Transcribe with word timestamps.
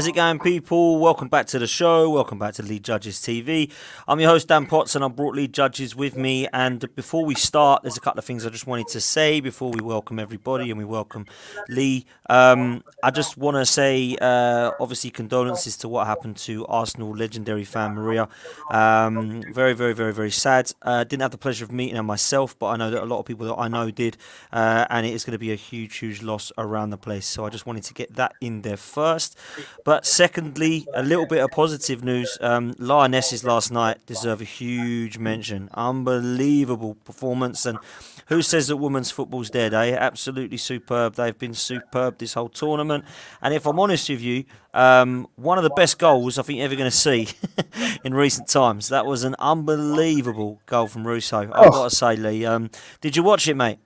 How's 0.00 0.06
it 0.06 0.14
going, 0.14 0.38
people? 0.38 0.98
Welcome 0.98 1.28
back 1.28 1.44
to 1.48 1.58
the 1.58 1.66
show. 1.66 2.08
Welcome 2.08 2.38
back 2.38 2.54
to 2.54 2.62
Lee 2.62 2.78
Judges 2.78 3.18
TV. 3.18 3.70
I'm 4.08 4.18
your 4.18 4.30
host, 4.30 4.48
Dan 4.48 4.64
Potts, 4.64 4.94
and 4.94 5.04
I 5.04 5.08
brought 5.08 5.34
Lee 5.34 5.46
Judges 5.46 5.94
with 5.94 6.16
me. 6.16 6.48
And 6.54 6.82
before 6.96 7.22
we 7.22 7.34
start, 7.34 7.82
there's 7.82 7.98
a 7.98 8.00
couple 8.00 8.18
of 8.18 8.24
things 8.24 8.46
I 8.46 8.48
just 8.48 8.66
wanted 8.66 8.88
to 8.88 9.00
say 9.02 9.40
before 9.40 9.70
we 9.70 9.82
welcome 9.82 10.18
everybody 10.18 10.70
and 10.70 10.78
we 10.78 10.86
welcome 10.86 11.26
Lee. 11.68 12.06
Um, 12.30 12.82
I 13.02 13.10
just 13.10 13.36
want 13.36 13.58
to 13.58 13.66
say, 13.66 14.16
uh, 14.22 14.70
obviously, 14.80 15.10
condolences 15.10 15.76
to 15.76 15.88
what 15.88 16.06
happened 16.06 16.38
to 16.38 16.64
Arsenal 16.68 17.14
legendary 17.14 17.64
fan 17.64 17.94
Maria. 17.94 18.26
Um, 18.70 19.42
very, 19.52 19.74
very, 19.74 19.92
very, 19.92 20.14
very 20.14 20.30
sad. 20.30 20.72
Uh, 20.80 21.04
didn't 21.04 21.20
have 21.20 21.32
the 21.32 21.36
pleasure 21.36 21.66
of 21.66 21.72
meeting 21.72 21.96
her 21.96 22.02
myself, 22.02 22.58
but 22.58 22.68
I 22.68 22.76
know 22.76 22.90
that 22.90 23.02
a 23.02 23.04
lot 23.04 23.18
of 23.18 23.26
people 23.26 23.46
that 23.48 23.56
I 23.56 23.68
know 23.68 23.90
did. 23.90 24.16
Uh, 24.50 24.86
and 24.88 25.04
it 25.04 25.12
is 25.12 25.24
going 25.24 25.32
to 25.32 25.38
be 25.38 25.52
a 25.52 25.56
huge, 25.56 25.98
huge 25.98 26.22
loss 26.22 26.52
around 26.56 26.88
the 26.88 26.96
place. 26.96 27.26
So 27.26 27.44
I 27.44 27.50
just 27.50 27.66
wanted 27.66 27.82
to 27.82 27.92
get 27.92 28.14
that 28.14 28.32
in 28.40 28.62
there 28.62 28.78
first. 28.78 29.36
But 29.84 29.89
secondly, 30.02 30.86
a 30.94 31.02
little 31.02 31.26
bit 31.26 31.42
of 31.42 31.50
positive 31.50 32.04
news. 32.04 32.38
Um, 32.40 32.74
Lionesses 32.78 33.44
last 33.44 33.72
night 33.72 34.04
deserve 34.06 34.40
a 34.40 34.44
huge 34.44 35.18
mention. 35.18 35.68
Unbelievable 35.74 36.94
performance. 37.04 37.66
And 37.66 37.78
who 38.26 38.42
says 38.42 38.68
that 38.68 38.76
women's 38.76 39.10
football's 39.10 39.50
dead, 39.50 39.74
eh? 39.74 39.96
Absolutely 39.98 40.56
superb. 40.56 41.14
They've 41.14 41.36
been 41.36 41.54
superb 41.54 42.18
this 42.18 42.34
whole 42.34 42.48
tournament. 42.48 43.04
And 43.42 43.52
if 43.52 43.66
I'm 43.66 43.80
honest 43.80 44.08
with 44.08 44.20
you, 44.20 44.44
um, 44.74 45.26
one 45.36 45.58
of 45.58 45.64
the 45.64 45.70
best 45.70 45.98
goals 45.98 46.38
I 46.38 46.42
think 46.42 46.58
you're 46.58 46.66
ever 46.66 46.76
going 46.76 46.90
to 46.90 46.96
see 46.96 47.28
in 48.04 48.14
recent 48.14 48.48
times. 48.48 48.88
That 48.88 49.06
was 49.06 49.24
an 49.24 49.34
unbelievable 49.38 50.60
goal 50.66 50.86
from 50.86 51.06
Russo. 51.06 51.38
I've 51.38 51.50
oh. 51.52 51.70
got 51.70 51.90
to 51.90 51.96
say, 51.96 52.16
Lee. 52.16 52.44
Um, 52.44 52.70
did 53.00 53.16
you 53.16 53.22
watch 53.22 53.48
it, 53.48 53.54
mate? 53.54 53.78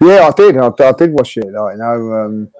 Yeah, 0.00 0.28
I 0.28 0.30
did. 0.30 0.56
I, 0.56 0.68
I 0.68 0.92
did 0.92 1.12
watch 1.12 1.36
it. 1.36 1.52
Like, 1.52 1.74
you 1.74 1.78
know, 1.78 2.12
um, 2.14 2.50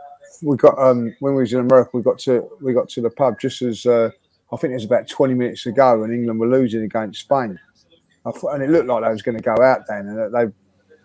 we 0.43 0.57
got 0.57 0.79
um, 0.79 1.15
when 1.21 1.35
we 1.35 1.43
was 1.43 1.53
in 1.53 1.61
America, 1.61 1.91
we 1.95 2.03
got 2.03 2.19
to 2.21 2.49
we 2.61 2.73
got 2.73 2.89
to 2.91 3.01
the 3.01 3.11
pub 3.11 3.41
just 3.41 3.63
as 3.63 3.87
uh, 3.87 4.11
I 4.53 4.57
think 4.57 4.73
it 4.73 4.75
was 4.75 4.85
about 4.85 5.09
twenty 5.09 5.35
minutes 5.35 5.67
ago, 5.67 6.03
and 6.03 6.13
England 6.13 6.41
were 6.41 6.49
losing 6.49 6.83
against 6.83 7.21
Spain, 7.21 7.59
and 8.25 8.63
it 8.63 8.71
looked 8.71 8.87
like 8.87 9.03
they 9.03 9.11
was 9.11 9.23
going 9.23 9.37
to 9.37 9.43
go 9.43 9.63
out 9.63 9.83
then, 9.89 10.07
and 10.09 10.35
they 10.35 10.53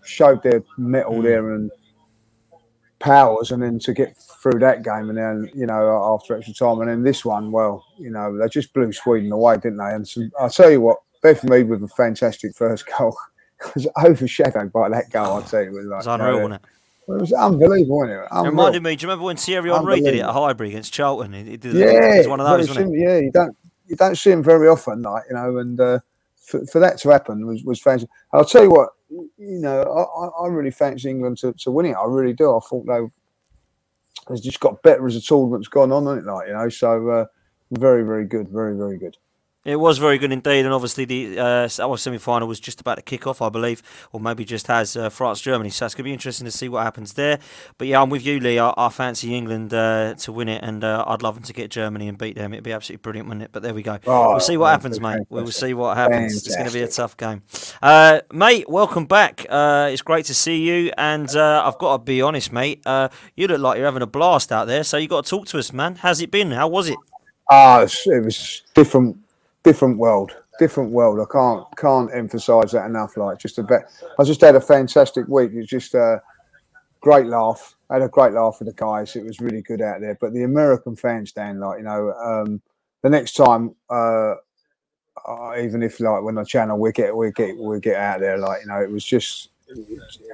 showed 0.04 0.44
their 0.44 0.64
mettle 0.78 1.22
there 1.22 1.54
and 1.54 1.72
powers, 3.00 3.52
and 3.52 3.62
then 3.62 3.80
to 3.80 3.94
get 3.94 4.16
through 4.42 4.60
that 4.60 4.84
game, 4.84 5.10
and 5.10 5.18
then 5.18 5.50
you 5.54 5.66
know 5.66 6.14
after 6.14 6.36
extra 6.36 6.54
time, 6.54 6.80
and 6.82 6.90
then 6.90 7.04
this 7.04 7.26
one, 7.26 7.52
well, 7.52 7.86
you 7.98 8.10
know 8.10 8.38
they 8.38 8.48
just 8.48 8.74
blew 8.74 8.92
Sweden 8.92 9.32
away, 9.32 9.56
didn't 9.56 9.78
they? 9.78 9.94
And 9.94 10.08
so, 10.08 10.22
I'll 10.40 10.50
tell 10.50 10.72
you 10.72 10.82
what, 10.82 11.00
Beth 11.22 11.44
Mead 11.44 11.70
with 11.70 11.84
a 11.84 11.88
fantastic 11.90 12.56
first 12.56 12.86
goal 12.98 13.16
was 13.76 13.88
overshadowed 14.04 14.72
by 14.72 14.90
that 14.90 15.10
goal. 15.10 15.34
I'll 15.34 15.42
tell 15.42 15.64
you, 15.64 15.70
it 15.70 15.74
was 15.74 15.86
like, 15.86 16.00
it's 16.00 16.08
unreal, 16.08 16.36
wasn't 16.36 16.54
it? 16.56 16.62
It 17.08 17.22
was 17.22 17.34
unbelievable, 17.34 18.00
wasn't 18.00 18.20
it? 18.20 18.28
Unreal. 18.32 18.46
It 18.46 18.50
reminded 18.50 18.84
me. 18.84 18.96
Do 18.96 19.04
you 19.04 19.10
remember 19.10 19.26
when 19.26 19.38
Thierry 19.38 19.70
Henry 19.70 20.02
did 20.02 20.16
it 20.16 20.22
at 20.22 20.32
Highbury 20.32 20.70
against 20.70 20.94
Charlton? 20.94 21.34
He 21.34 21.58
did 21.58 21.74
yeah, 21.74 22.16
it 22.16 22.18
was 22.20 22.28
one 22.28 22.40
of 22.40 22.48
those, 22.48 22.68
wasn't 22.68 22.96
it? 22.96 23.00
Yeah, 23.00 23.18
you 23.18 23.32
don't 23.32 23.56
you 23.88 23.96
don't 23.96 24.18
see 24.18 24.32
him 24.32 24.44
very 24.44 24.68
often, 24.68 25.02
like 25.02 25.24
you 25.30 25.36
know, 25.36 25.58
and 25.58 25.80
uh, 25.80 26.00
for, 26.38 26.66
for 26.66 26.80
that 26.80 26.98
to 27.00 27.10
happen 27.10 27.46
was 27.46 27.64
was 27.64 27.82
fantastic. 27.82 28.10
I'll 28.34 28.46
tell 28.46 28.64
you 28.64 28.72
what, 28.72 28.90
you 29.10 29.60
know, 29.60 29.82
I, 29.82 30.44
I 30.44 30.48
really 30.48 30.72
fancy 30.72 31.10
England 31.10 31.38
to, 31.40 31.54
to 31.54 31.72
win 31.72 31.88
it. 31.88 31.94
I 31.94 32.06
really 32.06 32.34
do. 32.34 32.56
I 32.56 32.60
thought 32.60 32.86
they 32.88 33.02
has 34.30 34.42
just 34.42 34.60
got 34.60 34.82
better 34.82 35.06
as 35.06 35.14
the 35.14 35.22
tournament's 35.22 35.68
gone 35.68 35.92
on, 35.92 36.04
isn't 36.08 36.20
it? 36.20 36.32
Like 36.32 36.48
you 36.48 36.54
know, 36.54 36.70
so 36.70 37.10
uh, 37.10 37.26
very 37.72 38.04
very 38.04 38.26
good, 38.26 38.50
very 38.50 38.76
very 38.76 38.98
good. 38.98 39.18
It 39.66 39.78
was 39.78 39.98
very 39.98 40.20
good 40.20 40.32
indeed, 40.32 40.64
and 40.64 40.72
obviously 40.76 41.06
the 41.06 41.40
uh, 41.40 41.70
our 41.82 41.98
semi-final 41.98 42.48
was 42.48 42.60
just 42.60 42.82
about 42.82 42.96
to 42.96 43.02
kick 43.02 43.26
off, 43.26 43.42
I 43.42 43.50
believe, 43.50 43.82
or 44.12 44.20
maybe 44.20 44.46
just 44.46 44.68
has 44.68 44.96
uh, 44.96 45.10
France 45.10 45.42
Germany. 45.42 45.72
So 45.72 45.88
it's 45.88 45.96
going 45.96 46.04
to 46.04 46.10
be 46.10 46.14
interesting 46.14 46.46
to 46.46 46.52
see 46.52 46.70
what 46.70 46.84
happens 46.84 47.14
there. 47.14 47.40
But 47.80 47.88
yeah, 47.88 48.00
I'm 48.00 48.12
with 48.12 48.24
you, 48.24 48.40
Lee. 48.40 48.60
I, 48.60 48.72
I 48.78 48.90
fancy 48.90 49.34
England 49.34 49.74
uh, 49.74 50.14
to 50.20 50.32
win 50.32 50.50
it, 50.50 50.64
and 50.64 50.84
uh, 50.84 51.04
I'd 51.08 51.24
love 51.24 51.34
them 51.34 51.44
to 51.46 51.54
get 51.54 51.72
Germany 51.72 52.08
and 52.08 52.16
beat 52.16 52.36
them. 52.36 52.54
It'd 52.54 52.64
be 52.64 52.74
absolutely 52.74 53.02
brilliant, 53.02 53.28
wouldn't 53.28 53.42
it? 53.46 53.52
But 53.52 53.64
there 53.64 53.74
we 53.74 53.82
go. 53.82 53.98
Oh, 54.06 54.34
we'll 54.34 54.40
see 54.40 54.56
what 54.56 54.70
happens, 54.70 55.02
mate. 55.02 55.22
We 55.30 55.42
will 55.42 55.50
see 55.50 55.74
what 55.74 55.98
happens. 55.98 56.34
Fantastic. 56.34 56.48
It's 56.48 56.56
going 56.56 56.68
to 56.68 56.74
be 56.74 56.82
a 56.84 56.88
tough 56.88 57.18
game, 57.18 57.42
uh, 57.82 58.22
mate. 58.32 58.70
Welcome 58.70 59.08
back. 59.08 59.48
Uh, 59.50 59.90
it's 59.92 60.04
great 60.04 60.26
to 60.26 60.36
see 60.36 60.58
you, 60.58 60.92
and 60.96 61.28
I've 61.36 61.80
got 61.80 61.98
to 61.98 62.04
be 62.04 62.22
honest, 62.22 62.54
mate. 62.54 62.84
you 63.36 63.48
look 63.48 63.62
like 63.62 63.78
you're 63.78 63.88
having 63.88 64.04
a 64.04 64.08
blast 64.08 64.52
out 64.52 64.68
there. 64.68 64.84
So 64.84 64.98
you 64.98 65.08
got 65.08 65.26
to 65.26 65.30
talk 65.30 65.48
to 65.48 65.58
us, 65.58 65.74
man. 65.74 65.96
How's 65.96 66.22
it 66.22 66.30
been? 66.30 66.52
How 66.52 66.68
was 66.68 66.88
it? 66.88 66.98
Ah, 67.50 67.82
it 67.82 68.24
was 68.24 68.62
different 68.76 69.25
different 69.66 69.98
world, 69.98 70.38
different 70.60 70.92
world. 70.92 71.20
I 71.20 71.26
can't 71.30 71.66
can't 71.76 72.10
emphasise 72.14 72.72
that 72.72 72.86
enough. 72.86 73.18
Like 73.18 73.40
just 73.40 73.58
a 73.58 73.64
bit. 73.64 73.82
I 74.18 74.24
just 74.24 74.40
had 74.40 74.56
a 74.56 74.62
fantastic 74.62 75.28
week. 75.28 75.52
it's 75.54 75.68
just 75.68 75.94
a 75.96 76.22
great 77.02 77.26
laugh. 77.26 77.76
I 77.90 77.96
had 77.96 78.04
a 78.04 78.08
great 78.08 78.34
laugh 78.34 78.58
with 78.60 78.68
the 78.68 78.74
guys. 78.74 79.16
It 79.16 79.26
was 79.26 79.42
really 79.42 79.64
good 79.64 79.82
out 79.82 80.00
there. 80.00 80.18
But 80.22 80.34
the 80.34 80.44
American 80.44 80.96
fans, 80.96 81.34
Dan, 81.34 81.60
like 81.60 81.80
you 81.80 81.84
know, 81.84 82.14
um, 82.14 82.62
the 83.02 83.10
next 83.10 83.34
time, 83.34 83.76
uh, 83.90 84.36
uh, 85.28 85.56
even 85.60 85.84
if 85.84 86.00
like 86.00 86.22
when 86.22 86.36
the 86.36 86.46
channel 86.46 86.78
we 86.78 86.92
get 86.92 87.16
we 87.16 87.32
get 87.32 87.58
we 87.58 87.80
get 87.80 87.98
out 87.98 88.20
there, 88.22 88.38
like 88.38 88.62
you 88.62 88.68
know, 88.68 88.82
it 88.82 88.92
was 88.92 89.04
just 89.04 89.50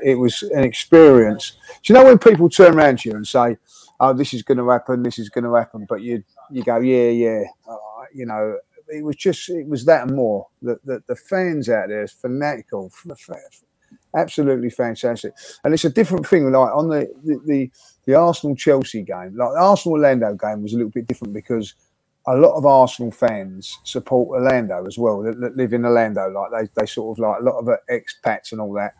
it 0.03 0.15
was 0.15 0.43
an 0.43 0.63
experience. 0.63 1.53
Do 1.83 1.93
you 1.93 1.99
know 1.99 2.05
when 2.05 2.19
people 2.19 2.49
turn 2.49 2.75
around 2.75 2.99
to 2.99 3.09
you 3.09 3.15
and 3.15 3.25
say, 3.25 3.57
"Oh, 3.99 4.13
this 4.13 4.33
is 4.33 4.43
going 4.43 4.57
to 4.57 4.69
happen. 4.69 5.03
This 5.03 5.19
is 5.19 5.29
going 5.29 5.45
to 5.45 5.53
happen," 5.55 5.85
but 5.87 6.01
you 6.01 6.21
you 6.49 6.63
go, 6.63 6.79
"Yeah, 6.79 7.09
yeah," 7.09 7.43
uh, 7.69 7.77
you 8.13 8.25
know, 8.25 8.57
it 8.91 9.03
was 9.03 9.15
just 9.15 9.49
it 9.49 9.67
was 9.67 9.85
that 9.85 10.07
and 10.07 10.15
more. 10.15 10.47
that, 10.61 10.83
the, 10.85 11.01
the 11.07 11.15
fans 11.15 11.69
out 11.69 11.89
there 11.89 12.03
is 12.03 12.11
fanatical, 12.11 12.91
absolutely 14.15 14.69
fantastic. 14.69 15.33
And 15.63 15.73
it's 15.73 15.85
a 15.85 15.89
different 15.89 16.27
thing. 16.27 16.51
Like 16.51 16.75
on 16.75 16.89
the 16.89 17.11
the, 17.23 17.39
the, 17.45 17.71
the 18.05 18.15
Arsenal 18.15 18.55
Chelsea 18.55 19.03
game, 19.03 19.35
like 19.35 19.53
the 19.53 19.59
Arsenal 19.61 19.97
Orlando 19.97 20.35
game 20.35 20.63
was 20.63 20.73
a 20.73 20.77
little 20.77 20.91
bit 20.91 21.07
different 21.07 21.33
because 21.33 21.73
a 22.27 22.35
lot 22.35 22.55
of 22.55 22.65
Arsenal 22.65 23.11
fans 23.11 23.79
support 23.83 24.29
Orlando 24.29 24.85
as 24.85 24.97
well. 24.97 25.21
That, 25.23 25.39
that 25.39 25.57
live 25.57 25.73
in 25.73 25.85
Orlando, 25.85 26.29
like 26.29 26.51
they 26.51 26.81
they 26.81 26.85
sort 26.85 27.17
of 27.17 27.21
like 27.21 27.41
a 27.41 27.43
lot 27.43 27.57
of 27.57 27.69
expats 27.89 28.51
and 28.51 28.61
all 28.61 28.73
that. 28.73 28.93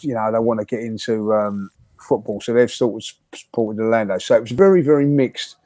You 0.00 0.14
know, 0.14 0.32
they 0.32 0.38
want 0.38 0.60
to 0.60 0.66
get 0.66 0.80
into 0.80 1.34
um, 1.34 1.70
football, 2.00 2.40
so 2.40 2.54
they've 2.54 2.70
sort 2.70 3.02
of 3.02 3.38
supported 3.38 3.82
Orlando. 3.82 4.18
So 4.18 4.36
it 4.36 4.40
was 4.40 4.52
very 4.52 4.82
very 4.82 5.06
mixed 5.06 5.56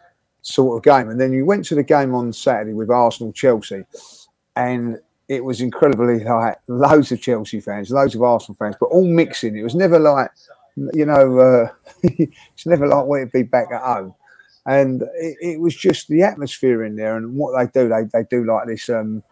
sort 0.49 0.79
of 0.79 0.83
game. 0.83 1.09
And 1.09 1.21
then 1.21 1.33
you 1.33 1.45
went 1.45 1.65
to 1.67 1.75
the 1.75 1.83
game 1.83 2.15
on 2.15 2.33
Saturday 2.33 2.73
with 2.73 2.91
Arsenal 2.91 3.33
Chelsea, 3.33 3.85
and 4.57 4.99
it 5.29 5.45
was 5.45 5.61
incredibly 5.61 6.25
like 6.25 6.59
loads 6.69 7.13
of 7.13 7.21
Chelsea 7.21 7.61
fans, 7.61 7.91
loads 7.91 8.15
of 8.15 8.23
Arsenal 8.23 8.57
fans, 8.57 8.77
but 8.81 8.87
all 8.87 9.07
mixing. 9.07 9.57
It 9.57 9.63
was 9.63 9.75
never 9.75 9.99
like, 9.99 10.31
you 10.95 11.05
know, 11.05 11.39
uh, 11.39 11.69
it's 12.03 12.67
never 12.67 12.87
like 12.87 13.07
where 13.07 13.21
it'd 13.23 13.33
be 13.33 13.43
back 13.43 13.69
at 13.73 13.83
home. 13.83 14.15
And 14.65 15.03
it, 15.03 15.37
it, 15.41 15.61
was 15.61 15.75
just 15.75 16.09
the 16.09 16.23
atmosphere 16.23 16.85
in 16.85 16.97
there 16.97 17.17
and 17.17 17.35
what 17.37 17.57
they 17.57 17.81
do. 17.81 17.89
They, 17.89 18.05
they 18.13 18.25
do 18.29 18.45
like 18.45 18.67
this 18.67 18.89
um, 18.91 19.23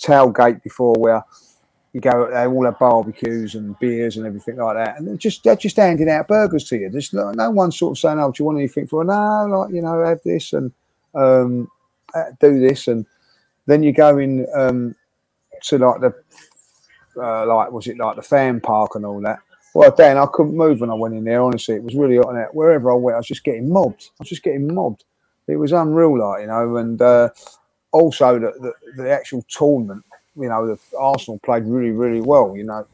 tailgate 0.00 0.62
before 0.62 0.94
where 0.94 1.24
you 1.92 2.00
go, 2.00 2.30
they 2.30 2.46
all 2.46 2.64
have 2.64 2.78
barbecues 2.78 3.54
and 3.56 3.78
beers 3.80 4.16
and 4.16 4.26
everything 4.26 4.56
like 4.56 4.76
that, 4.76 4.96
and 4.96 5.08
they're 5.08 5.16
just 5.16 5.42
they're 5.42 5.56
just 5.56 5.76
handing 5.76 6.08
out 6.08 6.28
burgers 6.28 6.64
to 6.68 6.78
you. 6.78 6.88
There's 6.88 7.12
no, 7.12 7.32
no 7.32 7.50
one 7.50 7.72
sort 7.72 7.92
of 7.96 7.98
saying, 7.98 8.20
"Oh, 8.20 8.30
do 8.30 8.42
you 8.42 8.44
want 8.46 8.58
anything 8.58 8.86
for?" 8.86 9.04
No, 9.04 9.46
like 9.46 9.74
you 9.74 9.82
know, 9.82 10.04
have 10.04 10.20
this 10.24 10.52
and 10.52 10.72
um, 11.14 11.68
uh, 12.14 12.24
do 12.40 12.60
this, 12.60 12.86
and 12.86 13.06
then 13.66 13.82
you 13.82 13.92
go 13.92 14.18
in 14.18 14.46
um, 14.54 14.94
to 15.64 15.78
like 15.78 16.00
the 16.00 16.14
uh, 17.16 17.44
like 17.46 17.72
was 17.72 17.88
it 17.88 17.98
like 17.98 18.16
the 18.16 18.22
fan 18.22 18.60
park 18.60 18.94
and 18.94 19.04
all 19.04 19.20
that. 19.22 19.40
Well, 19.74 19.94
Dan, 19.94 20.16
I 20.16 20.26
couldn't 20.32 20.56
move 20.56 20.80
when 20.80 20.90
I 20.90 20.94
went 20.94 21.14
in 21.14 21.24
there. 21.24 21.42
Honestly, 21.42 21.74
it 21.74 21.82
was 21.82 21.94
really 21.94 22.16
hot 22.16 22.32
there. 22.32 22.50
Wherever 22.52 22.92
I 22.92 22.96
went, 22.96 23.14
I 23.14 23.18
was 23.18 23.26
just 23.26 23.44
getting 23.44 23.72
mobbed. 23.72 24.10
I 24.12 24.22
was 24.22 24.28
just 24.28 24.42
getting 24.42 24.72
mobbed. 24.72 25.04
It 25.48 25.56
was 25.56 25.72
unreal, 25.72 26.18
like 26.18 26.42
you 26.42 26.46
know, 26.46 26.76
and 26.76 27.02
uh, 27.02 27.30
also 27.90 28.38
the, 28.38 28.52
the, 28.60 29.02
the 29.02 29.10
actual 29.10 29.44
tournament 29.48 30.04
you 30.36 30.48
know, 30.48 30.66
the 30.66 30.78
Arsenal 30.96 31.40
played 31.40 31.64
really, 31.64 31.90
really 31.90 32.20
well. 32.20 32.56
You 32.56 32.64
know, 32.64 32.86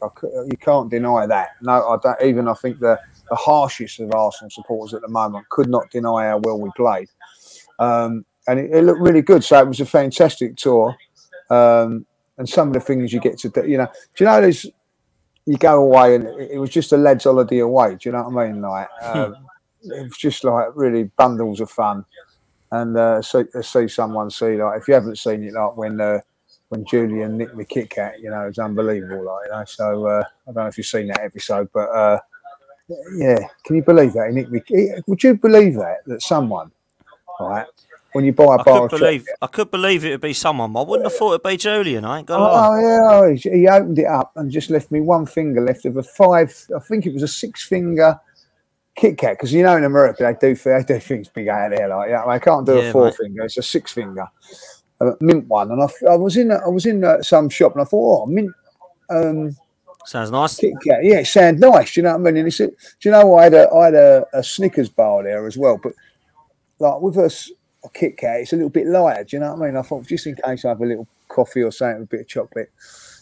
you 0.47 0.57
can't 0.57 0.89
deny 0.89 1.25
that. 1.27 1.49
No, 1.61 1.89
I 1.89 1.97
don't. 2.01 2.21
Even 2.21 2.47
I 2.47 2.53
think 2.53 2.79
the 2.79 2.99
the 3.29 3.35
harshest 3.35 3.99
of 3.99 4.13
Arsenal 4.13 4.49
supporters 4.49 4.93
at 4.93 5.01
the 5.01 5.07
moment 5.07 5.47
could 5.49 5.69
not 5.69 5.89
deny 5.91 6.27
how 6.27 6.39
well 6.39 6.59
we 6.59 6.71
played, 6.75 7.09
um, 7.79 8.25
and 8.47 8.59
it, 8.59 8.71
it, 8.71 8.83
looked 8.83 9.01
really 9.01 9.21
good. 9.21 9.43
So 9.43 9.59
it 9.59 9.67
was 9.67 9.79
a 9.79 9.85
fantastic 9.85 10.55
tour, 10.55 10.95
um, 11.49 12.05
and 12.37 12.49
some 12.49 12.69
of 12.69 12.73
the 12.73 12.79
things 12.79 13.13
you 13.13 13.19
get 13.19 13.37
to 13.39 13.49
do. 13.49 13.67
You 13.67 13.77
know, 13.77 13.87
do 14.15 14.23
you 14.23 14.25
know 14.25 14.41
there's 14.41 14.65
you 15.45 15.57
go 15.57 15.83
away 15.83 16.15
and 16.15 16.25
it, 16.25 16.51
it 16.53 16.57
was 16.57 16.69
just 16.69 16.91
a 16.91 16.97
lads' 16.97 17.25
holiday 17.25 17.59
away. 17.59 17.91
Do 17.91 18.09
you 18.09 18.11
know 18.11 18.23
what 18.23 18.43
I 18.43 18.51
mean? 18.51 18.61
Like 18.61 18.89
um, 19.03 19.35
it 19.83 20.03
was 20.03 20.17
just 20.17 20.43
like 20.43 20.69
really 20.73 21.03
bundles 21.17 21.61
of 21.61 21.69
fun, 21.69 22.03
and 22.71 22.97
uh, 22.97 23.21
see, 23.21 23.43
see 23.61 23.87
someone 23.87 24.31
see 24.31 24.57
like 24.57 24.81
if 24.81 24.87
you 24.87 24.95
haven't 24.95 25.19
seen 25.19 25.43
it, 25.43 25.53
like 25.53 25.77
when. 25.77 26.01
Uh, 26.01 26.21
when 26.69 26.85
Julian 26.85 27.37
nicked 27.37 27.55
the 27.55 27.65
Kit 27.65 27.89
Kat, 27.89 28.19
you 28.19 28.29
know, 28.29 28.43
it 28.43 28.47
was 28.47 28.59
unbelievable. 28.59 29.23
Like, 29.23 29.45
you 29.45 29.51
know, 29.51 29.65
so 29.65 30.05
uh, 30.05 30.23
I 30.47 30.51
don't 30.51 30.63
know 30.63 30.67
if 30.67 30.77
you've 30.77 30.87
seen 30.87 31.07
that 31.07 31.21
episode, 31.21 31.69
but 31.73 31.89
uh, 31.89 32.19
yeah, 33.15 33.39
can 33.63 33.75
you 33.75 33.83
believe 33.83 34.13
that? 34.13 34.29
He 34.29 34.35
nicked 34.35 34.51
me. 34.51 34.91
Would 35.07 35.23
you 35.23 35.35
believe 35.35 35.75
that 35.75 35.97
that 36.05 36.21
someone, 36.21 36.71
right, 37.39 37.65
when 38.13 38.25
you 38.25 38.33
buy 38.33 38.55
a 38.55 38.59
I 38.59 38.63
bar, 38.63 38.89
could 38.89 38.99
believe, 38.99 39.25
I 39.41 39.47
could 39.47 39.71
believe 39.71 40.05
it 40.05 40.11
would 40.11 40.21
be 40.21 40.33
someone. 40.33 40.75
I 40.75 40.81
wouldn't 40.81 41.09
have 41.09 41.17
thought 41.17 41.33
it'd 41.33 41.43
be 41.43 41.57
Julian. 41.57 42.05
I 42.05 42.19
ain't 42.19 42.27
gonna 42.27 42.43
oh, 42.43 42.47
lie. 42.47 43.31
yeah, 43.31 43.51
he 43.53 43.67
opened 43.67 43.99
it 43.99 44.05
up 44.05 44.31
and 44.35 44.51
just 44.51 44.69
left 44.69 44.91
me 44.91 45.01
one 45.01 45.25
finger 45.25 45.61
left 45.61 45.85
of 45.85 45.97
a 45.97 46.03
five. 46.03 46.53
I 46.75 46.79
think 46.79 47.05
it 47.05 47.13
was 47.13 47.23
a 47.23 47.27
six 47.27 47.65
finger 47.65 48.19
Kit 48.97 49.17
Kat, 49.17 49.33
because 49.33 49.53
you 49.53 49.61
know 49.61 49.77
in 49.77 49.83
America 49.83 50.23
they 50.23 50.53
do 50.53 50.55
they 50.55 50.83
do 50.83 50.99
things 50.99 51.29
big 51.29 51.47
out 51.47 51.69
there, 51.69 51.87
like 51.87 52.09
yeah, 52.09 52.25
I 52.25 52.39
can't 52.39 52.65
do 52.65 52.77
Yeah, 52.77 52.89
a 52.89 52.91
four 52.91 53.05
mate. 53.05 53.15
finger, 53.15 53.43
it's 53.43 53.57
a 53.57 53.61
six 53.61 53.91
finger, 53.91 54.27
a 54.99 55.13
mint 55.21 55.47
one, 55.47 55.71
and 55.71 55.81
I, 55.81 55.87
I 56.09 56.15
was 56.15 56.37
in 56.37 56.51
I 56.51 56.67
was 56.67 56.85
in 56.85 57.03
uh, 57.03 57.21
some 57.21 57.49
shop 57.49 57.73
and 57.73 57.81
I 57.81 57.85
thought, 57.85 58.23
oh, 58.23 58.25
mint 58.25 58.51
um, 59.09 59.55
Sounds 60.07 60.31
nice. 60.31 60.55
Kit 60.55 60.73
Kat, 60.85 61.03
yeah, 61.03 61.19
it 61.19 61.27
sounds 61.27 61.59
nice, 61.59 61.93
do 61.93 61.99
you 61.99 62.03
know 62.03 62.17
what 62.17 62.29
I 62.29 62.31
mean? 62.31 62.45
And 62.45 62.55
do 62.55 62.71
you 63.01 63.11
know 63.11 63.35
I 63.35 63.43
had 63.43 63.53
a 63.53 63.69
I 63.69 63.85
had 63.85 63.93
a, 63.95 64.25
a 64.31 64.41
Snickers 64.41 64.87
bar 64.87 65.21
there 65.21 65.45
as 65.45 65.57
well, 65.57 65.77
but 65.83 65.91
like 66.79 67.01
with 67.01 67.17
a 67.17 67.89
Kit 67.93 68.15
Kat, 68.15 68.39
it's 68.39 68.53
a 68.53 68.55
little 68.55 68.69
bit 68.69 68.87
lighter, 68.87 69.25
do 69.25 69.35
you 69.35 69.41
know 69.41 69.53
what 69.53 69.63
I 69.63 69.65
mean? 69.67 69.75
I 69.75 69.81
thought 69.81 70.07
just 70.07 70.25
in 70.25 70.37
case 70.37 70.63
I 70.63 70.69
have 70.69 70.79
a 70.79 70.85
little 70.85 71.09
coffee 71.27 71.61
or 71.61 71.73
something 71.73 71.99
with 71.99 72.07
a 72.07 72.11
bit 72.11 72.21
of 72.21 72.27
chocolate. 72.29 72.71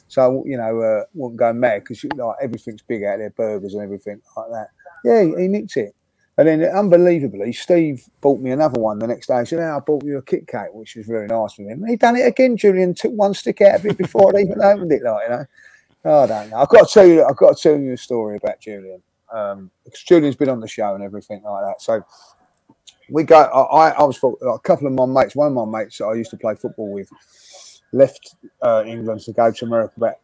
So 0.07 0.43
you 0.45 0.57
know, 0.57 0.79
uh, 0.79 1.05
wouldn't 1.15 1.39
go 1.39 1.53
mad 1.53 1.85
because 1.85 2.03
like 2.03 2.35
everything's 2.39 2.83
big 2.83 3.03
out 3.03 3.17
there, 3.17 3.31
burgers 3.31 3.73
and 3.73 3.81
everything 3.81 4.21
like 4.37 4.51
that. 4.51 4.69
Yeah, 5.03 5.23
he, 5.23 5.41
he 5.41 5.47
nicked 5.47 5.77
it, 5.77 5.94
and 6.37 6.47
then 6.47 6.63
unbelievably, 6.63 7.53
Steve 7.53 8.03
bought 8.19 8.41
me 8.41 8.51
another 8.51 8.79
one 8.79 8.99
the 8.99 9.07
next 9.07 9.27
day. 9.27 9.39
He 9.39 9.45
said, 9.45 9.59
"Oh, 9.59 9.77
"I 9.77 9.79
bought 9.79 10.03
you 10.03 10.17
a 10.17 10.21
Kit 10.21 10.47
Kat," 10.47 10.73
which 10.73 10.95
was 10.95 11.05
very 11.05 11.27
nice 11.27 11.57
of 11.57 11.65
him. 11.65 11.85
He 11.87 11.95
done 11.95 12.17
it 12.17 12.27
again, 12.27 12.57
Julian. 12.57 12.93
Took 12.93 13.13
one 13.13 13.33
stick 13.33 13.61
out 13.61 13.75
of 13.75 13.85
it 13.85 13.97
before 13.97 14.35
I 14.35 14.41
even 14.41 14.61
opened 14.61 14.91
it, 14.91 15.03
like 15.03 15.23
you 15.23 15.29
know. 15.29 15.45
Oh, 16.03 16.23
I 16.23 16.27
don't 16.27 16.49
know. 16.51 16.57
I've 16.57 16.69
got 16.69 16.87
to 16.87 16.93
tell 16.93 17.07
you, 17.07 17.25
I've 17.25 17.37
got 17.37 17.57
to 17.57 17.63
tell 17.63 17.79
you 17.79 17.93
a 17.93 17.97
story 17.97 18.37
about 18.37 18.59
Julian. 18.59 19.01
Um, 19.33 19.71
because 19.83 20.03
Julian's 20.03 20.35
been 20.35 20.49
on 20.49 20.59
the 20.59 20.67
show 20.67 20.93
and 20.93 21.03
everything 21.03 21.41
like 21.43 21.65
that. 21.65 21.81
So 21.81 22.05
we 23.09 23.23
go. 23.23 23.39
I, 23.41 23.89
I, 23.89 24.03
was 24.03 24.17
a 24.17 24.59
couple 24.59 24.87
of 24.87 24.93
my 24.93 25.05
mates. 25.05 25.35
One 25.35 25.47
of 25.47 25.53
my 25.53 25.79
mates 25.79 25.97
that 25.97 26.05
I 26.05 26.13
used 26.13 26.31
to 26.31 26.37
play 26.37 26.55
football 26.55 26.91
with 26.91 27.09
left 27.91 28.35
uh, 28.61 28.83
England 28.85 29.21
to 29.21 29.33
go 29.33 29.51
to 29.51 29.65
America 29.65 29.93
about 29.97 30.15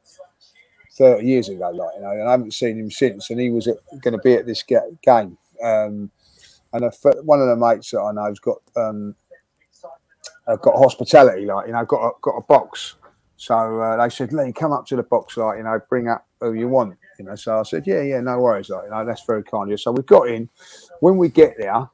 thirty 0.97 1.27
years 1.27 1.49
ago. 1.49 1.69
Like 1.69 1.95
you 1.95 2.01
know, 2.01 2.11
and 2.11 2.27
I 2.27 2.31
haven't 2.31 2.53
seen 2.53 2.79
him 2.79 2.91
since. 2.91 3.29
And 3.29 3.39
he 3.39 3.49
was 3.49 3.67
going 4.01 4.13
to 4.13 4.19
be 4.19 4.33
at 4.33 4.45
this 4.45 4.63
ga- 4.63 4.91
game. 5.01 5.37
Um, 5.61 6.11
and 6.73 6.85
a, 6.85 6.91
one 7.23 7.41
of 7.41 7.47
the 7.47 7.55
mates 7.55 7.91
that 7.91 8.01
I 8.01 8.11
know 8.11 8.25
has 8.25 8.39
got 8.39 8.57
um, 8.75 9.15
got 10.47 10.75
hospitality. 10.75 11.45
Like 11.45 11.67
you 11.67 11.73
know, 11.73 11.85
got 11.85 12.01
a, 12.01 12.11
got 12.21 12.37
a 12.37 12.41
box. 12.41 12.95
So 13.37 13.81
uh, 13.81 14.01
they 14.01 14.09
said, 14.09 14.33
Lee, 14.33 14.53
come 14.53 14.71
up 14.71 14.85
to 14.87 14.95
the 14.95 15.03
box, 15.03 15.35
like 15.35 15.57
you 15.57 15.63
know, 15.63 15.79
bring 15.89 16.07
up 16.07 16.27
who 16.39 16.53
you 16.53 16.67
want. 16.67 16.95
You 17.17 17.25
know, 17.25 17.35
so 17.35 17.59
I 17.59 17.63
said, 17.63 17.87
yeah, 17.87 18.01
yeah, 18.01 18.19
no 18.21 18.39
worries, 18.39 18.69
like 18.69 18.85
you 18.85 18.91
know, 18.91 19.05
that's 19.05 19.23
very 19.25 19.43
kind 19.43 19.63
of 19.63 19.69
you. 19.69 19.77
So 19.77 19.91
we 19.91 20.03
got 20.03 20.29
in. 20.29 20.47
When 20.99 21.17
we 21.17 21.29
get 21.29 21.55
there, 21.57 21.89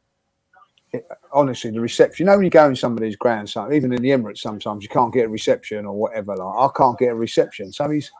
it, 0.91 1.07
honestly, 1.31 1.71
the 1.71 1.79
reception. 1.79 2.25
You 2.25 2.31
know, 2.31 2.37
when 2.37 2.45
you 2.45 2.49
go 2.49 2.67
in 2.67 2.75
somebody's 2.75 3.15
ground, 3.15 3.49
so 3.49 3.71
even 3.71 3.93
in 3.93 4.01
the 4.01 4.09
Emirates, 4.09 4.39
sometimes 4.39 4.83
you 4.83 4.89
can't 4.89 5.13
get 5.13 5.25
a 5.25 5.29
reception 5.29 5.85
or 5.85 5.93
whatever. 5.93 6.35
Like 6.35 6.55
I 6.55 6.67
can't 6.77 6.99
get 6.99 7.11
a 7.11 7.15
reception, 7.15 7.71
so 7.71 7.89
he's 7.89 8.11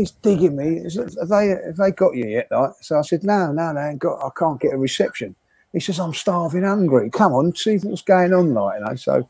he's 0.00 0.10
digging 0.12 0.56
me. 0.56 0.82
Have 0.82 1.28
they 1.28 1.48
have 1.48 1.76
they 1.76 1.90
got 1.92 2.16
you 2.16 2.26
yet? 2.26 2.48
Like, 2.50 2.72
so 2.80 2.98
I 2.98 3.02
said, 3.02 3.22
no, 3.22 3.52
no, 3.52 3.78
ain't 3.78 3.98
got. 3.98 4.24
I 4.24 4.30
can't 4.36 4.60
get 4.60 4.72
a 4.72 4.78
reception. 4.78 5.36
He 5.72 5.80
says, 5.80 6.00
I'm 6.00 6.14
starving, 6.14 6.64
hungry. 6.64 7.10
Come 7.10 7.32
on, 7.32 7.54
see 7.54 7.76
what's 7.78 8.02
going 8.02 8.32
on, 8.32 8.54
like 8.54 8.80
you 8.80 8.86
know. 8.86 8.94
So 8.96 9.28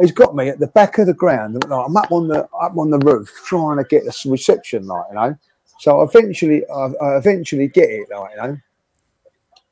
he's 0.00 0.12
got 0.12 0.34
me 0.34 0.48
at 0.48 0.58
the 0.60 0.68
back 0.68 0.98
of 0.98 1.06
the 1.06 1.14
ground. 1.14 1.54
Like, 1.54 1.86
I'm 1.86 1.96
up 1.96 2.10
on 2.10 2.28
the 2.28 2.48
up 2.60 2.76
on 2.78 2.90
the 2.90 2.98
roof 2.98 3.30
trying 3.44 3.78
to 3.78 3.84
get 3.84 4.04
a 4.04 4.30
reception, 4.30 4.86
like 4.86 5.04
you 5.10 5.16
know. 5.16 5.36
So 5.80 6.02
eventually, 6.02 6.64
I, 6.68 6.92
I 7.02 7.16
eventually 7.16 7.68
get 7.68 7.90
it, 7.90 8.08
like 8.10 8.30
you 8.30 8.42
know. 8.42 8.58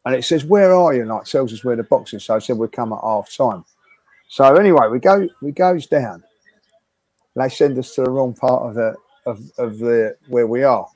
And 0.05 0.15
it 0.17 0.25
says, 0.25 0.45
"Where 0.45 0.75
are 0.75 0.93
you?" 0.93 1.03
And 1.03 1.11
like 1.11 1.25
tells 1.25 1.53
us 1.53 1.65
where 1.65 1.77
the 1.77 1.85
box 1.85 2.13
is. 2.13 2.25
So 2.25 2.35
I 2.35 2.41
said, 2.41 2.59
"We'll 2.59 2.69
come 2.69 2.93
at 2.93 2.99
half 3.03 3.35
time." 3.35 3.65
So 4.29 4.57
anyway, 4.57 4.89
we 4.91 4.99
go. 4.99 5.29
We 5.41 5.53
goes 5.53 5.87
down. 5.87 6.25
They 7.37 7.49
send 7.49 7.79
us 7.79 7.95
to 7.95 8.03
the 8.03 8.11
wrong 8.11 8.35
part 8.35 8.69
of 8.69 8.75
the 8.75 8.95
of, 9.27 9.41
of 9.59 9.79
the 9.79 10.17
where 10.29 10.47
we 10.47 10.65
are. 10.65 10.89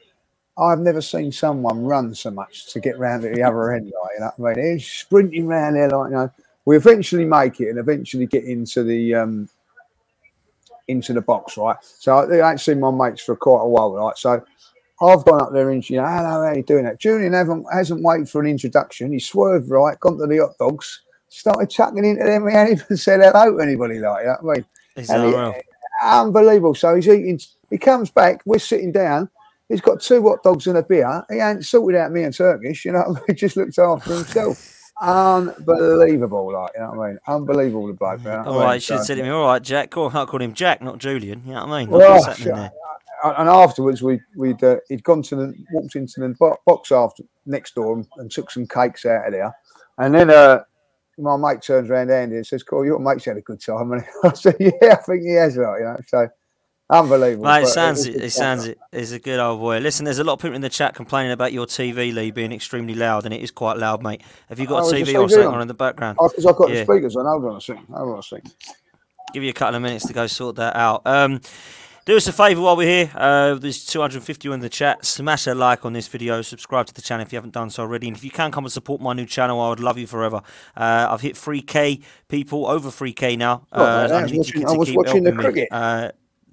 I've 0.59 0.81
never 0.81 1.03
seen 1.03 1.33
someone 1.33 1.85
run 1.85 2.15
so 2.15 2.31
much 2.31 2.73
to 2.73 2.81
get 2.81 2.99
round 2.99 3.23
to 3.25 3.31
the 3.31 3.43
other 3.43 3.73
end. 3.73 3.87
Like, 3.87 4.13
you 4.15 4.21
know 4.21 4.33
what 4.37 4.53
I 4.59 4.63
mean? 4.63 4.73
He's 4.79 4.89
sprinting 4.89 5.47
round 5.49 5.77
there, 5.77 5.91
like 5.91 6.11
you 6.11 6.17
know. 6.17 6.33
We 6.67 6.77
eventually 6.77 7.25
make 7.27 7.61
it 7.61 7.71
and 7.71 7.79
eventually 7.79 8.27
get 8.27 8.45
into 8.45 8.85
the 8.85 9.15
um 9.17 9.49
into 10.89 11.13
the 11.15 11.21
box, 11.23 11.57
right? 11.57 11.77
So 11.83 12.15
I 12.17 12.51
ain't 12.53 12.61
seen 12.61 12.81
my 12.81 12.91
mates 12.91 13.23
for 13.23 13.37
quite 13.37 13.63
a 13.63 13.69
while, 13.69 13.93
right? 13.95 14.17
So 14.19 14.45
I've 15.03 15.25
gone 15.25 15.43
up 15.43 15.53
there 15.53 15.71
and 15.71 15.89
you 15.89 15.99
know, 15.99 16.07
hello, 16.07 16.25
how 16.25 16.41
are 16.41 16.57
you 16.57 16.63
doing 16.63 16.85
that? 16.85 17.01
Julian 17.01 17.35
haven't 17.35 17.67
hasn't 17.73 18.03
waited 18.03 18.29
for 18.31 18.41
an 18.43 18.49
introduction. 18.49 19.13
He 19.13 19.21
swerved 19.21 19.71
right, 19.71 19.99
gone 20.01 20.19
to 20.19 20.27
the 20.27 20.39
hot 20.39 20.59
dogs, 20.59 21.03
started 21.29 21.71
chucking 21.71 22.05
into 22.05 22.25
them. 22.25 22.49
He 22.49 22.55
hadn't 22.55 22.81
even 22.85 22.97
said 22.97 23.21
hello 23.21 23.57
to 23.57 23.63
anybody 23.63 23.99
like 24.01 24.25
that. 24.25 24.39
I 24.43 24.45
mean, 24.55 24.67
he- 25.25 25.43
unbelievable. 26.03 26.75
So 26.75 26.95
he's 26.97 27.09
eating. 27.09 27.41
He 27.71 27.79
comes 27.79 28.11
back. 28.11 28.43
We're 28.47 28.59
sitting 28.59 28.93
down. 28.93 29.29
He's 29.69 29.81
got 29.81 30.01
two 30.01 30.23
hot 30.23 30.43
dogs 30.45 30.67
and 30.69 30.79
a 30.79 30.83
beer. 30.83 31.25
He 31.29 31.37
ain't 31.39 31.65
sorted 31.65 32.01
out 32.01 32.13
me 32.13 32.23
and 32.23 32.33
Turkish. 32.35 32.85
You 32.85 32.93
know, 32.93 32.99
what 33.01 33.09
I 33.09 33.13
mean? 33.13 33.23
he 33.29 33.35
just 33.35 33.57
looked 33.57 33.79
after 33.79 34.15
himself. 34.15 34.73
Unbelievable, 35.01 36.53
like 36.53 36.71
you 36.75 36.81
know 36.81 36.91
what 36.93 37.05
I 37.05 37.09
mean? 37.11 37.19
Unbelievable, 37.27 37.87
the 37.89 37.93
bloke. 37.93 38.21
You 38.21 38.27
know 38.31 38.33
I 38.41 38.45
mean? 38.45 38.55
right, 38.57 38.75
you 38.75 38.81
should 38.81 38.93
have 38.95 39.01
So- 39.03 39.07
said 39.09 39.15
to 39.17 39.23
me, 39.23 39.29
all 39.31 39.47
right, 39.47 39.63
Jack. 39.63 39.91
Call, 39.91 40.09
I 40.09 40.25
called 40.25 40.43
him 40.43 40.55
Jack, 40.55 40.83
not 40.83 40.99
Julian. 40.99 41.43
You 41.45 41.55
know 41.55 41.67
what 41.67 41.73
I 41.75 41.81
mean? 41.81 41.91
Well, 41.91 42.25
happening 42.25 42.55
there? 42.55 42.71
and 43.25 43.49
afterwards, 43.49 44.03
we 44.03 44.21
we'd 44.37 44.63
uh, 44.63 44.77
he'd 44.89 45.03
gone 45.03 45.23
to 45.23 45.37
the 45.37 45.55
walked 45.73 45.97
into 45.97 46.21
the 46.21 46.57
box 46.67 46.93
after 46.93 47.25
next 47.47 47.75
door 47.75 47.97
and, 47.97 48.07
and 48.19 48.31
took 48.31 48.51
some 48.51 48.67
cakes 48.67 49.05
out 49.05 49.27
of 49.27 49.33
there, 49.33 49.55
and 49.99 50.15
then 50.15 50.31
uh, 50.31 50.61
my 51.19 51.37
mate 51.37 51.63
turns 51.63 51.91
around 51.91 52.11
Andy 52.11 52.37
and 52.37 52.47
says, 52.47 52.63
"Cool, 52.63 52.85
your 52.85 52.99
mate's 52.99 53.25
had 53.25 53.37
a 53.37 53.41
good 53.41 53.61
time." 53.61 53.91
And 53.93 54.05
I 54.25 54.33
said, 54.35 54.57
"Yeah, 54.61 54.71
I 54.93 54.95
think 54.97 55.23
he 55.23 55.33
has, 55.33 55.57
right." 55.57 55.79
You 55.79 55.85
know, 55.85 55.97
so 56.07 56.29
unbelievable. 56.91 57.45
Mate, 57.47 57.65
it 57.65 57.67
sounds 57.69 58.07
it, 58.07 58.17
it 58.17 58.31
sounds 58.31 58.67
it 58.67 58.79
is 58.93 59.13
a 59.13 59.19
good 59.19 59.39
old 59.41 59.61
boy. 59.61 59.79
Listen, 59.79 60.05
there's 60.05 60.19
a 60.19 60.25
lot 60.25 60.35
of 60.35 60.39
people 60.41 60.55
in 60.57 60.63
the 60.63 60.69
chat 60.69 60.95
complaining 60.95 61.33
about 61.33 61.53
your 61.53 61.67
TV, 61.67 62.13
Lee, 62.15 62.31
being 62.31 62.53
extremely 62.53 62.95
loud, 62.95 63.25
and 63.25 63.35
it 63.35 63.41
is 63.43 63.51
quite 63.51 63.77
loud, 63.79 64.03
mate. 64.03 64.23
Have 64.49 64.59
you 64.59 64.67
got 64.67 64.85
Oh, 64.85 64.89
a 64.89 64.93
TV 64.93 65.15
or 65.21 65.29
something 65.29 65.49
on? 65.49 65.55
on 65.55 65.63
in 65.63 65.69
the 65.69 65.75
background? 65.75 66.19
Oh, 66.21 66.29
because 66.29 66.47
I've 66.47 66.57
got 66.57 66.71
Yeah. 66.71 66.85
the 66.85 66.93
speakers 66.93 67.17
on. 67.17 67.25
Hold 67.27 67.45
on 67.45 67.57
a 67.57 67.61
second. 67.61 67.87
Hold 67.93 68.13
on 68.13 68.19
a 68.19 68.23
second. 68.23 68.55
Give 69.33 69.43
you 69.43 69.51
a 69.51 69.55
couple 69.55 69.75
of 69.77 69.83
minutes 69.83 70.07
to 70.07 70.13
go 70.13 70.27
sort 70.27 70.57
that 70.57 70.77
out. 70.77 71.03
Um, 71.05 71.41
do 72.07 72.17
us 72.17 72.29
a 72.29 72.33
favour 72.33 72.61
while 72.61 72.77
we're 72.77 72.87
here. 72.87 73.11
Uh, 73.17 73.55
there's 73.55 73.85
250 73.85 74.53
in 74.53 74.61
the 74.61 74.69
chat. 74.69 75.05
Smash 75.05 75.49
a 75.49 75.55
like 75.57 75.85
on 75.85 75.93
this 75.93 76.07
video. 76.07 76.41
Subscribe 76.41 76.87
to 76.87 76.95
the 76.95 77.03
channel 77.03 77.27
if 77.27 77.33
you 77.33 77.37
haven't 77.37 77.53
done 77.53 77.69
so 77.69 77.83
already. 77.83 78.07
And 78.07 78.17
if 78.17 78.23
you 78.23 78.31
can 78.31 78.53
come 78.53 78.65
and 78.65 78.73
support 78.73 79.01
my 79.01 79.13
new 79.13 79.27
channel, 79.27 79.61
I 79.61 79.69
would 79.71 79.81
love 79.81 79.99
you 79.99 80.07
forever. 80.07 80.41
Uh, 80.77 81.09
I've 81.11 81.21
hit 81.21 81.35
3k 81.35 82.03
people, 82.29 82.69
over 82.69 82.91
3k 82.91 83.37
now. 83.37 83.67
Oh, 83.73 83.85
Uh, 83.85 84.03
mate, 84.09 84.13
I 84.13 84.23
was 84.23 84.33
watching- 84.33 84.67
I 84.69 84.73
was 84.73 84.93
watching 84.93 85.25
the 85.25 85.33
cricket. 85.33 85.69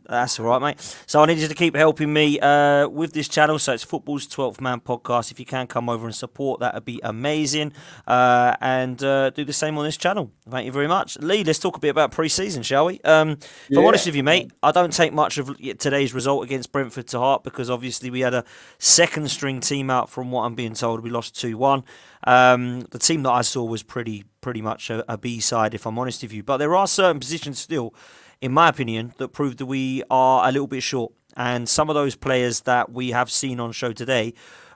That's 0.07 0.39
all 0.39 0.47
right, 0.47 0.61
mate. 0.61 0.97
So 1.05 1.21
I 1.21 1.25
need 1.27 1.37
you 1.37 1.47
to 1.47 1.53
keep 1.55 1.75
helping 1.75 2.11
me 2.11 2.39
uh, 2.39 2.87
with 2.89 3.13
this 3.13 3.27
channel. 3.27 3.57
So 3.57 3.73
it's 3.73 3.83
Football's 3.83 4.27
12th 4.27 4.59
Man 4.59 4.81
podcast. 4.81 5.31
If 5.31 5.39
you 5.39 5.45
can 5.45 5.65
come 5.65 5.89
over 5.89 6.05
and 6.05 6.13
support, 6.13 6.59
that 6.59 6.73
would 6.73 6.85
be 6.85 6.99
amazing. 7.03 7.71
Uh, 8.05 8.55
and 8.59 9.01
uh, 9.03 9.29
do 9.29 9.45
the 9.45 9.53
same 9.53 9.77
on 9.77 9.85
this 9.85 9.95
channel. 9.97 10.31
Thank 10.49 10.65
you 10.65 10.71
very 10.71 10.87
much. 10.87 11.17
Lee, 11.19 11.43
let's 11.43 11.59
talk 11.59 11.77
a 11.77 11.79
bit 11.79 11.89
about 11.89 12.11
pre 12.11 12.27
season, 12.27 12.63
shall 12.63 12.85
we? 12.85 12.99
Um, 13.01 13.29
if 13.31 13.47
I'm 13.77 13.81
Yeah. 13.83 13.87
honest 13.87 14.05
with 14.05 14.15
you, 14.15 14.23
mate, 14.23 14.51
I 14.61 14.71
don't 14.71 14.91
take 14.93 15.13
much 15.13 15.37
of 15.37 15.57
today's 15.79 16.13
result 16.13 16.43
against 16.43 16.71
Brentford 16.71 17.07
to 17.07 17.19
heart 17.19 17.43
because 17.43 17.69
obviously 17.69 18.09
we 18.09 18.19
had 18.21 18.33
a 18.33 18.43
second 18.79 19.29
string 19.31 19.61
team 19.61 19.89
out 19.89 20.09
from 20.09 20.31
what 20.31 20.43
I'm 20.43 20.55
being 20.55 20.73
told. 20.73 20.99
We 21.01 21.09
lost 21.09 21.39
2 21.39 21.57
1. 21.57 21.83
Um, 22.25 22.81
the 22.91 22.99
team 22.99 23.23
that 23.23 23.31
I 23.31 23.41
saw 23.41 23.63
was 23.63 23.83
pretty 23.83 24.25
pretty 24.43 24.61
much 24.61 24.91
a, 24.91 25.11
a 25.11 25.17
B 25.17 25.39
side, 25.39 25.73
if 25.73 25.87
I'm 25.87 25.97
honest 25.97 26.21
with 26.21 26.33
you. 26.33 26.43
But 26.43 26.57
there 26.57 26.75
are 26.75 26.85
certain 26.85 27.19
positions 27.19 27.57
still 27.57 27.95
in 28.43 28.51
my 28.51 28.67
opinion, 28.67 29.13
that 29.19 29.29
prove 29.29 29.55
that 29.55 29.67
we 29.67 30.03
are 30.11 30.45
a 30.45 30.51
little 30.51 30.67
bit 30.67 30.83
short. 30.83 31.13
And 31.37 31.67
some 31.67 31.89
of 31.89 31.93
those 31.93 32.17
players 32.17 32.61
that 32.61 32.91
we 32.91 33.11
have 33.11 33.31
seen 33.31 33.61
on 33.61 33.71
show 33.71 33.93
today 33.93 34.33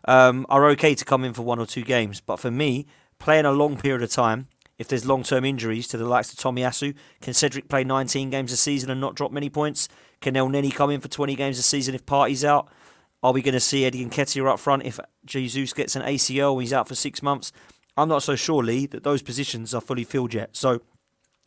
um, 0.08 0.46
are 0.48 0.70
okay 0.70 0.96
to 0.96 1.04
come 1.04 1.26
in 1.26 1.34
for 1.34 1.42
one 1.42 1.60
or 1.60 1.66
two 1.66 1.84
games. 1.84 2.22
But 2.22 2.38
for 2.40 2.50
me, 2.50 2.88
playing 3.20 3.44
a 3.44 3.52
long 3.52 3.76
period 3.76 4.02
of 4.04 4.10
time, 4.10 4.48
if 4.78 4.88
there's 4.88 5.06
long 5.06 5.22
term 5.22 5.44
injuries 5.44 5.86
to 5.90 5.98
the 5.98 6.06
likes 6.06 6.32
of 6.32 6.40
Tomiyasu, 6.40 6.96
can 7.20 7.34
Cedric 7.34 7.68
play 7.68 7.84
19 7.84 8.30
games 8.30 8.54
a 8.54 8.58
season 8.58 8.90
and 8.90 9.02
not 9.02 9.16
drop 9.16 9.34
many 9.34 9.50
points? 9.50 9.90
Can 10.22 10.36
Elneny 10.36 10.74
come 10.74 10.90
in 10.90 11.02
for 11.02 11.10
20 11.10 11.36
games 11.36 11.60
a 11.60 11.64
season 11.64 11.94
if 11.94 12.06
Partey's 12.06 12.46
out? 12.46 12.70
Are 13.22 13.34
we 13.34 13.42
going 13.42 13.54
to 13.54 13.60
see 13.60 13.84
Eddie 13.84 14.02
and 14.02 14.12
Nketiah 14.14 14.50
up 14.50 14.60
front 14.60 14.86
if 14.86 14.98
Jesus 15.26 15.74
gets 15.74 15.98
an 15.98 16.04
ACL 16.04 16.54
and 16.54 16.62
he's 16.62 16.72
out 16.72 16.88
for 16.88 16.96
six 16.96 17.22
months? 17.22 17.52
I'm 17.98 18.10
not 18.10 18.24
so 18.24 18.36
sure, 18.36 18.64
Lee, 18.64 18.86
that 18.88 19.04
those 19.04 19.22
positions 19.22 19.74
are 19.74 19.82
fully 19.82 20.04
filled 20.04 20.34
yet. 20.34 20.56
So 20.56 20.82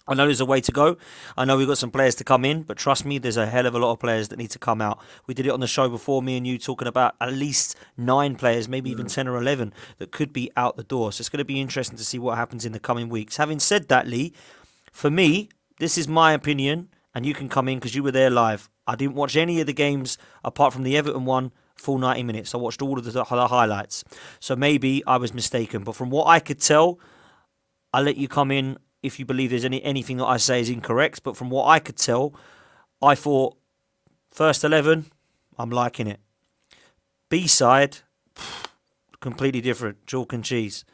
I 0.08 0.14
know 0.14 0.24
there's 0.24 0.40
a 0.40 0.46
way 0.46 0.60
to 0.60 0.72
go. 0.72 0.96
I 1.36 1.44
know 1.44 1.56
we've 1.56 1.68
got 1.68 1.78
some 1.78 1.92
players 1.92 2.16
to 2.16 2.24
come 2.24 2.44
in, 2.44 2.62
but 2.62 2.76
trust 2.76 3.04
me, 3.04 3.18
there's 3.18 3.36
a 3.36 3.46
hell 3.46 3.66
of 3.66 3.76
a 3.76 3.78
lot 3.78 3.92
of 3.92 4.00
players 4.00 4.28
that 4.28 4.38
need 4.38 4.50
to 4.50 4.58
come 4.58 4.80
out. 4.80 4.98
We 5.28 5.34
did 5.34 5.46
it 5.46 5.52
on 5.52 5.60
the 5.60 5.68
show 5.68 5.88
before, 5.88 6.20
me 6.20 6.36
and 6.36 6.44
you 6.44 6.58
talking 6.58 6.88
about 6.88 7.14
at 7.20 7.32
least 7.32 7.76
nine 7.96 8.34
players, 8.34 8.68
maybe 8.68 8.90
even 8.90 9.06
mm. 9.06 9.14
10 9.14 9.28
or 9.28 9.36
11 9.36 9.72
that 9.98 10.10
could 10.10 10.32
be 10.32 10.50
out 10.56 10.76
the 10.76 10.82
door. 10.82 11.12
So 11.12 11.22
it's 11.22 11.28
going 11.28 11.38
to 11.38 11.44
be 11.44 11.60
interesting 11.60 11.96
to 11.96 12.04
see 12.04 12.18
what 12.18 12.36
happens 12.36 12.64
in 12.64 12.72
the 12.72 12.80
coming 12.80 13.08
weeks. 13.08 13.36
Having 13.36 13.60
said 13.60 13.88
that, 13.88 14.08
Lee, 14.08 14.32
for 14.90 15.10
me, 15.10 15.48
this 15.78 15.96
is 15.96 16.08
my 16.08 16.32
opinion, 16.32 16.88
and 17.14 17.24
you 17.24 17.32
can 17.32 17.48
come 17.48 17.68
in 17.68 17.78
because 17.78 17.94
you 17.94 18.02
were 18.02 18.10
there 18.10 18.30
live. 18.30 18.68
I 18.88 18.96
didn't 18.96 19.14
watch 19.14 19.36
any 19.36 19.60
of 19.60 19.68
the 19.68 19.72
games 19.72 20.18
apart 20.42 20.72
from 20.72 20.82
the 20.82 20.96
Everton 20.96 21.24
one 21.24 21.52
full 21.80 21.98
90 21.98 22.22
minutes. 22.22 22.54
I 22.54 22.58
watched 22.58 22.82
all 22.82 22.98
of 22.98 23.04
the, 23.04 23.10
the 23.10 23.24
highlights. 23.24 24.04
So 24.38 24.54
maybe 24.54 25.02
I 25.06 25.16
was 25.16 25.32
mistaken. 25.32 25.82
But 25.82 25.96
from 25.96 26.10
what 26.10 26.26
I 26.26 26.38
could 26.38 26.60
tell, 26.60 26.98
I'll 27.92 28.04
let 28.04 28.16
you 28.16 28.28
come 28.28 28.50
in 28.50 28.78
if 29.02 29.18
you 29.18 29.24
believe 29.24 29.50
there's 29.50 29.64
any 29.64 29.82
anything 29.82 30.18
that 30.18 30.26
I 30.26 30.36
say 30.36 30.60
is 30.60 30.68
incorrect. 30.68 31.22
But 31.22 31.36
from 31.36 31.50
what 31.50 31.66
I 31.66 31.78
could 31.78 31.96
tell, 31.96 32.34
I 33.02 33.14
thought 33.14 33.56
first 34.30 34.62
eleven, 34.62 35.06
I'm 35.58 35.70
liking 35.70 36.06
it. 36.06 36.20
B 37.30 37.46
side, 37.46 37.98
completely 39.20 39.60
different, 39.60 40.06
chalk 40.06 40.32
and 40.32 40.44
cheese. 40.44 40.84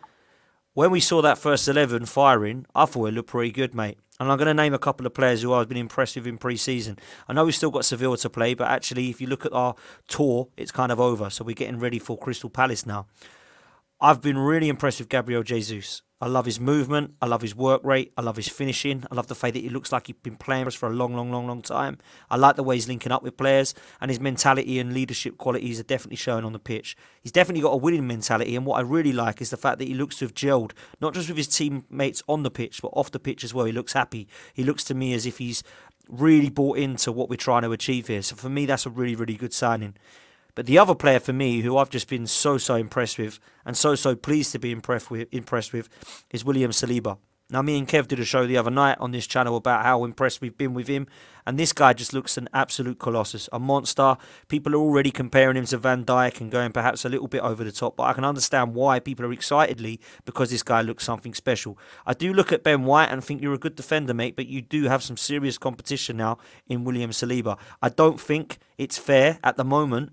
when 0.74 0.90
we 0.90 1.00
saw 1.00 1.22
that 1.22 1.38
first 1.38 1.66
11 1.68 2.04
firing, 2.04 2.66
I 2.74 2.84
thought 2.84 3.06
it 3.06 3.14
looked 3.14 3.30
pretty 3.30 3.50
good, 3.50 3.74
mate. 3.74 3.98
And 4.18 4.30
I'm 4.32 4.38
going 4.38 4.46
to 4.46 4.54
name 4.54 4.72
a 4.72 4.78
couple 4.78 5.06
of 5.06 5.12
players 5.12 5.42
who 5.42 5.52
I've 5.52 5.68
been 5.68 5.76
impressed 5.76 6.16
with 6.16 6.26
in 6.26 6.38
pre-season. 6.38 6.98
I 7.28 7.34
know 7.34 7.44
we've 7.44 7.54
still 7.54 7.70
got 7.70 7.84
Seville 7.84 8.16
to 8.16 8.30
play, 8.30 8.54
but 8.54 8.68
actually, 8.68 9.10
if 9.10 9.20
you 9.20 9.26
look 9.26 9.44
at 9.44 9.52
our 9.52 9.74
tour, 10.08 10.48
it's 10.56 10.72
kind 10.72 10.90
of 10.90 10.98
over. 10.98 11.28
So 11.28 11.44
we're 11.44 11.54
getting 11.54 11.78
ready 11.78 11.98
for 11.98 12.16
Crystal 12.16 12.48
Palace 12.48 12.86
now. 12.86 13.06
I've 14.00 14.20
been 14.20 14.38
really 14.38 14.68
impressed 14.68 15.00
with 15.00 15.08
Gabriel 15.08 15.42
Jesus. 15.42 16.02
I 16.18 16.28
love 16.28 16.46
his 16.46 16.58
movement. 16.58 17.12
I 17.20 17.26
love 17.26 17.42
his 17.42 17.54
work 17.54 17.84
rate. 17.84 18.12
I 18.16 18.22
love 18.22 18.36
his 18.36 18.48
finishing. 18.48 19.04
I 19.10 19.14
love 19.14 19.26
the 19.26 19.34
fact 19.34 19.52
that 19.52 19.62
he 19.62 19.68
looks 19.68 19.92
like 19.92 20.06
he's 20.06 20.16
been 20.22 20.36
playing 20.36 20.66
us 20.66 20.74
for 20.74 20.88
a 20.88 20.92
long, 20.92 21.14
long, 21.14 21.30
long, 21.30 21.46
long 21.46 21.60
time. 21.60 21.98
I 22.30 22.36
like 22.36 22.56
the 22.56 22.62
way 22.62 22.76
he's 22.76 22.88
linking 22.88 23.12
up 23.12 23.22
with 23.22 23.36
players, 23.36 23.74
and 24.00 24.10
his 24.10 24.18
mentality 24.18 24.78
and 24.78 24.94
leadership 24.94 25.36
qualities 25.36 25.78
are 25.78 25.84
definitely 25.84 26.16
showing 26.16 26.44
on 26.44 26.54
the 26.54 26.58
pitch. 26.58 26.96
He's 27.20 27.32
definitely 27.32 27.60
got 27.60 27.74
a 27.74 27.76
winning 27.76 28.06
mentality, 28.06 28.56
and 28.56 28.64
what 28.64 28.78
I 28.78 28.80
really 28.80 29.12
like 29.12 29.42
is 29.42 29.50
the 29.50 29.58
fact 29.58 29.78
that 29.78 29.88
he 29.88 29.94
looks 29.94 30.18
to 30.18 30.24
have 30.24 30.32
gelled, 30.32 30.72
not 31.02 31.12
just 31.12 31.28
with 31.28 31.36
his 31.36 31.48
teammates 31.48 32.22
on 32.26 32.44
the 32.44 32.50
pitch, 32.50 32.80
but 32.80 32.92
off 32.94 33.10
the 33.10 33.20
pitch 33.20 33.44
as 33.44 33.52
well. 33.52 33.66
He 33.66 33.72
looks 33.72 33.92
happy. 33.92 34.26
He 34.54 34.64
looks 34.64 34.84
to 34.84 34.94
me 34.94 35.12
as 35.12 35.26
if 35.26 35.36
he's 35.36 35.62
really 36.08 36.48
bought 36.48 36.78
into 36.78 37.12
what 37.12 37.28
we're 37.28 37.36
trying 37.36 37.62
to 37.62 37.72
achieve 37.72 38.06
here. 38.06 38.22
So 38.22 38.36
for 38.36 38.48
me, 38.48 38.64
that's 38.64 38.86
a 38.86 38.90
really, 38.90 39.16
really 39.16 39.34
good 39.34 39.52
signing. 39.52 39.96
But 40.56 40.64
the 40.64 40.78
other 40.78 40.94
player 40.94 41.20
for 41.20 41.34
me, 41.34 41.60
who 41.60 41.76
I've 41.76 41.90
just 41.90 42.08
been 42.08 42.26
so 42.26 42.56
so 42.56 42.74
impressed 42.74 43.18
with, 43.18 43.38
and 43.64 43.76
so 43.76 43.94
so 43.94 44.16
pleased 44.16 44.52
to 44.52 44.58
be 44.58 44.72
impressed 44.72 45.10
with, 45.10 45.28
impressed 45.30 45.72
with, 45.72 45.88
is 46.32 46.44
William 46.44 46.70
Saliba. 46.72 47.18
Now, 47.48 47.62
me 47.62 47.78
and 47.78 47.86
Kev 47.86 48.08
did 48.08 48.18
a 48.18 48.24
show 48.24 48.44
the 48.44 48.56
other 48.56 48.72
night 48.72 48.96
on 48.98 49.12
this 49.12 49.26
channel 49.26 49.56
about 49.56 49.84
how 49.84 50.02
impressed 50.02 50.40
we've 50.40 50.56
been 50.56 50.74
with 50.74 50.88
him, 50.88 51.06
and 51.46 51.56
this 51.56 51.74
guy 51.74 51.92
just 51.92 52.14
looks 52.14 52.38
an 52.38 52.48
absolute 52.54 52.98
colossus, 52.98 53.50
a 53.52 53.60
monster. 53.60 54.16
People 54.48 54.74
are 54.74 54.78
already 54.78 55.10
comparing 55.10 55.56
him 55.56 55.66
to 55.66 55.76
Van 55.76 56.04
Dijk 56.04 56.40
and 56.40 56.50
going 56.50 56.72
perhaps 56.72 57.04
a 57.04 57.08
little 57.08 57.28
bit 57.28 57.42
over 57.42 57.62
the 57.62 57.70
top, 57.70 57.96
but 57.96 58.04
I 58.04 58.14
can 58.14 58.24
understand 58.24 58.74
why 58.74 58.98
people 58.98 59.26
are 59.26 59.32
excitedly 59.32 60.00
because 60.24 60.50
this 60.50 60.64
guy 60.64 60.80
looks 60.80 61.04
something 61.04 61.34
special. 61.34 61.78
I 62.04 62.14
do 62.14 62.32
look 62.32 62.50
at 62.50 62.64
Ben 62.64 62.82
White 62.84 63.10
and 63.10 63.22
think 63.22 63.42
you're 63.42 63.54
a 63.54 63.58
good 63.58 63.76
defender, 63.76 64.14
mate, 64.14 64.34
but 64.34 64.48
you 64.48 64.62
do 64.62 64.84
have 64.84 65.02
some 65.02 65.18
serious 65.18 65.58
competition 65.58 66.16
now 66.16 66.38
in 66.66 66.82
William 66.82 67.10
Saliba. 67.10 67.58
I 67.80 67.90
don't 67.90 68.20
think 68.20 68.58
it's 68.78 68.98
fair 68.98 69.38
at 69.44 69.56
the 69.56 69.64
moment 69.64 70.12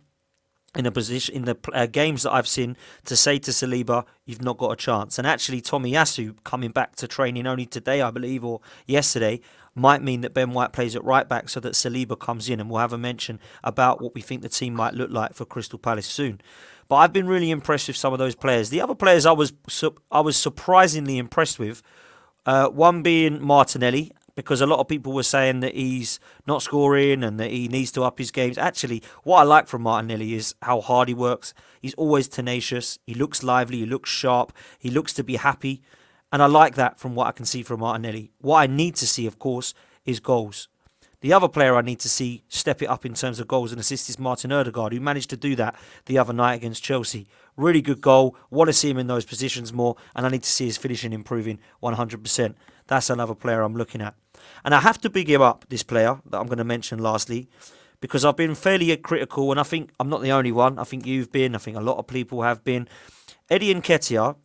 in 0.75 0.85
a 0.85 0.91
position 0.91 1.35
in 1.35 1.45
the 1.45 1.57
uh, 1.71 1.85
games 1.85 2.23
that 2.23 2.31
I've 2.31 2.47
seen 2.47 2.75
to 3.05 3.15
say 3.15 3.37
to 3.39 3.51
Saliba, 3.51 4.05
you've 4.25 4.41
not 4.41 4.57
got 4.57 4.71
a 4.71 4.75
chance. 4.75 5.17
And 5.17 5.27
actually, 5.27 5.61
Tommy 5.61 5.91
Tomiyasu 5.91 6.35
coming 6.43 6.71
back 6.71 6.95
to 6.97 7.07
training 7.07 7.45
only 7.45 7.65
today, 7.65 8.01
I 8.01 8.11
believe, 8.11 8.43
or 8.43 8.61
yesterday, 8.87 9.39
might 9.75 10.01
mean 10.01 10.21
that 10.21 10.33
Ben 10.33 10.51
White 10.51 10.73
plays 10.73 10.95
at 10.95 11.03
right 11.03 11.27
back 11.27 11.49
so 11.49 11.59
that 11.59 11.73
Saliba 11.73 12.19
comes 12.19 12.49
in, 12.49 12.59
and 12.59 12.69
we'll 12.69 12.79
have 12.79 12.93
a 12.93 12.97
mention 12.97 13.39
about 13.63 14.01
what 14.01 14.15
we 14.15 14.21
think 14.21 14.41
the 14.41 14.49
team 14.49 14.73
might 14.73 14.93
look 14.93 15.11
like 15.11 15.33
for 15.33 15.45
Crystal 15.45 15.79
Palace 15.79 16.07
soon. 16.07 16.41
But 16.87 16.97
I've 16.97 17.13
been 17.13 17.27
really 17.27 17.51
impressed 17.51 17.87
with 17.87 17.97
some 17.97 18.13
of 18.13 18.19
those 18.19 18.35
players. 18.35 18.69
The 18.69 18.81
other 18.81 18.95
players 18.95 19.25
I 19.25 19.31
was 19.31 19.53
I 20.11 20.21
was 20.21 20.37
surprisingly 20.37 21.17
impressed 21.17 21.59
with. 21.59 21.81
Uh, 22.45 22.67
one 22.67 23.01
being 23.01 23.41
Martinelli, 23.41 24.11
because 24.35 24.61
a 24.61 24.65
lot 24.65 24.79
of 24.79 24.87
people 24.87 25.13
were 25.13 25.23
saying 25.23 25.59
that 25.59 25.75
he's 25.75 26.19
not 26.47 26.61
scoring 26.61 27.23
and 27.23 27.39
that 27.39 27.51
he 27.51 27.67
needs 27.67 27.91
to 27.91 28.03
up 28.03 28.17
his 28.17 28.31
games. 28.31 28.57
Actually, 28.57 29.03
what 29.23 29.39
I 29.39 29.43
like 29.43 29.67
from 29.67 29.83
Martinelli 29.83 30.33
is 30.33 30.55
how 30.61 30.81
hard 30.81 31.07
he 31.07 31.13
works. 31.13 31.53
He's 31.81 31.93
always 31.95 32.27
tenacious. 32.27 32.99
He 33.05 33.13
looks 33.13 33.43
lively. 33.43 33.79
He 33.79 33.85
looks 33.85 34.09
sharp. 34.09 34.53
He 34.79 34.89
looks 34.89 35.13
to 35.13 35.23
be 35.23 35.35
happy. 35.35 35.81
And 36.31 36.41
I 36.41 36.47
like 36.47 36.75
that 36.75 36.99
from 36.99 37.13
what 37.13 37.27
I 37.27 37.31
can 37.31 37.45
see 37.45 37.61
from 37.61 37.81
Martinelli. 37.81 38.31
What 38.39 38.57
I 38.57 38.67
need 38.67 38.95
to 38.95 39.07
see, 39.07 39.27
of 39.27 39.37
course, 39.37 39.73
is 40.03 40.19
goals. 40.19 40.67
The 41.21 41.31
other 41.31 41.47
player 41.47 41.77
I 41.77 41.81
need 41.81 41.99
to 42.01 42.09
see 42.09 42.43
step 42.49 42.81
it 42.81 42.87
up 42.87 43.05
in 43.05 43.13
terms 43.13 43.39
of 43.39 43.47
goals 43.47 43.71
and 43.71 43.79
assists 43.79 44.09
is 44.09 44.19
Martin 44.19 44.51
Odegaard, 44.51 44.91
who 44.91 44.99
managed 44.99 45.29
to 45.29 45.37
do 45.37 45.55
that 45.55 45.73
the 46.05 46.17
other 46.17 46.33
night 46.33 46.55
against 46.55 46.83
Chelsea. 46.83 47.27
Really 47.55 47.81
good 47.81 48.01
goal. 48.01 48.35
Want 48.49 48.67
to 48.67 48.73
see 48.73 48.89
him 48.89 48.97
in 48.97 49.07
those 49.07 49.23
positions 49.23 49.71
more, 49.71 49.95
and 50.15 50.25
I 50.25 50.29
need 50.29 50.43
to 50.43 50.49
see 50.49 50.65
his 50.65 50.75
finishing 50.75 51.13
improving 51.13 51.59
100%. 51.81 52.55
That's 52.87 53.09
another 53.09 53.35
player 53.35 53.61
I'm 53.61 53.75
looking 53.75 54.01
at. 54.01 54.15
And 54.63 54.73
I 54.73 54.79
have 54.79 54.99
to 55.01 55.09
big 55.09 55.29
him 55.29 55.41
up, 55.41 55.65
this 55.69 55.83
player 55.83 56.19
that 56.29 56.39
I'm 56.39 56.47
going 56.47 56.57
to 56.57 56.63
mention 56.63 56.99
lastly, 56.99 57.47
because 57.99 58.25
I've 58.25 58.35
been 58.35 58.55
fairly 58.55 58.95
critical, 58.97 59.51
and 59.51 59.59
I 59.59 59.63
think 59.63 59.91
I'm 59.99 60.09
not 60.09 60.21
the 60.21 60.31
only 60.31 60.51
one. 60.51 60.77
I 60.77 60.83
think 60.83 61.05
you've 61.05 61.31
been, 61.31 61.55
I 61.55 61.57
think 61.57 61.77
a 61.77 61.81
lot 61.81 61.97
of 61.97 62.07
people 62.07 62.41
have 62.41 62.63
been. 62.63 62.87
Eddie 63.49 63.71
and 63.71 63.83
Nketiah, 63.83 64.35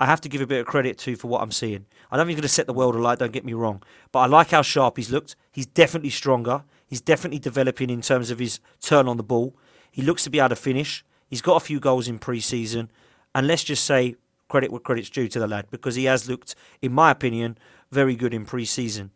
I 0.00 0.06
have 0.06 0.20
to 0.22 0.28
give 0.28 0.40
a 0.40 0.46
bit 0.46 0.60
of 0.60 0.66
credit 0.66 0.98
to 0.98 1.16
for 1.16 1.28
what 1.28 1.42
I'm 1.42 1.52
seeing. 1.52 1.86
I 2.10 2.16
don't 2.16 2.26
think 2.26 2.36
he's 2.36 2.40
going 2.40 2.48
to 2.48 2.54
set 2.54 2.66
the 2.66 2.72
world 2.72 2.94
alight, 2.94 3.18
don't 3.18 3.32
get 3.32 3.44
me 3.44 3.52
wrong. 3.52 3.82
But 4.10 4.20
I 4.20 4.26
like 4.26 4.50
how 4.50 4.62
sharp 4.62 4.96
he's 4.96 5.10
looked. 5.10 5.36
He's 5.52 5.66
definitely 5.66 6.10
stronger. 6.10 6.64
He's 6.86 7.00
definitely 7.00 7.38
developing 7.38 7.88
in 7.88 8.02
terms 8.02 8.30
of 8.30 8.38
his 8.38 8.60
turn 8.80 9.08
on 9.08 9.16
the 9.16 9.22
ball. 9.22 9.56
He 9.90 10.02
looks 10.02 10.24
to 10.24 10.30
be 10.30 10.38
able 10.38 10.50
to 10.50 10.56
finish. 10.56 11.04
He's 11.28 11.40
got 11.40 11.56
a 11.56 11.64
few 11.64 11.80
goals 11.80 12.08
in 12.08 12.18
pre 12.18 12.40
season. 12.40 12.90
And 13.34 13.46
let's 13.46 13.64
just 13.64 13.84
say 13.84 14.16
credit 14.48 14.70
where 14.70 14.80
credit's 14.80 15.08
due 15.08 15.28
to 15.28 15.38
the 15.38 15.48
lad 15.48 15.66
because 15.70 15.94
he 15.94 16.04
has 16.04 16.28
looked, 16.28 16.54
in 16.82 16.92
my 16.92 17.10
opinion, 17.10 17.56
very 17.90 18.14
good 18.14 18.34
in 18.34 18.44
pre 18.44 18.64
season. 18.64 19.10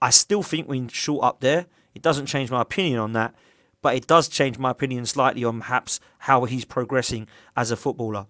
I 0.00 0.10
still 0.10 0.42
think 0.42 0.68
we're 0.68 0.88
short 0.88 1.24
up 1.24 1.40
there. 1.40 1.66
It 1.94 2.02
doesn't 2.02 2.26
change 2.26 2.50
my 2.50 2.62
opinion 2.62 3.00
on 3.00 3.12
that, 3.14 3.34
but 3.82 3.96
it 3.96 4.06
does 4.06 4.28
change 4.28 4.58
my 4.58 4.70
opinion 4.70 5.06
slightly 5.06 5.44
on 5.44 5.60
perhaps 5.60 6.00
how 6.18 6.44
he's 6.44 6.64
progressing 6.64 7.26
as 7.56 7.70
a 7.70 7.76
footballer. 7.76 8.26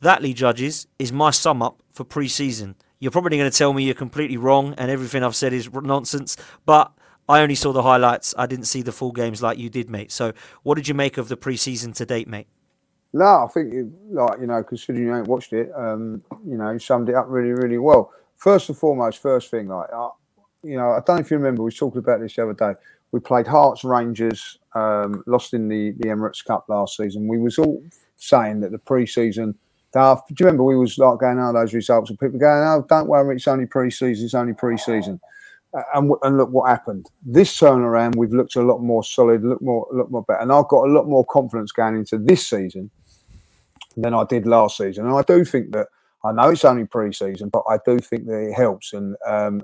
That, 0.00 0.22
Lee 0.22 0.32
Judges, 0.32 0.86
is 0.98 1.12
my 1.12 1.30
sum 1.30 1.62
up 1.62 1.82
for 1.92 2.04
pre 2.04 2.28
season. 2.28 2.76
You're 3.00 3.10
probably 3.10 3.36
going 3.36 3.50
to 3.50 3.56
tell 3.56 3.72
me 3.72 3.84
you're 3.84 3.94
completely 3.94 4.36
wrong 4.36 4.74
and 4.78 4.90
everything 4.90 5.22
I've 5.22 5.36
said 5.36 5.52
is 5.52 5.70
nonsense, 5.72 6.36
but 6.66 6.92
I 7.28 7.42
only 7.42 7.54
saw 7.54 7.72
the 7.72 7.82
highlights. 7.82 8.34
I 8.38 8.46
didn't 8.46 8.64
see 8.64 8.82
the 8.82 8.92
full 8.92 9.12
games 9.12 9.42
like 9.42 9.58
you 9.58 9.68
did, 9.68 9.90
mate. 9.90 10.10
So, 10.10 10.32
what 10.62 10.76
did 10.76 10.88
you 10.88 10.94
make 10.94 11.18
of 11.18 11.28
the 11.28 11.36
pre 11.36 11.56
season 11.56 11.92
to 11.94 12.06
date, 12.06 12.26
mate? 12.26 12.48
No, 13.12 13.44
I 13.44 13.46
think, 13.52 13.72
it, 13.72 13.86
like, 14.10 14.40
you 14.40 14.46
know, 14.46 14.62
considering 14.62 15.06
you 15.06 15.16
ain't 15.16 15.26
watched 15.26 15.52
it, 15.52 15.70
um, 15.74 16.22
you 16.46 16.56
know, 16.56 16.70
you 16.70 16.78
summed 16.78 17.08
it 17.08 17.14
up 17.14 17.26
really, 17.28 17.52
really 17.52 17.78
well. 17.78 18.12
First 18.36 18.68
and 18.68 18.76
foremost, 18.78 19.20
first 19.20 19.50
thing, 19.50 19.68
like, 19.68 19.88
I, 19.92 20.10
you 20.68 20.76
know, 20.76 20.90
I 20.90 21.00
don't 21.00 21.16
know 21.16 21.20
if 21.20 21.30
you 21.30 21.38
remember, 21.38 21.62
we 21.62 21.70
talked 21.70 21.96
about 21.96 22.20
this 22.20 22.36
the 22.36 22.42
other 22.42 22.52
day. 22.52 22.74
We 23.10 23.20
played 23.20 23.46
Hearts 23.46 23.84
Rangers, 23.84 24.58
um, 24.74 25.24
lost 25.26 25.54
in 25.54 25.68
the, 25.68 25.92
the 25.98 26.08
Emirates 26.08 26.44
Cup 26.44 26.66
last 26.68 26.98
season. 26.98 27.26
We 27.26 27.38
was 27.38 27.58
all 27.58 27.82
saying 28.16 28.60
that 28.60 28.72
the 28.72 28.78
pre-season. 28.78 29.54
Do 29.94 30.00
you 30.28 30.36
remember 30.40 30.64
we 30.64 30.76
was 30.76 30.98
like 30.98 31.18
going 31.20 31.38
oh, 31.40 31.52
those 31.54 31.72
results 31.72 32.10
and 32.10 32.18
people 32.18 32.38
going, 32.38 32.62
"Oh, 32.62 32.84
don't 32.86 33.08
worry, 33.08 33.34
it's 33.36 33.48
only 33.48 33.64
pre-season. 33.64 34.26
It's 34.26 34.34
only 34.34 34.52
pre-season." 34.52 35.18
And, 35.94 36.12
and 36.22 36.36
look 36.36 36.50
what 36.50 36.68
happened. 36.68 37.06
This 37.24 37.56
turnaround, 37.58 38.16
we've 38.16 38.32
looked 38.32 38.56
a 38.56 38.62
lot 38.62 38.80
more 38.80 39.02
solid, 39.02 39.42
look 39.42 39.62
more, 39.62 39.86
look 39.90 40.10
more 40.10 40.22
better, 40.24 40.40
and 40.40 40.52
I've 40.52 40.68
got 40.68 40.86
a 40.86 40.92
lot 40.92 41.06
more 41.08 41.24
confidence 41.24 41.72
going 41.72 41.96
into 41.96 42.18
this 42.18 42.46
season 42.46 42.90
than 43.96 44.12
I 44.12 44.24
did 44.24 44.46
last 44.46 44.76
season. 44.76 45.06
And 45.06 45.14
I 45.14 45.22
do 45.22 45.44
think 45.44 45.72
that 45.72 45.88
I 46.22 46.32
know 46.32 46.50
it's 46.50 46.64
only 46.64 46.84
pre-season, 46.84 47.48
but 47.48 47.64
I 47.68 47.78
do 47.86 47.98
think 47.98 48.26
that 48.26 48.38
it 48.38 48.52
helps, 48.52 48.92
and 48.92 49.16
um, 49.26 49.62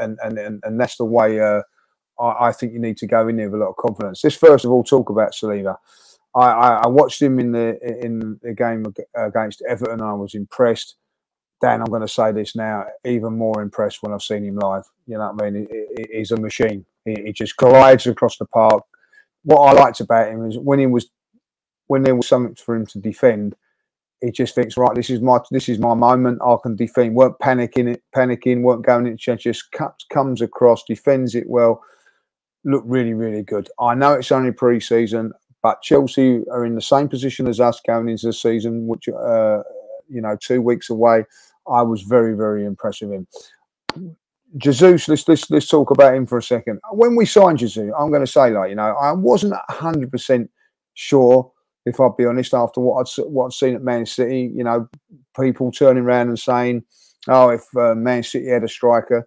and, 0.00 0.18
and 0.22 0.62
and 0.64 0.80
that's 0.80 0.96
the 0.96 1.04
way 1.04 1.40
uh, 1.40 1.62
I, 2.20 2.48
I, 2.48 2.52
think 2.52 2.72
you 2.72 2.78
need 2.78 2.96
to 2.98 3.06
go 3.06 3.28
in 3.28 3.36
there 3.36 3.50
with 3.50 3.60
a 3.60 3.64
lot 3.64 3.70
of 3.70 3.76
confidence. 3.76 4.22
Let's 4.22 4.36
first 4.36 4.64
of 4.64 4.70
all 4.70 4.84
talk 4.84 5.10
about 5.10 5.32
Saliba. 5.32 5.76
I, 6.34 6.40
I, 6.40 6.68
I 6.84 6.86
watched 6.88 7.20
him 7.20 7.38
in 7.38 7.52
the 7.52 7.78
in 8.04 8.38
the 8.42 8.54
game 8.54 8.86
against 9.14 9.62
Everton. 9.68 10.00
I 10.00 10.14
was 10.14 10.34
impressed. 10.34 10.96
Dan, 11.60 11.80
I'm 11.80 11.86
going 11.86 12.02
to 12.02 12.08
say 12.08 12.32
this 12.32 12.56
now, 12.56 12.86
even 13.04 13.38
more 13.38 13.62
impressed 13.62 14.02
when 14.02 14.12
I've 14.12 14.22
seen 14.22 14.44
him 14.44 14.56
live. 14.56 14.84
You 15.06 15.16
know 15.16 15.30
what 15.32 15.44
I 15.44 15.50
mean? 15.50 15.68
He, 15.70 15.84
he, 15.96 16.18
he's 16.18 16.32
a 16.32 16.36
machine. 16.36 16.84
He, 17.04 17.14
he, 17.24 17.32
just 17.32 17.56
glides 17.56 18.04
across 18.08 18.36
the 18.36 18.46
park. 18.46 18.82
What 19.44 19.60
I 19.60 19.72
liked 19.72 20.00
about 20.00 20.28
him 20.28 20.44
is 20.44 20.58
when 20.58 20.80
he 20.80 20.86
was 20.86 21.08
when 21.86 22.02
there 22.02 22.16
was 22.16 22.26
something 22.26 22.56
for 22.56 22.74
him 22.74 22.86
to 22.86 22.98
defend, 22.98 23.54
he 24.22 24.30
just 24.30 24.54
thinks, 24.54 24.76
right, 24.76 24.94
this 24.94 25.10
is 25.10 25.20
my 25.20 25.38
this 25.50 25.68
is 25.68 25.78
my 25.78 25.94
moment. 25.94 26.40
I 26.42 26.56
can 26.62 26.76
defend. 26.76 27.14
weren't 27.14 27.38
panicking 27.40 27.98
panicking, 28.14 28.62
weren't 28.62 28.86
going 28.86 29.06
into 29.06 29.18
change. 29.18 29.42
Just 29.42 29.70
cuts, 29.72 30.06
comes 30.10 30.40
across, 30.40 30.84
defends 30.84 31.34
it 31.34 31.48
well. 31.48 31.82
Look 32.64 32.84
really, 32.86 33.14
really 33.14 33.42
good. 33.42 33.68
I 33.80 33.94
know 33.94 34.12
it's 34.14 34.30
only 34.30 34.52
pre-season, 34.52 35.32
but 35.62 35.82
Chelsea 35.82 36.42
are 36.50 36.64
in 36.64 36.76
the 36.76 36.80
same 36.80 37.08
position 37.08 37.48
as 37.48 37.58
us 37.58 37.80
going 37.86 38.08
into 38.08 38.26
the 38.26 38.32
season, 38.32 38.86
which 38.86 39.08
uh, 39.08 39.62
you 40.08 40.20
know, 40.20 40.36
two 40.40 40.62
weeks 40.62 40.90
away. 40.90 41.24
I 41.68 41.82
was 41.82 42.02
very, 42.02 42.34
very 42.34 42.64
impressed 42.64 43.02
with 43.02 43.12
him. 43.12 44.16
Jesus, 44.56 45.08
let's, 45.08 45.26
let's 45.28 45.50
let's 45.50 45.68
talk 45.68 45.90
about 45.90 46.14
him 46.14 46.26
for 46.26 46.38
a 46.38 46.42
second. 46.42 46.80
When 46.90 47.16
we 47.16 47.24
signed 47.24 47.58
Jesus, 47.58 47.90
I'm 47.98 48.10
going 48.10 48.24
to 48.24 48.30
say, 48.30 48.50
like, 48.50 48.70
you 48.70 48.76
know, 48.76 48.94
I 48.96 49.12
wasn't 49.12 49.54
hundred 49.68 50.10
percent 50.10 50.50
sure 50.94 51.51
if 51.84 52.00
I'll 52.00 52.14
be 52.14 52.26
honest, 52.26 52.54
after 52.54 52.80
what 52.80 53.00
I'd 53.00 53.24
what 53.24 53.46
I'd 53.46 53.52
seen 53.52 53.74
at 53.74 53.82
Man 53.82 54.06
City, 54.06 54.52
you 54.54 54.64
know, 54.64 54.88
people 55.38 55.72
turning 55.72 56.04
around 56.04 56.28
and 56.28 56.38
saying, 56.38 56.84
"Oh, 57.28 57.50
if 57.50 57.64
uh, 57.76 57.94
Man 57.94 58.22
City 58.22 58.48
had 58.48 58.64
a 58.64 58.68
striker, 58.68 59.26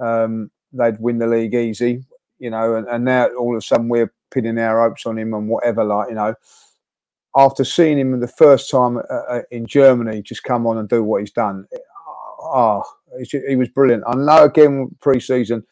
um, 0.00 0.50
they'd 0.72 1.00
win 1.00 1.18
the 1.18 1.26
league 1.26 1.54
easy," 1.54 2.04
you 2.38 2.50
know, 2.50 2.76
and, 2.76 2.86
and 2.88 3.04
now 3.04 3.28
all 3.28 3.54
of 3.54 3.58
a 3.58 3.62
sudden 3.62 3.88
we're 3.88 4.12
pinning 4.32 4.58
our 4.58 4.82
hopes 4.82 5.06
on 5.06 5.18
him 5.18 5.34
and 5.34 5.48
whatever, 5.48 5.84
like 5.84 6.08
you 6.08 6.14
know. 6.14 6.34
After 7.36 7.64
seeing 7.64 7.98
him 7.98 8.20
the 8.20 8.28
first 8.28 8.70
time 8.70 8.98
uh, 8.98 9.22
uh 9.28 9.42
in 9.50 9.66
Germany, 9.66 10.22
just 10.22 10.44
come 10.44 10.66
on 10.66 10.78
and 10.78 10.88
do 10.88 11.02
what 11.02 11.20
he's 11.20 11.32
done, 11.32 11.66
ah, 12.42 12.82
oh, 12.82 12.82
he 13.48 13.56
was 13.56 13.68
brilliant. 13.70 14.04
I 14.06 14.14
know 14.14 14.44
again 14.44 14.94
pre-season 15.00 15.64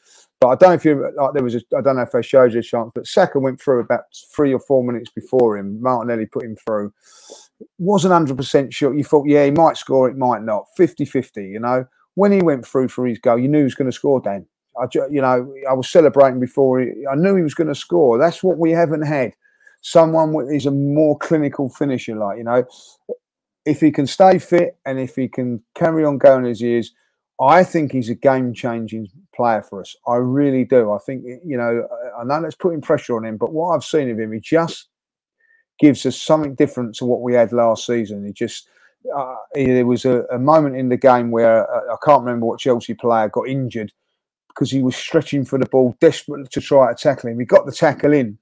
But 0.42 0.49
I 0.49 0.54
don't 0.56 0.70
know 0.70 0.75
if 0.75 0.84
you 0.84 1.12
like 1.16 1.34
there 1.34 1.44
was 1.44 1.54
a, 1.54 1.61
I 1.78 1.82
don't 1.82 1.94
know 1.94 2.02
if 2.02 2.11
they 2.11 2.20
showed 2.20 2.52
you 2.52 2.58
a 2.58 2.62
chance, 2.64 2.90
but 2.96 3.06
Saka 3.06 3.38
went 3.38 3.61
through 3.61 3.78
about 3.78 4.06
three 4.34 4.52
or 4.52 4.58
four 4.58 4.82
minutes 4.82 5.08
before 5.08 5.56
him. 5.56 5.80
Martinelli 5.80 6.26
put 6.26 6.42
him 6.42 6.56
through. 6.56 6.92
Wasn't 7.78 8.12
hundred 8.12 8.38
percent 8.38 8.75
sure. 8.75 8.92
You 8.92 9.04
thought, 9.04 9.28
yeah, 9.28 9.44
he 9.44 9.52
might 9.52 9.76
score, 9.76 10.08
it 10.11 10.16
might 10.16 10.42
not. 10.42 10.64
50-50, 10.76 11.49
you 11.49 11.61
know. 11.61 11.87
When 12.16 12.32
he 12.32 12.42
went 12.42 12.66
through 12.66 12.88
for 12.88 13.06
his 13.06 13.20
goal, 13.20 13.38
you 13.38 13.46
knew 13.46 13.58
he 13.58 13.64
was 13.64 13.76
going 13.76 13.88
to 13.88 13.96
score. 13.96 14.20
Dan, 14.20 14.44
I, 14.76 14.87
you 15.12 15.20
know, 15.20 15.54
I 15.70 15.75
was 15.75 15.88
celebrating 15.88 16.40
before. 16.40 16.80
He, 16.80 16.88
I 17.08 17.14
knew 17.14 17.37
he 17.37 17.42
was 17.44 17.54
going 17.54 17.68
to 17.68 17.75
score. 17.76 18.18
That's 18.18 18.42
what 18.42 18.58
we 18.58 18.72
haven't 18.72 19.02
had. 19.02 19.34
Someone 19.80 20.34
is 20.52 20.66
a 20.66 20.72
more 20.72 21.16
clinical 21.18 21.68
finisher, 21.68 22.16
like 22.16 22.38
you 22.38 22.44
know. 22.44 22.64
If 23.64 23.80
he 23.80 23.92
can 23.92 24.08
stay 24.08 24.40
fit 24.40 24.76
and 24.84 24.99
if 24.99 25.14
he 25.14 25.28
can 25.28 25.62
carry 25.76 26.04
on 26.04 26.18
going 26.18 26.46
as 26.46 26.58
he 26.58 26.75
is, 26.75 26.90
I 27.42 27.64
think 27.64 27.90
he's 27.90 28.08
a 28.08 28.14
game 28.14 28.54
changing 28.54 29.08
player 29.34 29.62
for 29.62 29.80
us. 29.80 29.96
I 30.06 30.16
really 30.16 30.64
do. 30.64 30.92
I 30.92 30.99
think, 30.99 31.25
you 31.44 31.56
know, 31.56 31.88
I 32.16 32.22
know 32.22 32.40
that's 32.40 32.54
putting 32.54 32.80
pressure 32.80 33.16
on 33.16 33.25
him, 33.25 33.37
but 33.37 33.52
what 33.52 33.75
I've 33.75 33.84
seen 33.84 34.08
of 34.11 34.20
him, 34.20 34.32
he 34.32 34.38
just 34.38 34.88
gives 35.80 36.06
us 36.06 36.20
something 36.20 36.54
different 36.54 36.94
to 36.96 37.04
what 37.04 37.20
we 37.22 37.34
had 37.34 37.52
last 37.52 37.84
season. 37.84 38.25
He 38.25 38.32
just, 38.32 38.68
uh, 39.16 39.34
there 39.54 39.87
was 39.87 40.04
a, 40.04 40.22
a, 40.30 40.38
moment 40.38 40.76
in 40.76 40.88
the 40.88 40.96
game 40.96 41.32
where 41.32 41.68
uh, 41.68 41.92
I 41.92 41.96
can't 42.04 42.22
remember 42.22 42.46
what 42.46 42.61
Chelsea 42.61 42.94
player 42.94 43.28
got 43.28 43.49
injured 43.49 43.92
because 44.49 44.70
he 44.70 44.80
was 44.80 44.94
stretching 44.94 45.44
for 45.44 45.58
the 45.58 45.66
ball, 45.66 45.96
desperate 46.00 46.49
to 46.52 46.61
try 46.61 46.92
to 46.92 47.02
tackle 47.02 47.30
him. 47.30 47.40
He 47.40 47.44
got 47.44 47.66
the 47.66 47.72
tackle 47.72 48.12
in, 48.12 48.38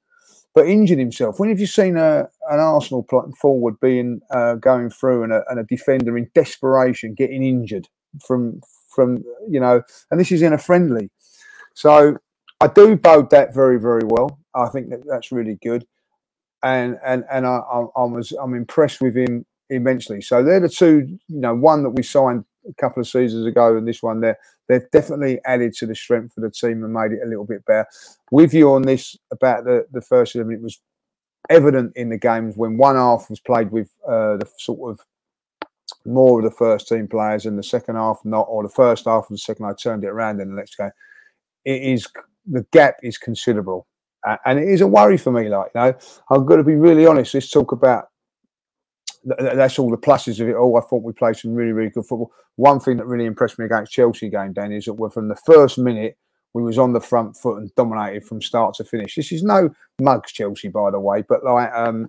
but 0.55 0.69
injured 0.69 0.99
himself. 0.99 1.41
When 1.41 1.49
have 1.49 1.61
you 1.61 1.67
seen 1.67 1.97
a, 1.97 2.29
an 2.51 2.61
Arsenal 2.61 3.07
forward 3.41 3.81
being 3.81 4.21
uh, 4.31 4.57
going 4.57 4.91
through 4.91 5.23
and 5.23 5.33
a, 5.33 5.43
and 5.49 5.59
a 5.59 5.65
defender 5.65 6.19
in 6.19 6.29
desperation 6.35 7.15
getting 7.15 7.43
injured 7.43 7.89
from 8.27 8.61
from 9.01 9.25
you 9.49 9.61
know, 9.61 9.83
and 10.11 10.21
this 10.21 10.33
is 10.33 10.43
in 10.43 10.53
a 10.53 10.59
friendly. 10.59 11.11
So 11.75 12.19
I 12.61 12.67
do 12.67 12.97
bode 12.97 13.31
that 13.31 13.55
very 13.55 13.79
very 13.81 14.05
well. 14.05 14.39
I 14.55 14.69
think 14.69 14.91
that 14.91 15.07
that's 15.07 15.33
really 15.33 15.59
good, 15.63 15.87
and 16.63 16.99
and 17.05 17.25
and 17.31 17.47
I, 17.47 17.59
I, 17.59 17.79
I 17.97 18.05
was 18.05 18.33
I'm 18.33 18.55
impressed 18.55 19.01
with 19.01 19.17
him 19.17 19.47
immensely. 19.71 20.21
So 20.21 20.43
they're 20.43 20.61
the 20.61 20.69
two, 20.69 21.19
you 21.29 21.41
know, 21.41 21.55
one 21.55 21.83
that 21.85 21.91
we 21.91 22.03
signed 22.03 22.45
a 22.69 22.75
couple 22.75 23.01
of 23.01 23.09
seasons 23.09 23.47
ago, 23.47 23.77
and 23.77 23.89
this 23.89 24.03
one 24.03 24.21
there, 24.21 24.39
they've 24.69 24.91
definitely 24.91 25.41
added 25.47 25.73
to 25.75 25.87
the 25.87 25.95
strength 25.95 26.37
of 26.37 26.43
the 26.43 26.51
team 26.51 26.85
and 26.85 26.93
made 26.93 27.13
it 27.13 27.25
a 27.25 27.29
little 27.29 27.47
bit 27.47 27.65
better. 27.65 27.87
With 28.31 28.53
you 28.53 28.73
on 28.73 28.83
this 28.83 29.17
about 29.31 29.65
the 29.65 29.87
the 29.93 30.03
first 30.03 30.35
eleven, 30.35 30.55
it 30.55 30.63
was 30.63 30.81
evident 31.49 31.93
in 31.97 32.11
the 32.11 32.19
games 32.19 32.57
when 32.57 32.77
one 32.77 32.97
half 32.97 33.31
was 33.31 33.41
played 33.41 33.71
with 33.71 33.91
uh, 34.07 34.37
the 34.37 34.49
sort 34.59 34.91
of 34.91 35.01
more 36.05 36.39
of 36.39 36.45
the 36.45 36.57
first 36.57 36.89
team 36.89 37.09
players 37.09 37.47
in 37.47 37.57
the 37.57 37.63
second 37.63 37.97
half, 37.97 38.21
not 38.25 38.47
or 38.49 38.63
the 38.63 38.69
first 38.69 39.07
half 39.07 39.27
and 39.29 39.37
the 39.37 39.41
second 39.41 39.67
I 39.67 39.73
turned 39.75 40.05
it 40.05 40.09
around 40.09 40.41
in 40.41 40.49
the 40.49 40.57
next 40.57 40.77
game. 40.77 40.91
It 41.65 41.83
is 41.83 42.07
the 42.47 42.67
gap 42.73 42.97
is 43.03 43.19
considerable. 43.19 43.87
Uh, 44.27 44.37
and 44.45 44.59
it 44.59 44.69
is 44.69 44.83
a 44.83 44.87
worry 44.87 45.17
for 45.17 45.33
me, 45.33 45.49
like, 45.49 45.71
you 45.75 45.81
know, 45.81 45.95
I've 46.31 46.45
got 46.45 46.57
to 46.57 46.65
be 46.65 46.75
really 46.75 47.07
honest. 47.07 47.33
Let's 47.33 47.51
talk 47.51 47.73
about 47.73 48.07
that's 49.25 49.79
all 49.79 49.91
the 49.91 49.99
pluses 49.99 50.41
of 50.41 50.49
it 50.49 50.57
all. 50.57 50.77
I 50.77 50.81
thought 50.81 51.03
we 51.03 51.13
played 51.13 51.37
some 51.37 51.55
really, 51.55 51.73
really 51.73 51.91
good 51.91 52.07
football. 52.07 52.33
One 52.57 52.81
thing 52.81 52.97
that 52.99 53.07
really 53.07 53.27
impressed 53.27 53.59
me 53.59 53.67
against 53.67 53.93
Chelsea 53.93 54.29
game, 54.29 54.53
Dan, 54.53 54.73
is 54.73 54.87
that 54.87 54.95
we're 54.95 55.11
from 55.11 55.29
the 55.29 55.37
first 55.47 55.79
minute 55.79 56.17
we 56.53 56.63
was 56.63 56.79
on 56.79 56.93
the 56.93 57.01
front 57.01 57.37
foot 57.37 57.59
and 57.59 57.75
dominated 57.77 58.25
from 58.25 58.43
start 58.43 58.75
to 58.75 58.85
finish. 58.85 59.15
This 59.15 59.33
is 59.33 59.43
no 59.43 59.71
mugs 60.01 60.33
Chelsea, 60.33 60.69
by 60.69 60.91
the 60.91 60.99
way, 60.99 61.23
but 61.29 61.45
like 61.45 61.71
um, 61.73 62.09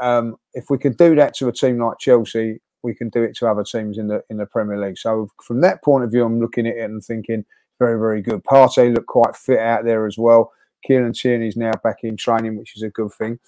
um, 0.00 0.36
if 0.54 0.70
we 0.70 0.78
could 0.78 0.96
do 0.96 1.14
that 1.16 1.34
to 1.36 1.48
a 1.48 1.52
team 1.52 1.78
like 1.78 1.98
Chelsea, 1.98 2.60
we 2.82 2.94
can 2.94 3.08
do 3.08 3.22
it 3.22 3.36
to 3.36 3.48
other 3.48 3.64
teams 3.64 3.98
in 3.98 4.08
the 4.08 4.22
in 4.30 4.36
the 4.36 4.46
Premier 4.46 4.80
League. 4.80 4.98
So 4.98 5.28
from 5.42 5.60
that 5.62 5.82
point 5.82 6.04
of 6.04 6.10
view, 6.10 6.24
I'm 6.24 6.40
looking 6.40 6.66
at 6.66 6.76
it 6.76 6.90
and 6.90 7.02
thinking 7.02 7.44
very 7.78 7.98
very 7.98 8.22
good. 8.22 8.44
Partey 8.44 8.94
looked 8.94 9.06
quite 9.06 9.36
fit 9.36 9.58
out 9.58 9.84
there 9.84 10.06
as 10.06 10.18
well. 10.18 10.52
Kieran 10.84 11.12
Tierney's 11.12 11.56
now 11.56 11.72
back 11.84 11.98
in 12.02 12.16
training, 12.16 12.56
which 12.56 12.76
is 12.76 12.82
a 12.82 12.88
good 12.88 13.12
thing. 13.12 13.38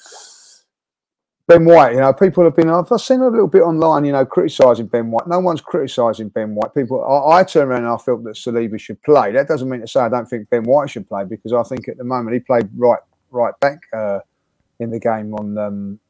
Ben 1.49 1.65
White, 1.65 1.95
you 1.95 2.01
know, 2.01 2.13
people 2.13 2.45
have 2.45 2.55
been, 2.55 2.71
I've 2.71 2.89
seen 3.01 3.21
a 3.21 3.29
little 3.29 3.49
bit 3.49 3.63
online, 3.63 4.05
you 4.05 4.13
know, 4.13 4.25
criticising 4.25 4.87
Ben 4.87 5.11
White. 5.11 5.27
No 5.27 5.41
one's 5.41 5.61
criticising 5.61 6.29
Ben 6.29 6.55
White. 6.55 6.73
People, 6.73 7.05
I, 7.05 7.41
I 7.41 7.45
turn 7.45 7.69
around 7.69 7.85
and 7.85 7.93
I 7.93 7.97
felt 7.97 8.23
that 8.25 8.37
Saliba 8.37 8.79
should 8.79 9.03
play. 9.03 9.33
That 9.33 9.49
doesn't 9.49 9.69
mean 9.69 9.81
to 9.81 9.89
say 9.89 10.01
I 10.01 10.09
don't 10.09 10.29
think 10.29 10.49
Ben 10.51 10.63
White 10.63 10.91
should 10.91 11.09
play 11.09 11.25
because 11.25 11.53
I 11.53 11.63
think 11.65 11.89
at 11.89 11.99
the 11.99 12.05
moment 12.05 12.35
he 12.35 12.41
played 12.41 12.69
right 12.77 13.01
right 13.31 13.59
back 13.61 13.81
uh, 13.93 14.21
in 14.79 14.91
the 14.91 15.01
game 15.01 15.35
on 15.35 15.59
um, 15.59 16.01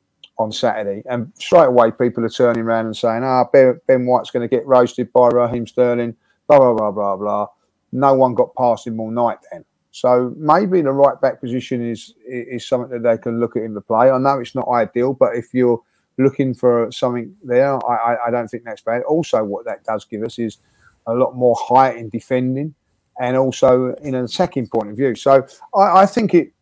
on 0.42 0.52
Saturday, 0.52 1.02
and 1.08 1.32
straight 1.38 1.66
away 1.66 1.90
people 1.90 2.24
are 2.24 2.30
turning 2.30 2.62
around 2.62 2.86
and 2.86 2.96
saying, 2.96 3.22
"Ah, 3.24 3.44
ben, 3.52 3.80
ben 3.86 4.06
White's 4.06 4.30
going 4.30 4.48
to 4.48 4.54
get 4.54 4.66
roasted 4.66 5.12
by 5.12 5.28
Raheem 5.28 5.66
Sterling." 5.66 6.16
Blah 6.48 6.58
blah 6.58 6.74
blah 6.74 6.90
blah 6.90 7.16
blah. 7.16 7.46
No 7.92 8.14
one 8.14 8.34
got 8.34 8.54
past 8.56 8.86
him 8.86 9.00
all 9.00 9.10
night 9.10 9.38
then. 9.50 9.64
So 9.92 10.34
maybe 10.38 10.80
the 10.80 10.92
right 10.92 11.20
back 11.20 11.40
position 11.40 11.88
is 11.88 12.14
is 12.26 12.66
something 12.66 12.90
that 12.90 13.08
they 13.08 13.18
can 13.18 13.38
look 13.38 13.56
at 13.56 13.62
in 13.62 13.74
the 13.74 13.80
play. 13.80 14.10
I 14.10 14.18
know 14.18 14.40
it's 14.40 14.54
not 14.54 14.68
ideal, 14.68 15.12
but 15.12 15.36
if 15.36 15.52
you're 15.52 15.80
looking 16.18 16.54
for 16.54 16.90
something 16.90 17.34
there, 17.42 17.74
I, 17.86 18.16
I, 18.26 18.30
don't 18.30 18.48
think 18.48 18.64
that's 18.64 18.82
bad. 18.82 19.02
Also, 19.04 19.42
what 19.42 19.64
that 19.64 19.82
does 19.84 20.04
give 20.04 20.22
us 20.22 20.38
is 20.38 20.58
a 21.06 21.14
lot 21.14 21.34
more 21.34 21.56
height 21.58 21.96
in 21.96 22.08
defending 22.10 22.74
and 23.20 23.36
also 23.36 23.94
in 24.02 24.14
an 24.14 24.24
attacking 24.24 24.66
point 24.66 24.90
of 24.90 24.96
view. 24.96 25.14
So 25.14 25.46
I, 25.74 26.02
I 26.02 26.06
think 26.06 26.34
it. 26.34 26.52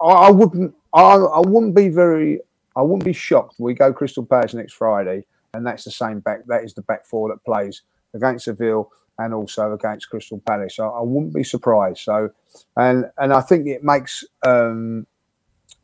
I, 0.00 0.06
I 0.06 0.30
wouldn't. 0.30 0.74
I, 0.92 1.14
I 1.14 1.40
wouldn't 1.40 1.74
be 1.74 1.88
very 1.88 2.40
I 2.76 2.82
wouldn't 2.82 3.04
be 3.04 3.12
shocked. 3.12 3.56
We 3.58 3.74
go 3.74 3.92
Crystal 3.92 4.24
Palace 4.24 4.54
next 4.54 4.74
Friday, 4.74 5.24
and 5.54 5.66
that's 5.66 5.84
the 5.84 5.90
same 5.90 6.20
back. 6.20 6.46
That 6.46 6.64
is 6.64 6.74
the 6.74 6.82
back 6.82 7.04
four 7.06 7.28
that 7.28 7.44
plays 7.44 7.82
against 8.14 8.46
Seville 8.46 8.90
and 9.18 9.34
also 9.34 9.72
against 9.72 10.08
Crystal 10.10 10.40
Palace. 10.46 10.76
So 10.76 10.88
I 10.88 11.02
wouldn't 11.02 11.34
be 11.34 11.44
surprised. 11.44 11.98
So, 11.98 12.30
and 12.76 13.06
and 13.18 13.32
I 13.32 13.40
think 13.40 13.66
it 13.66 13.84
makes 13.84 14.24
um, 14.46 15.06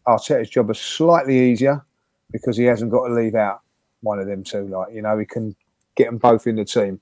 Arteta's 0.06 0.50
job 0.50 0.70
a 0.70 0.74
slightly 0.74 1.50
easier 1.50 1.84
because 2.30 2.56
he 2.56 2.64
hasn't 2.64 2.90
got 2.90 3.08
to 3.08 3.14
leave 3.14 3.34
out 3.34 3.60
one 4.00 4.18
of 4.18 4.26
them 4.26 4.44
two. 4.44 4.66
Like 4.66 4.92
you 4.92 5.02
know, 5.02 5.18
he 5.18 5.26
can 5.26 5.54
get 5.98 6.06
them 6.06 6.18
both 6.18 6.46
in 6.46 6.56
the 6.56 6.64
team. 6.64 7.00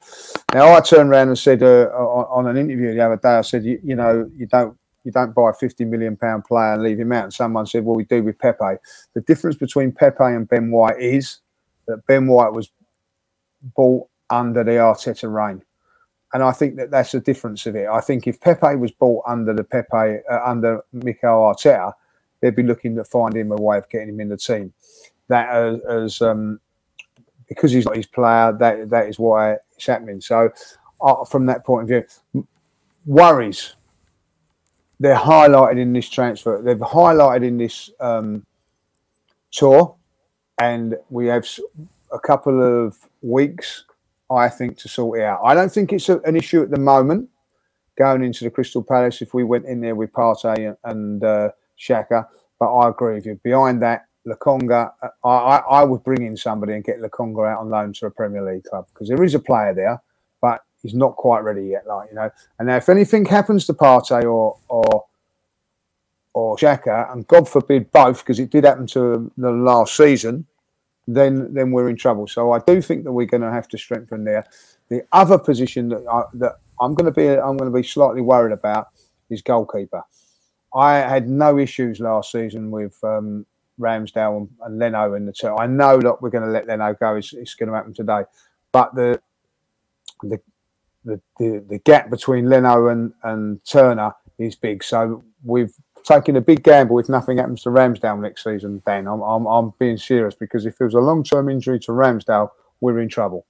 Now 0.52 0.72
I 0.72 0.80
turned 0.80 1.10
around 1.10 1.28
and 1.28 1.38
said 1.38 1.62
uh, 1.62 1.88
on, 1.94 2.46
on, 2.46 2.50
an 2.50 2.56
interview 2.56 2.94
the 2.94 3.04
other 3.04 3.16
day, 3.16 3.28
I 3.28 3.42
said, 3.42 3.62
you, 3.62 3.78
you 3.84 3.94
know, 3.94 4.28
you 4.34 4.46
don't 4.46 4.76
you 5.06 5.12
don't 5.12 5.32
buy 5.32 5.50
a 5.50 5.52
50 5.52 5.84
million 5.84 6.16
pound 6.16 6.44
player 6.44 6.74
and 6.74 6.82
leave 6.82 6.98
him 6.98 7.12
out. 7.12 7.24
And 7.24 7.32
someone 7.32 7.64
said, 7.64 7.84
well, 7.84 7.94
we 7.94 8.04
do 8.04 8.24
with 8.24 8.40
Pepe. 8.40 8.76
The 9.14 9.20
difference 9.20 9.56
between 9.56 9.92
Pepe 9.92 10.16
and 10.18 10.48
Ben 10.48 10.72
White 10.72 11.00
is 11.00 11.38
that 11.86 12.04
Ben 12.08 12.26
White 12.26 12.52
was 12.52 12.70
bought 13.76 14.08
under 14.30 14.64
the 14.64 14.72
Arteta 14.72 15.32
reign. 15.32 15.62
And 16.34 16.42
I 16.42 16.50
think 16.50 16.74
that 16.74 16.90
that's 16.90 17.12
the 17.12 17.20
difference 17.20 17.66
of 17.66 17.76
it. 17.76 17.86
I 17.86 18.00
think 18.00 18.26
if 18.26 18.40
Pepe 18.40 18.74
was 18.74 18.90
bought 18.90 19.22
under 19.28 19.54
the 19.54 19.62
Pepe, 19.62 20.18
uh, 20.28 20.40
under 20.44 20.84
Mikel 20.92 21.30
Arteta, 21.30 21.92
they'd 22.40 22.56
be 22.56 22.64
looking 22.64 22.96
to 22.96 23.04
find 23.04 23.36
him 23.36 23.52
a 23.52 23.56
way 23.56 23.78
of 23.78 23.88
getting 23.88 24.08
him 24.08 24.18
in 24.18 24.30
the 24.30 24.36
team. 24.36 24.72
That 25.28 25.48
as, 25.50 25.80
as 25.82 26.20
um, 26.20 26.58
because 27.48 27.70
he's 27.70 27.84
not 27.84 27.94
his 27.94 28.08
player, 28.08 28.52
that 28.58 28.90
that 28.90 29.06
is 29.06 29.20
why 29.20 29.58
it's 29.76 29.86
happening. 29.86 30.20
So, 30.20 30.50
uh, 31.00 31.24
from 31.24 31.46
that 31.46 31.64
point 31.64 31.88
of 31.88 32.06
view, 32.32 32.46
worries 33.06 33.75
they're 34.98 35.16
highlighted 35.16 35.78
in 35.78 35.92
this 35.92 36.08
transfer. 36.08 36.60
They've 36.62 36.76
highlighted 36.76 37.46
in 37.46 37.58
this 37.58 37.90
um, 38.00 38.44
tour, 39.50 39.94
and 40.58 40.96
we 41.10 41.26
have 41.26 41.46
a 42.12 42.18
couple 42.18 42.62
of 42.62 42.96
weeks, 43.22 43.84
I 44.30 44.48
think, 44.48 44.78
to 44.78 44.88
sort 44.88 45.20
it 45.20 45.24
out. 45.24 45.40
I 45.44 45.54
don't 45.54 45.72
think 45.72 45.92
it's 45.92 46.08
a, 46.08 46.18
an 46.20 46.36
issue 46.36 46.62
at 46.62 46.70
the 46.70 46.78
moment 46.78 47.28
going 47.96 48.22
into 48.22 48.44
the 48.44 48.50
Crystal 48.50 48.82
Palace 48.82 49.22
if 49.22 49.34
we 49.34 49.44
went 49.44 49.64
in 49.66 49.80
there 49.80 49.94
with 49.94 50.12
Partey 50.12 50.76
and 50.84 51.24
uh, 51.24 51.50
Xhaka. 51.78 52.26
But 52.58 52.74
I 52.74 52.88
agree 52.88 53.14
with 53.14 53.26
you. 53.26 53.40
Behind 53.42 53.82
that, 53.82 54.06
Lokonga, 54.26 54.92
I, 55.24 55.28
I, 55.28 55.56
I 55.58 55.84
would 55.84 56.02
bring 56.02 56.22
in 56.22 56.36
somebody 56.36 56.74
and 56.74 56.84
get 56.84 57.00
Lokonga 57.00 57.52
out 57.52 57.60
on 57.60 57.70
loan 57.70 57.92
to 57.94 58.06
a 58.06 58.10
Premier 58.10 58.42
League 58.42 58.64
club 58.64 58.86
because 58.92 59.08
there 59.08 59.22
is 59.22 59.34
a 59.34 59.38
player 59.38 59.74
there, 59.74 60.02
he's 60.86 60.94
not 60.94 61.16
quite 61.16 61.40
ready 61.40 61.66
yet. 61.66 61.86
Like 61.86 62.10
you 62.10 62.14
know, 62.14 62.30
and 62.58 62.68
now 62.68 62.76
if 62.76 62.88
anything 62.88 63.24
happens 63.24 63.66
to 63.66 63.74
Partey 63.74 64.22
or 64.22 64.56
or 64.68 65.04
or 66.32 66.56
Xhaka, 66.56 67.12
and 67.12 67.26
God 67.26 67.48
forbid 67.48 67.90
both, 67.90 68.20
because 68.20 68.38
it 68.38 68.50
did 68.50 68.64
happen 68.64 68.86
to 68.88 69.30
the 69.36 69.50
last 69.50 69.96
season, 69.96 70.46
then 71.08 71.52
then 71.52 71.72
we're 71.72 71.88
in 71.88 71.96
trouble. 71.96 72.26
So 72.26 72.52
I 72.52 72.60
do 72.60 72.80
think 72.80 73.04
that 73.04 73.12
we're 73.12 73.26
going 73.26 73.42
to 73.42 73.50
have 73.50 73.68
to 73.68 73.78
strengthen 73.78 74.24
there. 74.24 74.44
The 74.88 75.02
other 75.12 75.38
position 75.38 75.88
that 75.88 76.06
I, 76.10 76.22
that 76.34 76.60
I'm 76.80 76.94
going 76.94 77.12
to 77.12 77.12
be 77.12 77.28
I'm 77.28 77.56
going 77.56 77.70
to 77.70 77.76
be 77.76 77.82
slightly 77.82 78.22
worried 78.22 78.52
about 78.52 78.88
is 79.30 79.42
goalkeeper. 79.42 80.02
I 80.74 80.98
had 80.98 81.28
no 81.28 81.58
issues 81.58 82.00
last 82.00 82.30
season 82.30 82.70
with 82.70 83.02
um, 83.02 83.46
Ramsdale 83.80 84.48
and, 84.62 84.78
Leno 84.78 85.14
in 85.14 85.24
the 85.24 85.32
two. 85.32 85.56
I 85.56 85.66
know 85.66 85.98
that 86.00 86.20
we're 86.20 86.30
going 86.30 86.44
to 86.44 86.50
let 86.50 86.66
Leno 86.66 86.94
go. 86.94 87.16
It's, 87.16 87.32
it's 87.32 87.54
going 87.54 87.70
to 87.70 87.74
happen 87.74 87.94
today, 87.94 88.22
but 88.72 88.94
the 88.94 89.20
the 90.22 90.40
the, 91.38 91.64
the, 91.68 91.78
gap 91.84 92.10
between 92.10 92.48
Leno 92.48 92.88
and, 92.88 93.12
and 93.22 93.64
Turner 93.64 94.12
is 94.38 94.56
big. 94.56 94.82
So 94.82 95.24
we've 95.44 95.72
taken 96.04 96.36
a 96.36 96.40
big 96.40 96.62
gamble 96.62 96.98
if 96.98 97.08
nothing 97.08 97.38
happens 97.38 97.62
to 97.62 97.70
Ramsdale 97.70 98.20
next 98.20 98.44
season, 98.44 98.78
Ben. 98.84 99.06
I'm, 99.06 99.22
I'm, 99.22 99.46
I'm 99.46 99.72
being 99.78 99.96
serious 99.96 100.34
because 100.34 100.66
if 100.66 100.80
it 100.80 100.84
was 100.84 100.94
a 100.94 101.00
long 101.00 101.22
term 101.22 101.48
injury 101.48 101.78
to 101.80 101.92
Ramsdale, 101.92 102.50
we're 102.80 103.00
in 103.00 103.08
trouble. 103.08 103.46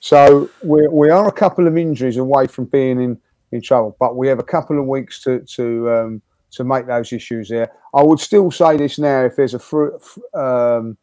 So 0.00 0.50
we 0.64 0.88
we 0.88 1.10
are 1.10 1.28
a 1.28 1.32
couple 1.32 1.68
of 1.68 1.78
injuries 1.78 2.16
away 2.16 2.48
from 2.48 2.64
being 2.64 3.00
in 3.00 3.20
in 3.52 3.60
trouble. 3.60 3.96
But 4.00 4.16
we 4.16 4.26
have 4.28 4.40
a 4.40 4.44
couple 4.44 4.78
of 4.78 4.86
weeks 4.86 5.22
to 5.22 5.40
to 5.40 5.90
um, 5.92 6.22
to 6.52 6.64
make 6.64 6.86
those 6.86 7.12
issues 7.12 7.48
there. 7.48 7.70
I 7.94 8.02
would 8.02 8.18
still 8.18 8.50
say 8.50 8.76
this 8.76 8.98
now: 8.98 9.24
if 9.24 9.36
there's 9.36 9.54
a 9.54 9.60
free, 9.60 9.90
um, 10.34 10.96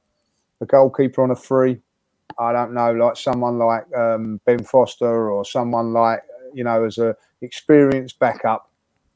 a 0.59 0.65
goalkeeper 0.67 1.23
on 1.23 1.31
a 1.31 1.35
free, 1.35 1.79
I 2.37 2.53
don't 2.53 2.73
know, 2.73 2.91
like 2.93 3.17
someone 3.17 3.57
like 3.57 3.85
um, 3.95 4.39
Ben 4.45 4.63
Foster 4.63 5.31
or 5.31 5.43
someone 5.45 5.93
like 5.93 6.21
you 6.53 6.63
know 6.63 6.83
as 6.83 6.97
a 6.97 7.15
experienced 7.41 8.19
backup, 8.19 8.69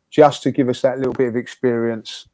just 0.10 0.44
to 0.44 0.52
give 0.52 0.70
us 0.70 0.82
that 0.82 0.98
little 0.98 1.14
bit 1.14 1.28
of 1.28 1.36
experience. 1.36 2.28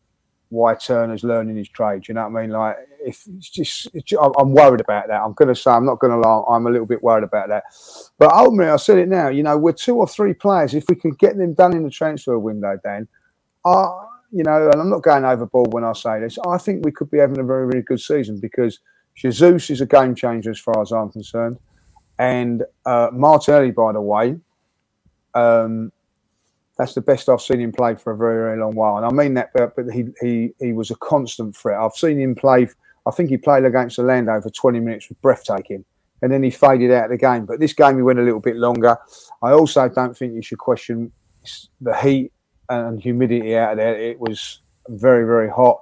Why 0.52 0.74
Turner's 0.74 1.24
learning 1.24 1.58
his 1.58 1.70
trade? 1.70 2.08
You 2.08 2.16
know 2.16 2.28
what 2.28 2.40
I 2.40 2.42
mean? 2.42 2.50
Like, 2.50 2.76
if 3.06 3.24
it's 3.28 3.52
just, 3.52 3.88
it's, 3.94 4.12
I'm 4.14 4.52
worried 4.52 4.82
about 4.82 5.08
that. 5.08 5.22
I'm 5.22 5.34
going 5.34 5.50
to 5.50 5.56
say, 5.56 5.70
I'm 5.70 5.86
not 5.86 6.00
going 6.00 6.12
to 6.12 6.18
lie, 6.18 6.44
I'm 6.50 6.66
a 6.66 6.72
little 6.72 6.88
bit 6.88 7.04
worried 7.04 7.24
about 7.24 7.50
that. 7.50 7.66
But 8.18 8.32
ultimately, 8.34 8.72
I 8.72 8.78
said 8.78 8.98
it 8.98 9.08
now. 9.08 9.28
You 9.30 9.44
know, 9.44 9.60
we're 9.60 9.74
two 9.74 9.98
or 9.98 10.08
three 10.08 10.34
players. 10.34 10.74
If 10.74 10.86
we 10.90 10.96
can 10.96 11.12
get 11.12 11.38
them 11.38 11.54
done 11.54 11.76
in 11.76 11.84
the 11.84 11.92
transfer 11.92 12.40
window, 12.40 12.80
Dan, 12.84 13.08
I, 13.64 13.86
you 14.32 14.44
know, 14.44 14.72
and 14.72 14.82
I'm 14.82 14.90
not 14.90 15.04
going 15.04 15.24
overboard 15.24 15.72
when 15.72 15.84
I 15.84 15.94
say 15.94 16.20
this. 16.20 16.40
I 16.48 16.58
think 16.58 16.84
we 16.84 16.92
could 16.92 17.12
be 17.12 17.20
having 17.20 17.40
a 17.40 17.44
very, 17.44 17.68
very 17.68 17.84
good 17.84 18.00
season 18.00 18.40
because 18.40 18.80
Jesus 19.20 19.70
is 19.70 19.82
a 19.82 19.86
game 19.86 20.16
changer 20.16 20.50
as 20.50 20.60
far 20.60 20.82
as 20.82 20.92
I'm 20.92 21.10
concerned, 21.10 21.60
and 22.18 22.64
uh, 22.86 23.10
Martinelli, 23.12 23.72
by 23.72 23.92
the 23.92 24.02
way, 24.02 24.38
um, 25.34 25.92
that's 26.78 26.94
the 26.94 27.02
best 27.02 27.28
I've 27.28 27.42
seen 27.42 27.60
him 27.60 27.74
play 27.74 27.96
for 27.96 28.14
a 28.14 28.18
very, 28.18 28.42
very 28.42 28.58
long 28.58 28.74
while. 28.74 28.96
And 28.96 29.06
I 29.06 29.10
mean 29.12 29.34
that, 29.34 29.52
but, 29.54 29.74
he, 29.94 30.06
he 30.22 30.54
he 30.60 30.72
was 30.72 30.90
a 30.90 30.96
constant 30.96 31.56
threat. 31.56 31.78
I've 31.78 31.94
seen 31.94 32.18
him 32.18 32.34
play. 32.34 32.70
I 33.06 33.12
think 33.12 33.30
he 33.30 33.38
played 33.38 33.66
against 33.66 34.00
Orlando 34.00 34.40
for 34.40 34.50
20 34.50 34.80
minutes, 34.80 35.10
was 35.10 35.18
breathtaking, 35.22 35.84
and 36.22 36.32
then 36.32 36.42
he 36.42 36.50
faded 36.50 36.92
out 36.92 37.06
of 37.06 37.12
the 37.12 37.18
game. 37.18 37.46
But 37.46 37.60
this 37.60 37.74
game 37.74 37.98
he 37.98 38.02
went 38.02 38.20
a 38.20 38.24
little 38.24 38.40
bit 38.40 38.56
longer. 38.56 38.98
I 39.44 39.52
also 39.52 39.90
don't 39.90 40.18
think 40.18 40.34
you 40.34 40.42
should 40.42 40.60
question 40.60 41.12
the 41.82 41.96
heat 41.98 42.32
and 42.70 43.02
humidity 43.02 43.58
out 43.58 43.74
of 43.74 43.78
there. 43.80 44.00
It 44.00 44.20
was 44.20 44.62
very, 44.88 45.26
very 45.26 45.50
hot. 45.50 45.82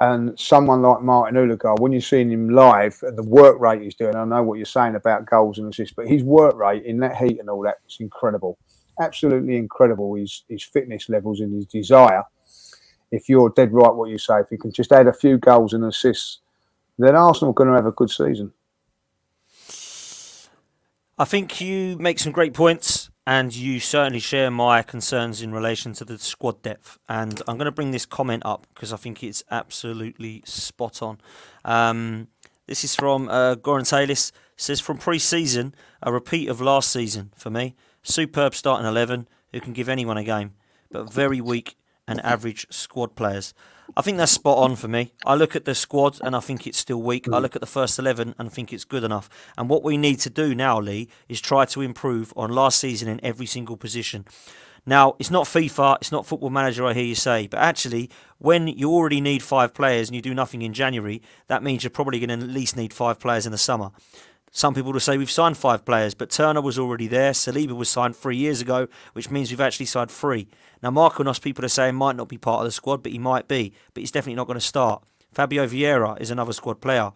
And 0.00 0.38
someone 0.38 0.82
like 0.82 1.00
Martin 1.00 1.38
Odegaard, 1.38 1.78
when 1.78 1.92
you're 1.92 2.02
seeing 2.02 2.30
him 2.30 2.50
live 2.50 2.98
and 3.02 3.16
the 3.16 3.22
work 3.22 3.58
rate 3.58 3.80
he's 3.80 3.94
doing, 3.94 4.14
I 4.14 4.24
know 4.24 4.42
what 4.42 4.58
you're 4.58 4.66
saying 4.66 4.94
about 4.94 5.24
goals 5.24 5.58
and 5.58 5.72
assists, 5.72 5.94
but 5.94 6.06
his 6.06 6.22
work 6.22 6.54
rate 6.54 6.84
in 6.84 6.98
that 6.98 7.16
heat 7.16 7.40
and 7.40 7.48
all 7.48 7.62
that 7.62 7.76
was 7.84 7.96
incredible. 7.98 8.58
Absolutely 9.00 9.56
incredible. 9.56 10.14
His 10.14 10.44
his 10.48 10.62
fitness 10.62 11.08
levels 11.08 11.40
and 11.40 11.54
his 11.54 11.66
desire. 11.66 12.24
If 13.10 13.28
you're 13.28 13.50
dead 13.50 13.72
right 13.72 13.94
what 13.94 14.10
you 14.10 14.18
say, 14.18 14.40
if 14.40 14.50
he 14.50 14.58
can 14.58 14.72
just 14.72 14.92
add 14.92 15.06
a 15.06 15.12
few 15.12 15.38
goals 15.38 15.72
and 15.72 15.84
assists, 15.84 16.40
then 16.98 17.14
Arsenal 17.14 17.52
are 17.52 17.54
going 17.54 17.70
to 17.70 17.76
have 17.76 17.86
a 17.86 17.92
good 17.92 18.10
season. 18.10 18.52
I 21.18 21.24
think 21.24 21.60
you 21.60 21.96
make 21.98 22.18
some 22.18 22.32
great 22.32 22.52
points 22.52 23.08
and 23.26 23.54
you 23.54 23.80
certainly 23.80 24.20
share 24.20 24.50
my 24.50 24.82
concerns 24.82 25.42
in 25.42 25.52
relation 25.52 25.92
to 25.94 26.04
the 26.04 26.18
squad 26.18 26.62
depth. 26.62 26.98
And 27.08 27.42
I'm 27.48 27.58
going 27.58 27.66
to 27.66 27.72
bring 27.72 27.90
this 27.90 28.06
comment 28.06 28.44
up 28.46 28.66
because 28.72 28.92
I 28.92 28.96
think 28.96 29.24
it's 29.24 29.42
absolutely 29.50 30.42
spot 30.44 31.02
on. 31.02 31.18
Um, 31.64 32.28
this 32.66 32.84
is 32.84 32.94
from 32.94 33.28
uh, 33.28 33.56
Goran 33.56 33.88
Talis. 33.88 34.32
Says 34.58 34.80
from 34.80 34.96
pre-season, 34.96 35.74
a 36.02 36.10
repeat 36.10 36.48
of 36.48 36.62
last 36.62 36.90
season 36.90 37.30
for 37.36 37.50
me. 37.50 37.74
Superb 38.02 38.54
starting 38.54 38.86
eleven 38.86 39.28
who 39.52 39.60
can 39.60 39.74
give 39.74 39.86
anyone 39.86 40.16
a 40.16 40.24
game, 40.24 40.54
but 40.90 41.12
very 41.12 41.42
weak 41.42 41.76
and 42.06 42.24
average 42.24 42.66
squad 42.70 43.14
players. 43.14 43.54
I 43.96 44.02
think 44.02 44.18
that's 44.18 44.32
spot 44.32 44.58
on 44.58 44.76
for 44.76 44.88
me. 44.88 45.12
I 45.24 45.34
look 45.34 45.54
at 45.54 45.64
the 45.64 45.74
squad 45.74 46.18
and 46.22 46.34
I 46.34 46.40
think 46.40 46.66
it's 46.66 46.78
still 46.78 47.00
weak. 47.00 47.28
I 47.28 47.32
mm. 47.32 47.42
look 47.42 47.54
at 47.54 47.60
the 47.60 47.66
first 47.66 47.98
11 47.98 48.34
and 48.38 48.52
think 48.52 48.72
it's 48.72 48.84
good 48.84 49.04
enough. 49.04 49.28
And 49.56 49.68
what 49.68 49.82
we 49.82 49.96
need 49.96 50.18
to 50.20 50.30
do 50.30 50.54
now, 50.54 50.80
Lee, 50.80 51.08
is 51.28 51.40
try 51.40 51.64
to 51.66 51.82
improve 51.82 52.32
on 52.36 52.50
last 52.50 52.80
season 52.80 53.08
in 53.08 53.24
every 53.24 53.46
single 53.46 53.76
position. 53.76 54.24
Now, 54.88 55.16
it's 55.18 55.32
not 55.32 55.46
FIFA, 55.46 55.96
it's 55.96 56.12
not 56.12 56.26
Football 56.26 56.50
Manager, 56.50 56.86
I 56.86 56.94
hear 56.94 57.04
you 57.04 57.16
say, 57.16 57.48
but 57.48 57.58
actually, 57.58 58.08
when 58.38 58.68
you 58.68 58.92
already 58.92 59.20
need 59.20 59.42
five 59.42 59.74
players 59.74 60.08
and 60.08 60.14
you 60.14 60.22
do 60.22 60.32
nothing 60.32 60.62
in 60.62 60.72
January, 60.72 61.22
that 61.48 61.64
means 61.64 61.82
you're 61.82 61.90
probably 61.90 62.20
going 62.20 62.38
to 62.38 62.46
at 62.46 62.52
least 62.52 62.76
need 62.76 62.92
five 62.92 63.18
players 63.18 63.46
in 63.46 63.52
the 63.52 63.58
summer. 63.58 63.90
Some 64.50 64.74
people 64.74 64.92
will 64.92 65.00
say 65.00 65.18
we've 65.18 65.30
signed 65.30 65.56
five 65.58 65.84
players, 65.84 66.14
but 66.14 66.30
Turner 66.30 66.62
was 66.62 66.78
already 66.78 67.08
there. 67.08 67.32
Saliba 67.32 67.72
was 67.72 67.88
signed 67.88 68.16
three 68.16 68.36
years 68.36 68.60
ago, 68.60 68.88
which 69.12 69.30
means 69.30 69.50
we've 69.50 69.60
actually 69.60 69.86
signed 69.86 70.10
three. 70.10 70.48
Now, 70.82 70.90
Marquinhos, 70.90 71.42
people 71.42 71.64
are 71.64 71.68
saying 71.68 71.94
might 71.94 72.16
not 72.16 72.28
be 72.28 72.38
part 72.38 72.60
of 72.60 72.64
the 72.64 72.70
squad, 72.72 73.02
but 73.02 73.12
he 73.12 73.18
might 73.18 73.48
be. 73.48 73.74
But 73.92 74.00
he's 74.00 74.10
definitely 74.10 74.36
not 74.36 74.46
going 74.46 74.58
to 74.58 74.64
start. 74.64 75.02
Fabio 75.32 75.66
Vieira 75.66 76.18
is 76.20 76.30
another 76.30 76.54
squad 76.54 76.80
player. 76.80 77.12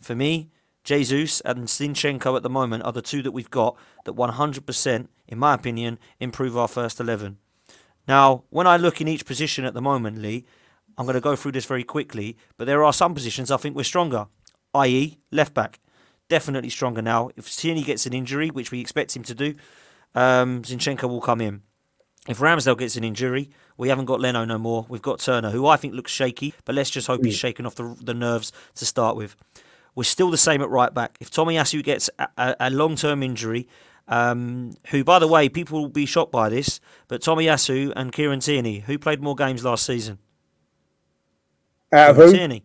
For 0.00 0.14
me, 0.14 0.50
Jesus 0.84 1.40
and 1.40 1.66
Zinchenko 1.66 2.36
at 2.36 2.44
the 2.44 2.50
moment 2.50 2.84
are 2.84 2.92
the 2.92 3.02
two 3.02 3.22
that 3.22 3.32
we've 3.32 3.50
got 3.50 3.76
that 4.04 4.14
100%, 4.14 5.08
in 5.26 5.38
my 5.38 5.54
opinion, 5.54 5.98
improve 6.20 6.56
our 6.56 6.68
first 6.68 7.00
11. 7.00 7.38
Now, 8.06 8.44
when 8.50 8.68
I 8.68 8.76
look 8.76 9.00
in 9.00 9.08
each 9.08 9.26
position 9.26 9.64
at 9.64 9.74
the 9.74 9.82
moment, 9.82 10.18
Lee, 10.18 10.44
I'm 10.96 11.06
going 11.06 11.14
to 11.14 11.20
go 11.20 11.34
through 11.34 11.52
this 11.52 11.64
very 11.64 11.82
quickly, 11.82 12.36
but 12.56 12.66
there 12.66 12.84
are 12.84 12.92
some 12.92 13.14
positions 13.14 13.50
I 13.50 13.56
think 13.56 13.74
we're 13.74 13.82
stronger, 13.82 14.28
i.e., 14.74 15.18
left 15.32 15.52
back 15.52 15.80
definitely 16.28 16.70
stronger 16.70 17.02
now. 17.02 17.30
If 17.36 17.54
Tierney 17.54 17.82
gets 17.82 18.06
an 18.06 18.12
injury, 18.12 18.48
which 18.48 18.70
we 18.70 18.80
expect 18.80 19.16
him 19.16 19.22
to 19.24 19.34
do, 19.34 19.54
um, 20.14 20.62
Zinchenko 20.62 21.08
will 21.08 21.20
come 21.20 21.40
in. 21.40 21.62
If 22.28 22.38
Ramsdale 22.38 22.78
gets 22.78 22.96
an 22.96 23.04
injury, 23.04 23.50
we 23.76 23.88
haven't 23.88 24.06
got 24.06 24.20
Leno 24.20 24.44
no 24.44 24.58
more. 24.58 24.86
We've 24.88 25.02
got 25.02 25.20
Turner, 25.20 25.50
who 25.50 25.66
I 25.66 25.76
think 25.76 25.94
looks 25.94 26.10
shaky, 26.10 26.54
but 26.64 26.74
let's 26.74 26.90
just 26.90 27.06
hope 27.06 27.24
he's 27.24 27.36
mm. 27.36 27.40
shaken 27.40 27.66
off 27.66 27.76
the, 27.76 27.96
the 28.00 28.14
nerves 28.14 28.52
to 28.74 28.84
start 28.84 29.16
with. 29.16 29.36
We're 29.94 30.04
still 30.04 30.30
the 30.30 30.36
same 30.36 30.60
at 30.60 30.68
right 30.68 30.92
back. 30.92 31.16
If 31.20 31.30
Tommy 31.30 31.54
Tomiyasu 31.54 31.82
gets 31.82 32.10
a, 32.18 32.28
a, 32.36 32.56
a 32.60 32.70
long 32.70 32.96
term 32.96 33.22
injury, 33.22 33.68
um, 34.08 34.72
who, 34.88 35.04
by 35.04 35.18
the 35.18 35.28
way, 35.28 35.48
people 35.48 35.80
will 35.80 35.88
be 35.88 36.06
shocked 36.06 36.32
by 36.32 36.48
this, 36.48 36.80
but 37.08 37.22
Tommy 37.22 37.46
Tomiyasu 37.46 37.92
and 37.96 38.12
Kieran 38.12 38.40
Tierney, 38.40 38.80
who 38.80 38.98
played 38.98 39.22
more 39.22 39.34
games 39.34 39.64
last 39.64 39.86
season? 39.86 40.18
Out 41.92 42.10
of 42.10 42.16
Kieran 42.16 42.30
who? 42.30 42.36
Tierney. 42.36 42.64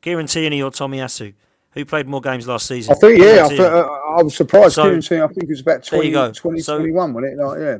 Kieran 0.00 0.26
Tierney 0.26 0.62
or 0.62 0.70
Tomiyasu? 0.70 1.34
Who 1.76 1.84
played 1.84 2.08
more 2.08 2.22
games 2.22 2.48
last 2.48 2.66
season? 2.66 2.94
I 2.94 2.98
think, 2.98 3.20
yeah. 3.20 3.44
I, 3.44 3.48
th- 3.48 3.60
uh, 3.60 3.82
I, 4.16 4.22
was 4.22 4.34
surprised. 4.34 4.76
So, 4.76 4.88
I 4.88 4.98
think 4.98 5.42
it 5.42 5.48
was 5.48 5.60
about 5.60 5.84
20, 5.84 6.10
20 6.32 6.60
so, 6.60 6.78
21, 6.78 7.12
wasn't 7.12 7.32
it? 7.32 7.44
Like, 7.44 7.60
yeah. 7.60 7.78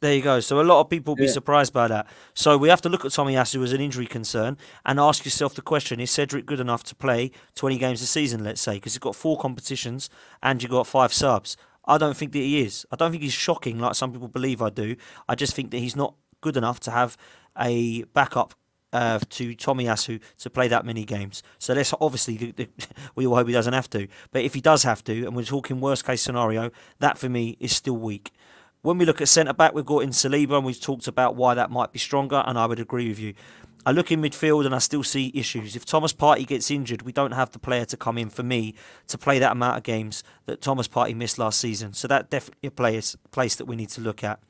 There 0.00 0.12
you 0.12 0.22
go. 0.22 0.40
So 0.40 0.60
a 0.60 0.62
lot 0.62 0.80
of 0.80 0.90
people 0.90 1.12
will 1.12 1.18
be 1.18 1.24
yeah. 1.26 1.32
surprised 1.32 1.72
by 1.72 1.86
that. 1.86 2.08
So 2.34 2.56
we 2.56 2.68
have 2.68 2.80
to 2.82 2.88
look 2.88 3.04
at 3.04 3.12
Tomiyasu 3.12 3.62
as 3.62 3.72
an 3.72 3.80
injury 3.80 4.06
concern 4.06 4.56
and 4.84 4.98
ask 4.98 5.24
yourself 5.24 5.54
the 5.54 5.62
question: 5.62 5.98
Is 5.98 6.10
Cedric 6.10 6.46
good 6.46 6.60
enough 6.60 6.84
to 6.84 6.94
play 6.94 7.32
20 7.56 7.78
games 7.78 8.02
a 8.02 8.06
season? 8.06 8.44
Let's 8.44 8.60
say 8.60 8.74
because 8.74 8.92
he's 8.94 9.00
got 9.00 9.16
four 9.16 9.38
competitions 9.38 10.08
and 10.40 10.62
you've 10.62 10.70
got 10.70 10.86
five 10.86 11.12
subs. 11.12 11.56
I 11.84 11.98
don't 11.98 12.16
think 12.16 12.30
that 12.32 12.38
he 12.38 12.60
is. 12.60 12.86
I 12.92 12.96
don't 12.96 13.10
think 13.10 13.24
he's 13.24 13.32
shocking 13.32 13.80
like 13.80 13.96
some 13.96 14.12
people 14.12 14.28
believe 14.28 14.62
I 14.62 14.70
do. 14.70 14.94
I 15.28 15.34
just 15.34 15.54
think 15.54 15.72
that 15.72 15.78
he's 15.78 15.96
not 15.96 16.14
good 16.40 16.56
enough 16.56 16.78
to 16.80 16.92
have 16.92 17.16
a 17.58 18.04
backup 18.14 18.54
uh, 18.92 19.18
to 19.30 19.54
Tomiyasu 19.54 20.20
to 20.38 20.50
play 20.50 20.68
that 20.68 20.84
many 20.84 21.04
games. 21.04 21.42
So 21.58 21.74
let's 21.74 21.92
obviously 22.00 22.36
the, 22.36 22.52
the, 22.52 22.68
we 23.14 23.26
all 23.26 23.36
hope 23.36 23.46
he 23.46 23.52
doesn't 23.52 23.72
have 23.72 23.90
to. 23.90 24.08
But 24.30 24.42
if 24.42 24.54
he 24.54 24.60
does 24.60 24.82
have 24.82 25.04
to, 25.04 25.26
and 25.26 25.36
we're 25.36 25.44
talking 25.44 25.80
worst 25.80 26.04
case 26.04 26.22
scenario, 26.22 26.70
that 26.98 27.18
for 27.18 27.28
me 27.28 27.56
is 27.60 27.74
still 27.74 27.96
weak. 27.96 28.32
When 28.82 28.96
we 28.96 29.04
look 29.04 29.20
at 29.20 29.28
centre 29.28 29.52
back, 29.52 29.74
we've 29.74 29.84
got 29.84 30.04
in 30.04 30.10
Saliba, 30.10 30.56
and 30.56 30.64
we've 30.64 30.80
talked 30.80 31.08
about 31.08 31.34
why 31.34 31.54
that 31.54 31.70
might 31.70 31.92
be 31.92 31.98
stronger, 31.98 32.44
and 32.46 32.56
I 32.56 32.66
would 32.66 32.78
agree 32.78 33.08
with 33.08 33.18
you. 33.18 33.34
I 33.84 33.90
look 33.90 34.12
in 34.12 34.20
midfield 34.20 34.66
and 34.66 34.74
I 34.74 34.78
still 34.78 35.02
see 35.02 35.32
issues. 35.34 35.74
If 35.74 35.86
Thomas 35.86 36.12
Partey 36.12 36.46
gets 36.46 36.70
injured, 36.70 37.02
we 37.02 37.12
don't 37.12 37.32
have 37.32 37.52
the 37.52 37.58
player 37.58 37.84
to 37.86 37.96
come 37.96 38.18
in 38.18 38.28
for 38.28 38.42
me 38.42 38.74
to 39.06 39.16
play 39.16 39.38
that 39.38 39.52
amount 39.52 39.78
of 39.78 39.82
games 39.82 40.22
that 40.46 40.60
Thomas 40.60 40.88
Partey 40.88 41.16
missed 41.16 41.38
last 41.38 41.60
season. 41.60 41.94
So 41.94 42.06
that 42.08 42.28
definitely 42.28 42.66
a 42.66 42.70
place, 42.70 43.16
place 43.30 43.56
that 43.56 43.64
we 43.64 43.76
need 43.76 43.88
to 43.90 44.00
look 44.00 44.22
at. 44.22 44.40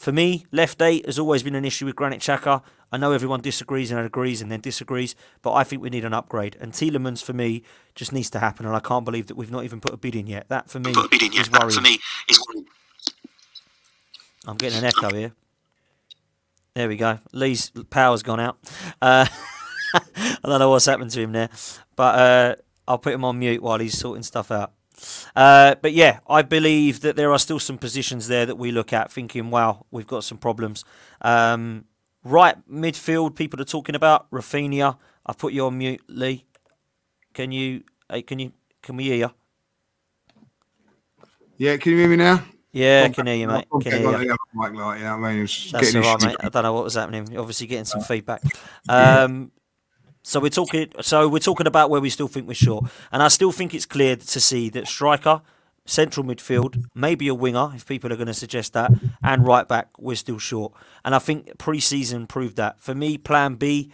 For 0.00 0.12
me, 0.12 0.46
left 0.50 0.80
eight 0.80 1.04
has 1.04 1.18
always 1.18 1.42
been 1.42 1.54
an 1.54 1.66
issue 1.66 1.84
with 1.84 1.94
Granit 1.94 2.20
Xhaka. 2.20 2.62
I 2.90 2.96
know 2.96 3.12
everyone 3.12 3.42
disagrees 3.42 3.90
and 3.90 4.00
agrees 4.00 4.40
and 4.40 4.50
then 4.50 4.62
disagrees, 4.62 5.14
but 5.42 5.52
I 5.52 5.62
think 5.62 5.82
we 5.82 5.90
need 5.90 6.06
an 6.06 6.14
upgrade. 6.14 6.56
And 6.58 6.72
Tielemans, 6.72 7.22
for 7.22 7.34
me, 7.34 7.62
just 7.94 8.10
needs 8.10 8.30
to 8.30 8.38
happen. 8.38 8.64
And 8.64 8.74
I 8.74 8.80
can't 8.80 9.04
believe 9.04 9.26
that 9.26 9.36
we've 9.36 9.50
not 9.50 9.64
even 9.64 9.78
put 9.78 9.92
a 9.92 9.98
bid 9.98 10.16
in 10.16 10.26
yet. 10.26 10.48
That, 10.48 10.70
for 10.70 10.80
me, 10.80 10.94
put 10.94 11.04
a 11.04 11.08
bid 11.10 11.24
in 11.24 11.32
yet. 11.32 11.50
That, 11.50 11.70
for 11.70 11.82
me, 11.82 11.98
is 12.30 12.40
worrying. 12.48 12.66
I'm 14.46 14.56
getting 14.56 14.78
an 14.78 14.86
echo 14.86 15.14
here. 15.14 15.32
There 16.72 16.88
we 16.88 16.96
go. 16.96 17.18
Lee's 17.32 17.70
power's 17.90 18.22
gone 18.22 18.40
out. 18.40 18.56
Uh, 19.02 19.26
I 19.94 20.38
don't 20.44 20.60
know 20.60 20.70
what's 20.70 20.86
happened 20.86 21.10
to 21.10 21.20
him 21.20 21.32
there, 21.32 21.50
but 21.94 22.18
uh, 22.18 22.56
I'll 22.88 22.96
put 22.96 23.12
him 23.12 23.26
on 23.26 23.38
mute 23.38 23.62
while 23.62 23.78
he's 23.78 23.98
sorting 23.98 24.22
stuff 24.22 24.50
out. 24.50 24.72
Uh, 25.36 25.74
but 25.80 25.92
yeah, 25.92 26.20
I 26.28 26.42
believe 26.42 27.00
that 27.00 27.16
there 27.16 27.32
are 27.32 27.38
still 27.38 27.58
some 27.58 27.78
positions 27.78 28.28
there 28.28 28.46
that 28.46 28.56
we 28.56 28.72
look 28.72 28.92
at 28.92 29.10
thinking, 29.10 29.50
wow, 29.50 29.86
we've 29.90 30.06
got 30.06 30.24
some 30.24 30.38
problems. 30.38 30.84
Um, 31.20 31.84
right 32.24 32.56
midfield, 32.70 33.36
people 33.36 33.60
are 33.60 33.64
talking 33.64 33.94
about 33.94 34.30
Raphinha. 34.30 34.96
I've 35.26 35.38
put 35.38 35.52
you 35.52 35.66
on 35.66 35.78
mute, 35.78 36.02
Lee. 36.08 36.44
Can 37.34 37.52
you? 37.52 37.84
Hey, 38.08 38.22
can 38.22 38.38
you? 38.38 38.52
Can 38.82 38.96
we 38.96 39.04
hear 39.04 39.16
you? 39.16 39.30
Yeah, 41.56 41.76
can 41.76 41.92
you 41.92 41.98
hear 41.98 42.08
me 42.08 42.16
now? 42.16 42.42
Yeah, 42.72 43.02
I 43.06 43.08
can 43.10 43.26
hear 43.26 43.36
you, 43.36 43.48
mate. 43.48 43.66
Can 43.82 43.92
hear 43.92 44.22
you. 44.22 44.36
Mic 44.54 44.74
light, 44.74 44.98
you 44.98 45.04
know 45.04 45.18
what 45.18 45.26
I 45.26 45.34
mean? 45.34 45.40
That's 45.40 45.94
all 45.94 46.02
right, 46.02 46.22
mate. 46.22 46.36
I 46.40 46.48
don't 46.48 46.62
know 46.62 46.72
what 46.72 46.84
was 46.84 46.94
happening. 46.94 47.36
Obviously, 47.36 47.66
getting 47.66 47.84
some 47.84 48.00
feedback. 48.00 48.42
Um, 48.88 49.50
so 50.22 50.40
we're 50.40 50.50
talking. 50.50 50.92
So 51.00 51.28
we're 51.28 51.38
talking 51.38 51.66
about 51.66 51.90
where 51.90 52.00
we 52.00 52.10
still 52.10 52.28
think 52.28 52.46
we're 52.46 52.54
short, 52.54 52.84
and 53.12 53.22
I 53.22 53.28
still 53.28 53.52
think 53.52 53.74
it's 53.74 53.86
clear 53.86 54.16
to 54.16 54.40
see 54.40 54.68
that 54.70 54.86
striker, 54.86 55.42
central 55.86 56.24
midfield, 56.24 56.84
maybe 56.94 57.28
a 57.28 57.34
winger 57.34 57.72
if 57.74 57.86
people 57.86 58.12
are 58.12 58.16
going 58.16 58.26
to 58.26 58.34
suggest 58.34 58.72
that, 58.74 58.92
and 59.22 59.46
right 59.46 59.66
back, 59.66 59.88
we're 59.98 60.16
still 60.16 60.38
short. 60.38 60.72
And 61.04 61.14
I 61.14 61.18
think 61.18 61.58
pre-season 61.58 62.26
proved 62.26 62.56
that. 62.56 62.80
For 62.80 62.94
me, 62.94 63.18
Plan 63.18 63.54
B 63.54 63.92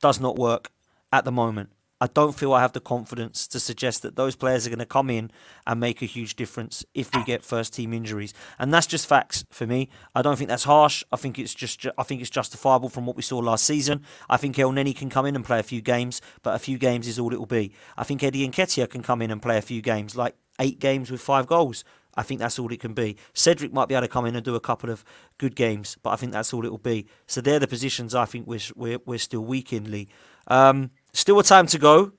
does 0.00 0.20
not 0.20 0.36
work 0.36 0.70
at 1.12 1.24
the 1.24 1.32
moment. 1.32 1.70
I 2.00 2.06
don't 2.06 2.34
feel 2.34 2.52
I 2.52 2.60
have 2.60 2.72
the 2.72 2.80
confidence 2.80 3.48
to 3.48 3.58
suggest 3.58 4.02
that 4.02 4.16
those 4.16 4.36
players 4.36 4.66
are 4.66 4.70
going 4.70 4.78
to 4.78 4.86
come 4.86 5.10
in 5.10 5.30
and 5.66 5.80
make 5.80 6.00
a 6.00 6.06
huge 6.06 6.36
difference 6.36 6.84
if 6.94 7.14
we 7.14 7.24
get 7.24 7.42
first 7.42 7.74
team 7.74 7.92
injuries, 7.92 8.32
and 8.58 8.72
that's 8.72 8.86
just 8.86 9.06
facts 9.06 9.44
for 9.50 9.66
me. 9.66 9.88
I 10.14 10.22
don't 10.22 10.36
think 10.36 10.48
that's 10.48 10.64
harsh. 10.64 11.02
I 11.12 11.16
think 11.16 11.38
it's 11.38 11.54
just 11.54 11.86
I 11.98 12.02
think 12.02 12.20
it's 12.20 12.30
justifiable 12.30 12.88
from 12.88 13.06
what 13.06 13.16
we 13.16 13.22
saw 13.22 13.38
last 13.38 13.64
season. 13.64 14.02
I 14.30 14.36
think 14.36 14.58
El 14.58 14.70
Elneny 14.70 14.94
can 14.94 15.10
come 15.10 15.26
in 15.26 15.34
and 15.34 15.44
play 15.44 15.58
a 15.58 15.64
few 15.64 15.80
games, 15.80 16.20
but 16.42 16.54
a 16.54 16.58
few 16.58 16.78
games 16.78 17.08
is 17.08 17.18
all 17.18 17.32
it 17.32 17.38
will 17.38 17.46
be. 17.46 17.72
I 17.96 18.04
think 18.04 18.22
Eddie 18.22 18.48
Nketiah 18.48 18.88
can 18.88 19.02
come 19.02 19.22
in 19.22 19.30
and 19.30 19.42
play 19.42 19.58
a 19.58 19.62
few 19.62 19.82
games, 19.82 20.14
like 20.16 20.34
eight 20.60 20.78
games 20.78 21.10
with 21.10 21.20
five 21.20 21.46
goals. 21.46 21.84
I 22.16 22.22
think 22.22 22.40
that's 22.40 22.58
all 22.58 22.72
it 22.72 22.80
can 22.80 22.94
be. 22.94 23.16
Cedric 23.32 23.72
might 23.72 23.88
be 23.88 23.94
able 23.94 24.06
to 24.06 24.12
come 24.12 24.26
in 24.26 24.34
and 24.34 24.44
do 24.44 24.56
a 24.56 24.60
couple 24.60 24.90
of 24.90 25.04
good 25.38 25.54
games, 25.54 25.96
but 26.02 26.10
I 26.10 26.16
think 26.16 26.32
that's 26.32 26.52
all 26.52 26.64
it 26.66 26.70
will 26.70 26.78
be. 26.78 27.06
So 27.26 27.40
they're 27.40 27.60
the 27.60 27.68
positions 27.68 28.14
I 28.14 28.24
think 28.24 28.46
we're 28.46 28.58
we're, 28.74 28.98
we're 29.06 29.18
still 29.18 29.44
weak 29.44 29.72
in, 29.72 29.90
Lee. 29.90 30.08
Um, 30.48 30.90
Still 31.12 31.38
a 31.38 31.44
time 31.44 31.66
to 31.68 31.78
go. 31.78 32.12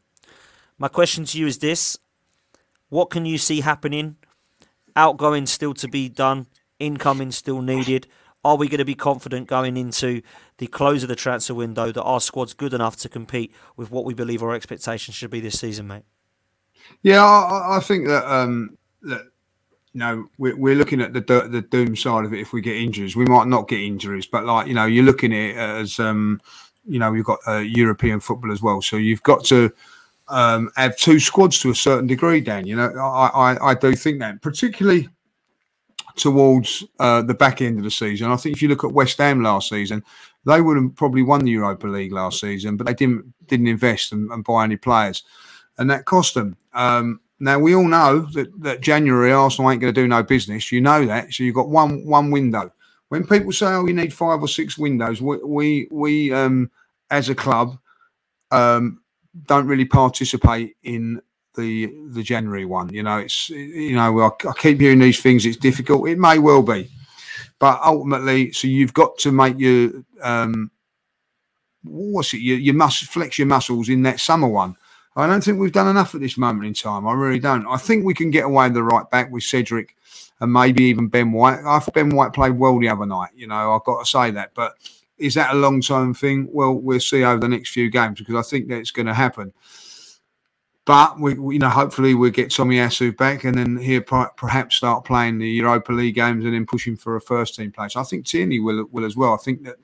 My 0.78 0.88
question 0.88 1.25
to 1.25 1.38
you 1.38 1.47
is 1.47 1.60
this 1.60 1.97
What 2.89 3.10
can 3.10 3.25
you 3.25 3.38
see 3.38 3.62
happening? 3.62 4.17
Outgoing 4.95 5.45
still 5.45 5.73
to 5.75 5.88
be 5.88 6.10
done, 6.10 6.47
incoming 6.80 7.32
still 7.32 7.62
needed. 7.62 8.08
Are 8.43 8.56
we 8.56 8.69
going 8.69 8.80
to 8.80 8.86
be 8.86 8.95
confident 8.95 9.47
going 9.47 9.75
into 9.75 10.21
the 10.58 10.67
close 10.67 11.04
of 11.04 11.10
the 11.10 11.15
transfer 11.15 11.54
window 11.54 11.91
that 11.91 12.02
our 12.02 12.21
squad's 12.21 12.54
good 12.54 12.73
enough 12.73 12.95
to 12.97 13.10
compete 13.10 13.54
with 13.75 13.91
what 13.91 14.06
we 14.06 14.13
believe 14.13 14.41
our 14.41 14.54
expectations 14.54 15.15
should 15.15 15.30
be 15.30 15.41
this 15.41 15.60
season, 15.60 15.88
mate? 15.88 16.04
Yeah, 17.02 17.23
I, 17.23 17.78
I 17.78 17.80
think 17.82 18.08
that 18.08 18.25
um, 18.25 18.78
that 19.02 19.23
you 19.93 19.99
know 19.99 20.28
we're, 20.38 20.56
we're 20.56 20.75
looking 20.75 21.02
at 21.02 21.13
the 21.13 21.21
the 21.21 21.62
doom 21.62 21.95
side 21.95 22.25
of 22.25 22.34
it. 22.34 22.39
If 22.39 22.54
we 22.54 22.62
get 22.62 22.78
injuries, 22.78 23.15
we 23.15 23.25
might 23.25 23.47
not 23.47 23.67
get 23.67 23.82
injuries, 23.82 24.25
but 24.25 24.45
like 24.45 24.67
you 24.67 24.73
know, 24.73 24.86
you're 24.86 25.04
looking 25.04 25.34
at 25.34 25.39
it 25.39 25.58
as 25.58 25.99
um, 25.99 26.41
you 26.86 27.00
know, 27.00 27.13
you've 27.13 27.26
got 27.26 27.39
uh, 27.48 27.58
European 27.58 28.20
football 28.20 28.52
as 28.52 28.62
well. 28.62 28.82
So 28.82 28.98
you've 28.98 29.24
got 29.24 29.44
to 29.46 29.72
um, 30.28 30.72
have 30.76 30.98
two 30.98 31.20
squads 31.20 31.60
to 31.62 31.72
a 31.72 31.76
certain 31.76 32.08
degree, 32.08 32.42
Dan. 32.42 32.65
You 32.65 32.76
know, 32.76 32.89
I, 32.98 33.54
I, 33.54 33.72
I 33.72 33.74
do 33.74 33.96
think 33.96 34.20
that, 34.20 34.42
particularly 34.42 35.10
towards 36.15 36.84
uh, 37.00 37.22
the 37.22 37.34
back 37.34 37.62
end 37.62 37.78
of 37.78 37.84
the 37.84 37.92
season. 37.92 38.32
I 38.32 38.36
think 38.36 38.56
if 38.56 38.62
you 38.62 38.68
look 38.68 38.84
at 38.84 38.92
West 38.92 39.18
Ham 39.18 39.42
last 39.42 39.70
season, 39.70 40.04
they 40.46 40.62
would 40.62 40.78
have 40.78 40.96
probably 40.96 41.24
won 41.24 41.44
the 41.44 41.52
Europa 41.52 41.88
League 41.88 42.12
last 42.12 42.39
season, 42.39 42.78
but 42.78 42.88
they 42.88 42.94
didn't 42.94 43.34
didn't 43.48 43.68
invest 43.68 44.12
and, 44.12 44.32
and 44.32 44.44
buy 44.44 44.63
any 44.63 44.78
players, 44.78 45.24
and 45.78 45.89
that 45.89 46.06
cost 46.06 46.34
them. 46.34 46.58
Um, 46.74 47.22
now 47.39 47.58
we 47.58 47.74
all 47.74 47.88
know 47.88 48.20
that, 48.34 48.62
that 48.62 48.82
January 48.82 49.32
Arsenal 49.32 49.72
ain't 49.72 49.82
going 49.82 49.94
to 49.94 50.02
do 50.02 50.08
no 50.08 50.24
business. 50.24 50.72
You 50.72 50.82
know 50.82 51.06
that, 51.06 51.34
so 51.34 51.44
you've 51.44 51.56
got 51.56 51.70
one 51.70 52.06
one 52.06 52.32
window 52.32 52.72
when 53.10 53.26
people 53.26 53.52
say, 53.52 53.67
"Oh, 53.67 53.86
you 53.86 53.93
need 53.93 54.13
five 54.13 54.41
or 54.41 54.48
six 54.48 54.78
windows," 54.78 55.22
we 55.22 55.38
we, 55.43 55.88
we 55.91 56.34
um, 56.34 56.72
as 57.12 57.30
a 57.30 57.36
club 57.36 57.78
um, 58.52 59.02
don't 59.45 59.67
really 59.67 59.86
participate 59.86 60.76
in 60.84 61.22
the 61.56 61.93
the 62.10 62.24
January 62.24 62.65
one. 62.65 62.89
You 62.93 63.04
know, 63.04 63.17
it's 63.17 63.50
you 63.50 63.95
know 63.95 64.19
I, 64.19 64.48
I 64.48 64.54
keep 64.54 64.80
hearing 64.80 65.00
these 65.00 65.22
things. 65.22 65.45
It's 65.45 65.58
difficult. 65.58 66.08
It 66.08 66.19
may 66.19 66.39
well 66.39 66.62
be, 66.63 66.89
but 67.60 67.82
ultimately, 67.84 68.52
so 68.52 68.67
you've 68.67 68.93
got 68.93 69.17
to 69.19 69.32
make 69.32 69.60
your 69.60 69.91
um, 70.22 70.72
what's 71.84 72.34
it? 72.34 72.41
You, 72.41 72.56
you 72.56 72.74
must 72.74 73.06
flex 73.06 73.38
your 73.38 73.48
muscles 73.48 73.89
in 73.89 74.04
that 74.04 74.19
summer 74.19 74.48
one. 74.48 74.76
I 75.15 75.28
don't 75.28 75.43
think 75.43 75.60
we've 75.60 75.72
done 75.72 75.88
enough 75.88 76.15
at 76.15 76.22
this 76.22 76.38
moment 76.38 76.65
in 76.65 76.74
time. 76.74 77.08
I 77.08 77.13
really 77.13 77.39
don't. 77.39 77.67
I 77.67 77.78
think 77.78 78.06
we 78.06 78.13
can 78.13 78.30
get 78.30 78.45
away 78.45 78.69
the 78.69 78.84
right 78.84 79.10
back 79.10 79.32
with 79.32 79.43
Cedric 79.43 79.95
and 80.39 80.54
maybe 80.54 80.84
even 80.86 81.08
Ben 81.08 81.32
White. 81.32 81.60
I 81.65 81.80
thought 81.80 81.93
Ben 81.93 82.10
White 82.10 82.34
played 82.34 82.58
well 82.58 82.80
the 82.80 82.89
other 82.89 83.06
night. 83.06 83.32
You 83.36 83.47
know, 83.47 83.73
I've 83.73 83.84
got 83.84 83.99
to 83.99 84.10
say 84.10 84.32
that. 84.32 84.54
But 84.54 84.73
is 85.17 85.34
that 85.36 85.54
a 85.54 85.58
long 85.58 85.82
term 85.82 86.13
thing? 86.13 86.47
Well, 86.52 86.73
we'll 86.73 86.99
see 86.99 87.23
over 87.23 87.39
the 87.39 87.49
next 87.49 87.71
few 87.71 87.89
games 87.89 88.19
because 88.19 88.36
I 88.36 88.49
think 88.49 88.67
that's 88.67 88.91
going 88.91 89.08
to 89.08 89.13
happen. 89.13 89.54
But 90.86 91.19
we, 91.19 91.34
you 91.34 91.60
know, 91.60 91.69
hopefully 91.69 92.15
we'll 92.15 92.32
get 92.32 92.49
Tomiyasu 92.49 93.15
back 93.15 93.43
and 93.43 93.56
then 93.56 93.78
he'll 93.78 94.02
perhaps 94.02 94.78
start 94.78 95.06
playing 95.06 95.38
the 95.38 95.47
Europa 95.47 95.91
League 95.91 96.15
games 96.15 96.45
and 96.45 96.54
then 96.54 96.65
pushing 96.65 96.97
for 96.97 97.15
a 97.15 97.21
first 97.21 97.56
team 97.56 97.71
place. 97.71 97.95
I 97.95 98.04
think 98.04 98.25
Tierney 98.25 98.60
will 98.60 98.88
will 98.91 99.06
as 99.06 99.15
well. 99.15 99.34
I 99.34 99.38
think 99.38 99.63
that 99.65 99.75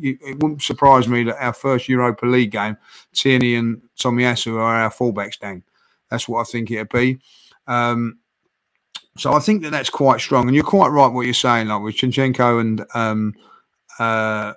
it 0.00 0.42
wouldn't 0.42 0.62
surprise 0.62 1.08
me 1.08 1.24
that 1.24 1.44
our 1.44 1.52
first 1.52 1.88
Europa 1.88 2.24
League 2.24 2.52
game, 2.52 2.78
Tierney 3.12 3.54
and 3.56 3.82
Tomiyasu 3.98 4.54
are 4.54 4.76
our 4.76 4.90
fullbacks. 4.90 5.38
Dan, 5.38 5.62
that's 6.08 6.26
what 6.26 6.40
I 6.40 6.44
think 6.44 6.70
it'll 6.70 6.86
be. 6.86 7.20
Um, 7.66 8.18
so 9.20 9.34
I 9.34 9.38
think 9.38 9.62
that 9.62 9.70
that's 9.70 9.90
quite 9.90 10.20
strong, 10.20 10.46
and 10.46 10.54
you're 10.54 10.64
quite 10.64 10.88
right 10.88 11.12
what 11.12 11.26
you're 11.26 11.34
saying, 11.34 11.68
like 11.68 11.82
with 11.82 11.96
Zinchenko 11.96 12.60
and 12.60 12.86
um, 12.94 13.34
uh, 13.98 14.54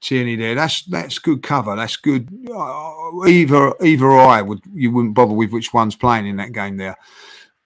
Tierney 0.00 0.36
there. 0.36 0.54
That's 0.54 0.84
that's 0.84 1.18
good 1.18 1.42
cover. 1.42 1.74
That's 1.74 1.96
good. 1.96 2.28
Uh, 2.54 3.24
either 3.26 3.72
either 3.82 4.12
I 4.12 4.42
would 4.42 4.60
you 4.74 4.90
wouldn't 4.90 5.14
bother 5.14 5.32
with 5.32 5.52
which 5.52 5.72
one's 5.72 5.96
playing 5.96 6.26
in 6.26 6.36
that 6.36 6.52
game 6.52 6.76
there. 6.76 6.96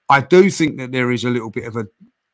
I 0.09 0.21
do 0.21 0.49
think 0.49 0.79
that 0.79 0.93
there 0.93 1.11
is 1.11 1.25
a 1.25 1.31
little 1.31 1.51
bit 1.51 1.65
of 1.65 1.77
a, 1.77 1.87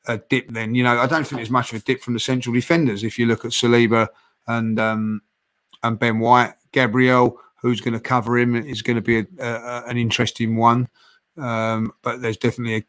a 0.06 0.18
dip. 0.18 0.50
Then 0.50 0.74
you 0.74 0.84
know 0.84 0.98
I 0.98 1.06
don't 1.06 1.26
think 1.26 1.38
there's 1.38 1.50
much 1.50 1.72
of 1.72 1.80
a 1.80 1.84
dip 1.84 2.02
from 2.02 2.12
the 2.12 2.20
central 2.20 2.54
defenders. 2.54 3.02
If 3.02 3.18
you 3.18 3.24
look 3.24 3.46
at 3.46 3.52
Saliba 3.52 4.08
and 4.46 4.78
um, 4.78 5.22
and 5.82 5.98
Ben 5.98 6.20
White, 6.20 6.52
Gabriel, 6.72 7.40
who's 7.62 7.80
going 7.80 7.94
to 7.94 8.00
cover 8.00 8.36
him 8.36 8.54
is 8.54 8.82
going 8.82 8.96
to 8.96 9.02
be 9.02 9.20
a, 9.20 9.26
a, 9.38 9.84
an 9.86 9.96
interesting 9.96 10.56
one. 10.56 10.88
Um, 11.38 11.92
but 12.02 12.20
there's 12.20 12.36
definitely 12.36 12.76
a 12.76 12.84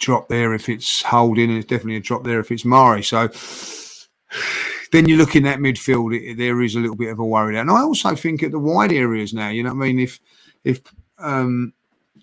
drop 0.00 0.28
there 0.28 0.52
if 0.54 0.68
it's 0.68 1.02
Holding, 1.02 1.50
and 1.50 1.58
it's 1.58 1.66
definitely 1.66 1.96
a 1.96 2.00
drop 2.00 2.24
there 2.24 2.40
if 2.40 2.50
it's 2.50 2.64
Mari. 2.64 3.02
So 3.02 3.28
then 4.92 5.08
you're 5.08 5.18
looking 5.18 5.46
at 5.46 5.60
midfield, 5.60 6.16
it, 6.16 6.36
there 6.36 6.60
is 6.62 6.74
a 6.74 6.80
little 6.80 6.96
bit 6.96 7.10
of 7.10 7.18
a 7.18 7.24
worry 7.24 7.54
there. 7.54 7.62
And 7.62 7.70
I 7.70 7.80
also 7.80 8.14
think 8.16 8.42
at 8.42 8.50
the 8.50 8.58
wide 8.58 8.92
areas 8.92 9.32
now, 9.32 9.50
you 9.50 9.62
know 9.62 9.74
what 9.74 9.84
I 9.84 9.88
mean? 9.88 10.00
If 10.00 10.18
if 10.64 10.80
um, 11.18 11.72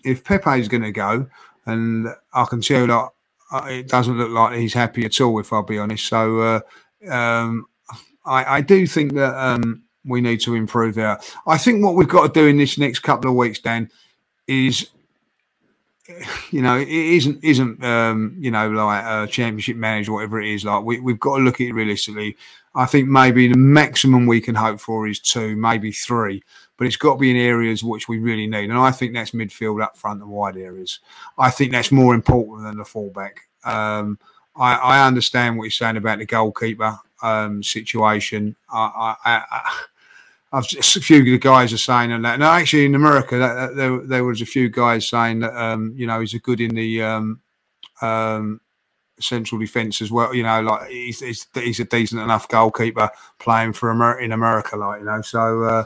if 0.04 0.24
Pepe 0.24 0.60
is 0.60 0.68
going 0.68 0.82
to 0.82 0.92
go, 0.92 1.26
and 1.66 2.08
I 2.32 2.44
can 2.44 2.60
tell 2.60 2.86
that 2.86 3.08
uh, 3.50 3.66
it 3.68 3.88
doesn't 3.88 4.18
look 4.18 4.30
like 4.30 4.58
he's 4.58 4.74
happy 4.74 5.04
at 5.04 5.20
all, 5.20 5.38
if 5.38 5.52
I'll 5.52 5.62
be 5.62 5.78
honest. 5.78 6.06
So 6.06 6.40
uh, 6.40 7.10
um, 7.10 7.66
I, 8.26 8.56
I, 8.56 8.60
do 8.60 8.86
think 8.86 9.14
that 9.14 9.34
um, 9.34 9.84
we 10.04 10.20
need 10.20 10.40
to 10.42 10.54
improve 10.54 10.94
there. 10.96 11.18
I 11.46 11.56
think 11.56 11.82
what 11.82 11.94
we've 11.94 12.08
got 12.08 12.34
to 12.34 12.40
do 12.40 12.46
in 12.46 12.58
this 12.58 12.76
next 12.76 13.00
couple 13.00 13.30
of 13.30 13.36
weeks, 13.36 13.60
Dan, 13.60 13.90
is 14.46 14.90
you 16.50 16.62
know, 16.62 16.78
it 16.78 16.88
isn't 16.88 17.42
isn't 17.42 17.84
um, 17.84 18.34
you 18.38 18.50
know 18.50 18.68
like 18.70 19.04
a 19.04 19.26
championship 19.30 19.76
manager, 19.76 20.12
whatever 20.12 20.40
it 20.40 20.48
is. 20.48 20.64
Like 20.64 20.84
we 20.84 21.00
we've 21.00 21.20
got 21.20 21.38
to 21.38 21.42
look 21.42 21.60
at 21.60 21.68
it 21.68 21.72
realistically. 21.72 22.36
I 22.74 22.86
think 22.86 23.08
maybe 23.08 23.48
the 23.48 23.58
maximum 23.58 24.26
we 24.26 24.40
can 24.40 24.54
hope 24.54 24.80
for 24.80 25.08
is 25.08 25.18
two, 25.18 25.56
maybe 25.56 25.90
three, 25.90 26.42
but 26.76 26.86
it's 26.86 26.96
got 26.96 27.14
to 27.14 27.18
be 27.18 27.30
in 27.30 27.36
areas 27.36 27.82
which 27.82 28.08
we 28.08 28.18
really 28.18 28.46
need. 28.46 28.70
And 28.70 28.78
I 28.78 28.90
think 28.90 29.14
that's 29.14 29.32
midfield, 29.32 29.82
up 29.82 29.96
front, 29.96 30.22
and 30.22 30.30
wide 30.30 30.56
areas. 30.56 31.00
I 31.36 31.50
think 31.50 31.72
that's 31.72 31.90
more 31.90 32.14
important 32.14 32.64
than 32.64 32.78
the 32.78 32.84
fullback. 32.84 33.48
Um, 33.64 34.18
I, 34.54 34.74
I, 34.74 35.06
understand 35.06 35.56
what 35.56 35.64
you're 35.64 35.70
saying 35.72 35.96
about 35.96 36.18
the 36.18 36.26
goalkeeper 36.26 36.98
um, 37.22 37.62
situation. 37.62 38.54
I, 38.72 39.16
I, 39.24 39.86
I've 40.52 40.64
a 40.64 40.82
few 40.82 41.18
of 41.18 41.26
the 41.26 41.38
guys 41.38 41.72
are 41.72 41.78
saying 41.78 42.10
and 42.10 42.24
that. 42.24 42.38
No, 42.38 42.46
actually, 42.46 42.86
in 42.86 42.94
America, 42.94 43.36
that, 43.36 43.54
that, 43.54 43.76
there 43.76 43.98
there 43.98 44.24
was 44.24 44.40
a 44.40 44.46
few 44.46 44.70
guys 44.70 45.06
saying 45.06 45.40
that 45.40 45.54
um, 45.54 45.92
you 45.94 46.06
know 46.06 46.20
he's 46.20 46.34
a 46.34 46.38
good 46.38 46.60
in 46.60 46.74
the 46.74 47.02
um, 47.02 47.40
um, 48.00 48.60
central 49.20 49.60
defence 49.60 50.00
as 50.00 50.10
well. 50.10 50.34
You 50.34 50.44
know, 50.44 50.62
like 50.62 50.88
he's, 50.88 51.20
he's, 51.20 51.46
he's 51.54 51.80
a 51.80 51.84
decent 51.84 52.22
enough 52.22 52.48
goalkeeper 52.48 53.10
playing 53.38 53.74
for 53.74 53.90
Amer- 53.90 54.20
in 54.20 54.32
America, 54.32 54.76
like 54.76 55.00
you 55.00 55.06
know. 55.06 55.20
So 55.20 55.62
uh, 55.64 55.84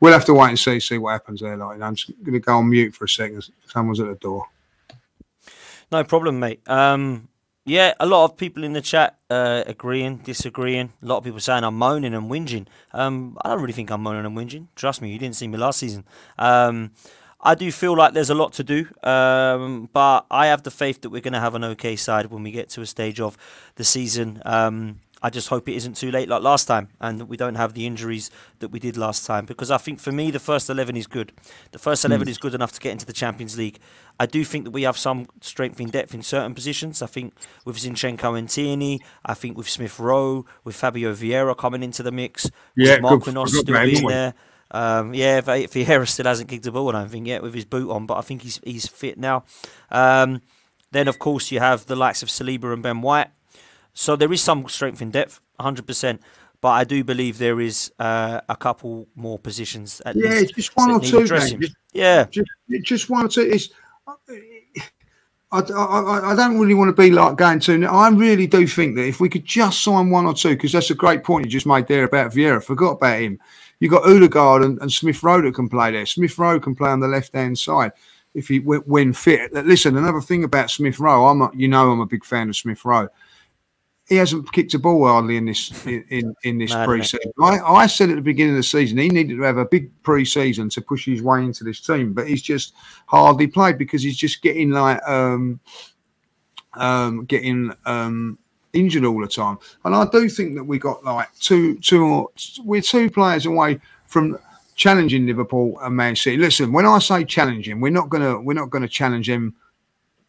we'll 0.00 0.12
have 0.12 0.24
to 0.26 0.34
wait 0.34 0.48
and 0.48 0.58
see 0.58 0.80
see 0.80 0.98
what 0.98 1.12
happens 1.12 1.40
there. 1.40 1.56
Like, 1.56 1.74
you 1.74 1.80
know, 1.80 1.86
I'm 1.86 1.94
just 1.94 2.10
going 2.22 2.32
to 2.32 2.40
go 2.40 2.58
on 2.58 2.70
mute 2.70 2.94
for 2.94 3.04
a 3.04 3.08
second. 3.08 3.46
Someone's 3.66 4.00
at 4.00 4.06
the 4.06 4.14
door. 4.14 4.46
No 5.92 6.04
problem, 6.04 6.40
mate. 6.40 6.60
Um, 6.66 7.28
yeah, 7.64 7.94
a 7.98 8.06
lot 8.06 8.24
of 8.24 8.36
people 8.36 8.62
in 8.62 8.74
the 8.74 8.82
chat 8.82 9.18
uh, 9.30 9.64
agreeing, 9.66 10.18
disagreeing. 10.18 10.92
A 11.02 11.06
lot 11.06 11.18
of 11.18 11.24
people 11.24 11.40
saying 11.40 11.64
I'm 11.64 11.78
moaning 11.78 12.14
and 12.14 12.30
whinging. 12.30 12.66
Um, 12.92 13.38
I 13.42 13.50
don't 13.50 13.60
really 13.60 13.72
think 13.72 13.90
I'm 13.90 14.02
moaning 14.02 14.26
and 14.26 14.36
whinging. 14.36 14.66
Trust 14.76 15.00
me, 15.00 15.10
you 15.10 15.18
didn't 15.18 15.36
see 15.36 15.48
me 15.48 15.56
last 15.56 15.78
season. 15.78 16.04
Um, 16.38 16.92
I 17.40 17.54
do 17.54 17.70
feel 17.72 17.96
like 17.96 18.14
there's 18.14 18.30
a 18.30 18.34
lot 18.34 18.54
to 18.54 18.64
do, 18.64 18.86
um, 19.02 19.88
but 19.92 20.24
I 20.30 20.46
have 20.46 20.62
the 20.62 20.70
faith 20.70 21.02
that 21.02 21.10
we're 21.10 21.20
going 21.20 21.34
to 21.34 21.40
have 21.40 21.54
an 21.54 21.64
okay 21.64 21.96
side 21.96 22.26
when 22.26 22.42
we 22.42 22.50
get 22.50 22.70
to 22.70 22.80
a 22.80 22.86
stage 22.86 23.20
of 23.20 23.36
the 23.76 23.84
season. 23.84 24.40
Um, 24.44 25.00
I 25.24 25.30
just 25.30 25.48
hope 25.48 25.70
it 25.70 25.74
isn't 25.74 25.96
too 25.96 26.10
late 26.10 26.28
like 26.28 26.42
last 26.42 26.66
time 26.66 26.88
and 27.00 27.18
that 27.18 27.24
we 27.24 27.38
don't 27.38 27.54
have 27.54 27.72
the 27.72 27.86
injuries 27.86 28.30
that 28.58 28.68
we 28.68 28.78
did 28.78 28.98
last 28.98 29.24
time. 29.24 29.46
Because 29.46 29.70
I 29.70 29.78
think 29.78 29.98
for 29.98 30.12
me, 30.12 30.30
the 30.30 30.38
first 30.38 30.68
11 30.68 30.98
is 30.98 31.06
good. 31.06 31.32
The 31.72 31.78
first 31.78 32.04
11 32.04 32.26
mm. 32.26 32.30
is 32.30 32.36
good 32.36 32.54
enough 32.54 32.72
to 32.72 32.80
get 32.80 32.92
into 32.92 33.06
the 33.06 33.14
Champions 33.14 33.56
League. 33.56 33.78
I 34.20 34.26
do 34.26 34.44
think 34.44 34.64
that 34.64 34.72
we 34.72 34.82
have 34.82 34.98
some 34.98 35.26
strength 35.40 35.80
in 35.80 35.88
depth 35.88 36.12
in 36.12 36.22
certain 36.22 36.54
positions. 36.54 37.00
I 37.00 37.06
think 37.06 37.32
with 37.64 37.78
Zinchenko 37.78 38.38
and 38.38 38.50
Tierney, 38.50 39.00
I 39.24 39.32
think 39.32 39.56
with 39.56 39.66
Smith 39.66 39.98
Rowe, 39.98 40.44
with 40.62 40.76
Fabio 40.76 41.14
Vieira 41.14 41.56
coming 41.56 41.82
into 41.82 42.02
the 42.02 42.12
mix, 42.12 42.50
yeah, 42.76 42.98
Marquinhos 42.98 43.48
still 43.48 43.64
being 43.64 44.06
there. 44.06 44.34
Um, 44.70 45.14
yeah, 45.14 45.40
Vieira 45.40 46.06
still 46.06 46.26
hasn't 46.26 46.50
kicked 46.50 46.66
a 46.66 46.72
ball, 46.72 46.90
I 46.90 47.00
don't 47.00 47.08
think, 47.08 47.26
yet 47.26 47.42
with 47.42 47.54
his 47.54 47.64
boot 47.64 47.90
on, 47.90 48.04
but 48.04 48.18
I 48.18 48.20
think 48.20 48.42
he's 48.42 48.60
he's 48.62 48.86
fit 48.86 49.16
now. 49.16 49.44
Um, 49.90 50.42
Then, 50.94 51.08
of 51.08 51.18
course, 51.18 51.50
you 51.50 51.58
have 51.58 51.86
the 51.86 51.96
likes 51.96 52.22
of 52.22 52.28
Saliba 52.28 52.72
and 52.72 52.80
Ben 52.80 53.00
White. 53.00 53.28
So 53.94 54.16
there 54.16 54.32
is 54.32 54.42
some 54.42 54.68
strength 54.68 55.00
in 55.00 55.10
depth, 55.10 55.40
100%. 55.60 56.18
But 56.60 56.70
I 56.70 56.84
do 56.84 57.04
believe 57.04 57.38
there 57.38 57.60
is 57.60 57.92
uh, 57.98 58.40
a 58.48 58.56
couple 58.56 59.06
more 59.14 59.38
positions 59.38 60.00
at 60.06 60.16
yeah, 60.16 60.30
least. 60.30 60.54
just 60.54 60.76
one 60.76 60.90
or 60.90 61.00
two. 61.00 61.26
Just, 61.26 61.76
yeah, 61.92 62.24
just, 62.24 62.48
just 62.82 63.10
one 63.10 63.26
or 63.26 63.28
two. 63.28 63.42
It's, 63.42 63.68
I, 65.52 65.60
I, 65.60 66.32
I, 66.32 66.34
don't 66.34 66.58
really 66.58 66.72
want 66.72 66.88
to 66.88 67.00
be 67.00 67.10
like 67.10 67.36
going 67.36 67.60
to. 67.60 67.84
I 67.84 68.08
really 68.08 68.46
do 68.46 68.66
think 68.66 68.96
that 68.96 69.06
if 69.06 69.20
we 69.20 69.28
could 69.28 69.44
just 69.44 69.84
sign 69.84 70.08
one 70.08 70.24
or 70.24 70.32
two, 70.32 70.54
because 70.54 70.72
that's 70.72 70.90
a 70.90 70.94
great 70.94 71.22
point 71.22 71.44
you 71.44 71.50
just 71.50 71.66
made 71.66 71.86
there 71.86 72.04
about 72.04 72.32
Vieira. 72.32 72.64
Forgot 72.64 72.92
about 72.92 73.20
him. 73.20 73.38
You 73.78 73.90
got 73.90 74.08
Odegaard 74.08 74.64
and, 74.64 74.80
and 74.80 74.90
Smith 74.90 75.22
Rowe 75.22 75.42
that 75.42 75.54
can 75.54 75.68
play 75.68 75.92
there. 75.92 76.06
Smith 76.06 76.38
Rowe 76.38 76.58
can 76.58 76.74
play 76.74 76.88
on 76.88 77.00
the 77.00 77.08
left 77.08 77.34
hand 77.34 77.58
side 77.58 77.92
if 78.32 78.48
he 78.48 78.58
when 78.60 79.12
fit. 79.12 79.52
Listen, 79.52 79.98
another 79.98 80.22
thing 80.22 80.44
about 80.44 80.70
Smith 80.70 80.98
Rowe, 80.98 81.26
I'm 81.26 81.42
a, 81.42 81.50
you 81.54 81.68
know 81.68 81.92
I'm 81.92 82.00
a 82.00 82.06
big 82.06 82.24
fan 82.24 82.48
of 82.48 82.56
Smith 82.56 82.84
Rowe 82.86 83.10
he 84.08 84.16
hasn't 84.16 84.52
kicked 84.52 84.74
a 84.74 84.78
ball 84.78 85.06
hardly 85.06 85.36
in 85.36 85.46
this 85.46 85.86
in, 85.86 86.34
in 86.42 86.58
this 86.58 86.74
pre-season. 86.74 87.32
I, 87.40 87.58
I 87.58 87.86
said 87.86 88.10
at 88.10 88.16
the 88.16 88.22
beginning 88.22 88.52
of 88.52 88.58
the 88.58 88.62
season 88.62 88.98
he 88.98 89.08
needed 89.08 89.36
to 89.36 89.42
have 89.42 89.56
a 89.56 89.64
big 89.64 89.90
pre-season 90.02 90.68
to 90.70 90.82
push 90.82 91.06
his 91.06 91.22
way 91.22 91.42
into 91.42 91.64
this 91.64 91.80
team, 91.80 92.12
but 92.12 92.28
he's 92.28 92.42
just 92.42 92.74
hardly 93.06 93.46
played 93.46 93.78
because 93.78 94.02
he's 94.02 94.16
just 94.16 94.42
getting 94.42 94.70
like 94.70 95.02
um, 95.08 95.58
um, 96.74 97.24
getting 97.24 97.72
um, 97.86 98.38
injured 98.74 99.04
all 99.04 99.20
the 99.20 99.28
time. 99.28 99.58
And 99.84 99.94
I 99.94 100.06
do 100.06 100.28
think 100.28 100.54
that 100.56 100.64
we 100.64 100.78
got 100.78 101.02
like 101.04 101.34
two 101.38 101.78
two 101.78 102.30
we're 102.62 102.82
two 102.82 103.10
players 103.10 103.46
away 103.46 103.80
from 104.06 104.38
challenging 104.74 105.26
Liverpool 105.26 105.78
and 105.80 105.96
Man 105.96 106.14
City. 106.14 106.36
Listen, 106.36 106.72
when 106.72 106.84
I 106.84 106.98
say 106.98 107.24
challenging, 107.24 107.80
we're 107.80 107.90
not 107.90 108.10
gonna 108.10 108.38
we're 108.38 108.52
not 108.52 108.68
gonna 108.68 108.88
challenge 108.88 109.30
him 109.30 109.54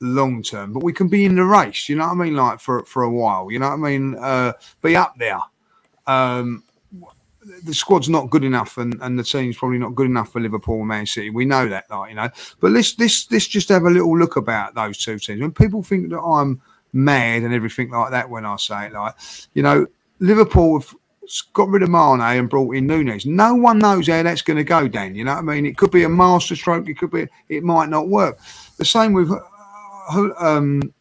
long 0.01 0.43
term, 0.43 0.73
but 0.73 0.84
we 0.84 0.93
can 0.93 1.08
be 1.08 1.25
in 1.25 1.36
the 1.36 1.43
race. 1.43 1.89
You 1.89 1.95
know 1.95 2.08
what 2.08 2.13
I 2.13 2.23
mean? 2.23 2.36
Like 2.36 2.60
for 2.60 2.84
for 2.86 3.03
a 3.03 3.10
while. 3.10 3.51
You 3.51 3.60
know 3.60 3.69
what 3.69 3.75
I 3.75 3.77
mean? 3.77 4.15
Uh, 4.15 4.53
be 4.81 4.95
up 4.95 5.15
there. 5.17 5.39
Um, 6.08 6.63
the 7.63 7.73
squad's 7.73 8.10
not 8.10 8.29
good 8.29 8.43
enough, 8.43 8.77
and, 8.77 8.97
and 9.01 9.19
the 9.19 9.23
team's 9.23 9.58
probably 9.58 9.77
not 9.77 9.95
good 9.95 10.08
enough 10.08 10.31
for 10.31 10.39
Liverpool 10.39 10.79
and 10.79 10.88
Man 10.88 11.05
City. 11.05 11.29
We 11.29 11.45
know 11.45 11.67
that, 11.67 11.89
like 11.89 12.10
you 12.10 12.15
know. 12.15 12.29
But 12.60 12.71
let's 12.71 12.97
let's 12.99 13.31
let's 13.31 13.47
just 13.47 13.69
have 13.69 13.84
a 13.84 13.89
little 13.89 14.17
look 14.17 14.36
about 14.36 14.75
those 14.75 14.97
two 14.97 15.19
teams. 15.19 15.41
When 15.41 15.51
people 15.51 15.84
think 15.84 16.10
that 16.10 16.19
I'm 16.19 16.62
mad 16.93 17.43
and 17.43 17.53
everything 17.53 17.91
like 17.91 18.12
that 18.12 18.29
when 18.29 18.45
I 18.45 18.55
say 18.58 18.88
it, 18.88 18.93
like 18.93 19.15
you 19.53 19.63
know, 19.63 19.86
Liverpool 20.19 20.79
have 20.79 20.95
got 21.53 21.69
rid 21.69 21.84
of 21.84 21.89
Mane 21.89 22.21
and 22.21 22.49
brought 22.49 22.75
in 22.75 22.88
Nunez. 22.88 23.25
No 23.25 23.55
one 23.55 23.79
knows 23.79 24.08
how 24.08 24.21
that's 24.23 24.41
going 24.41 24.58
to 24.58 24.63
go, 24.63 24.88
Dan. 24.88 25.15
You 25.15 25.23
know 25.23 25.34
what 25.34 25.39
I 25.39 25.55
mean? 25.55 25.65
It 25.65 25.77
could 25.77 25.91
be 25.91 26.03
a 26.03 26.10
masterstroke. 26.10 26.88
It 26.88 26.97
could 26.97 27.12
be. 27.12 27.27
It 27.49 27.63
might 27.63 27.89
not 27.89 28.10
work. 28.10 28.39
The 28.77 28.86
same 28.86 29.13
with 29.13 29.31
um, 30.09 30.93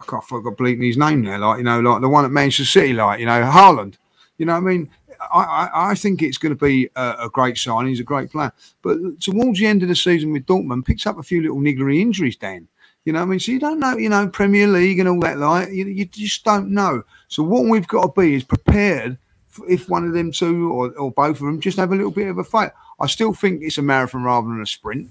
I 0.00 0.04
can't 0.06 0.24
forget 0.24 0.56
bleeping 0.56 0.86
his 0.86 0.96
name 0.96 1.24
there, 1.24 1.38
like 1.38 1.58
you 1.58 1.64
know, 1.64 1.80
like 1.80 2.00
the 2.00 2.08
one 2.08 2.24
at 2.24 2.30
Manchester 2.30 2.80
City, 2.80 2.92
like 2.92 3.20
you 3.20 3.26
know, 3.26 3.42
Haaland. 3.42 3.96
You 4.38 4.46
know, 4.46 4.54
I 4.54 4.60
mean, 4.60 4.90
I, 5.32 5.42
I, 5.42 5.90
I 5.90 5.94
think 5.94 6.22
it's 6.22 6.38
going 6.38 6.56
to 6.56 6.64
be 6.64 6.90
a, 6.96 7.16
a, 7.20 7.28
great 7.28 7.56
sign. 7.56 7.86
He's 7.86 8.00
a 8.00 8.04
great 8.04 8.30
player, 8.30 8.52
but 8.82 8.98
towards 9.20 9.58
the 9.58 9.66
end 9.66 9.82
of 9.82 9.88
the 9.88 9.94
season 9.94 10.32
with 10.32 10.46
Dortmund, 10.46 10.84
picks 10.84 11.06
up 11.06 11.18
a 11.18 11.22
few 11.22 11.40
little 11.40 11.58
niggly 11.58 12.00
injuries. 12.00 12.36
Dan, 12.36 12.68
you 13.04 13.12
know, 13.12 13.22
I 13.22 13.24
mean, 13.24 13.38
so 13.38 13.52
you 13.52 13.60
don't 13.60 13.78
know, 13.78 13.96
you 13.96 14.08
know, 14.08 14.28
Premier 14.28 14.66
League 14.66 14.98
and 14.98 15.08
all 15.08 15.20
that, 15.20 15.38
like 15.38 15.70
you, 15.70 15.86
you 15.86 16.04
just 16.06 16.44
don't 16.44 16.70
know. 16.70 17.02
So 17.28 17.42
what 17.42 17.64
we've 17.64 17.86
got 17.86 18.14
to 18.14 18.20
be 18.20 18.34
is 18.34 18.44
prepared 18.44 19.18
if 19.68 19.88
one 19.88 20.06
of 20.06 20.14
them 20.14 20.32
two 20.32 20.72
or, 20.72 20.90
or 20.98 21.12
both 21.12 21.36
of 21.36 21.46
them 21.46 21.60
just 21.60 21.78
have 21.78 21.92
a 21.92 21.96
little 21.96 22.10
bit 22.10 22.28
of 22.28 22.38
a 22.38 22.44
fight. 22.44 22.72
I 22.98 23.06
still 23.06 23.32
think 23.32 23.62
it's 23.62 23.78
a 23.78 23.82
marathon 23.82 24.24
rather 24.24 24.48
than 24.48 24.60
a 24.60 24.66
sprint, 24.66 25.08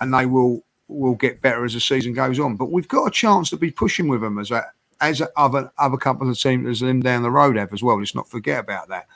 and 0.00 0.12
they 0.12 0.26
will 0.26 0.64
will 0.88 1.14
get 1.14 1.40
better 1.40 1.64
as 1.64 1.74
the 1.74 1.80
season 1.80 2.12
goes 2.12 2.38
on. 2.38 2.56
But 2.56 2.70
we've 2.70 2.88
got 2.88 3.06
a 3.06 3.10
chance 3.10 3.50
to 3.50 3.56
be 3.56 3.70
pushing 3.70 4.08
with 4.08 4.20
them 4.20 4.38
as 4.38 4.52
as 5.00 5.22
other 5.36 5.70
other 5.78 5.96
couple 5.96 6.28
of 6.28 6.38
teams 6.38 6.68
as 6.68 6.80
them 6.80 7.00
down 7.00 7.22
the 7.22 7.30
road 7.30 7.56
have 7.56 7.72
as 7.72 7.82
well. 7.82 7.98
Let's 7.98 8.14
not 8.14 8.28
forget 8.28 8.60
about 8.60 8.88
that. 8.88 9.06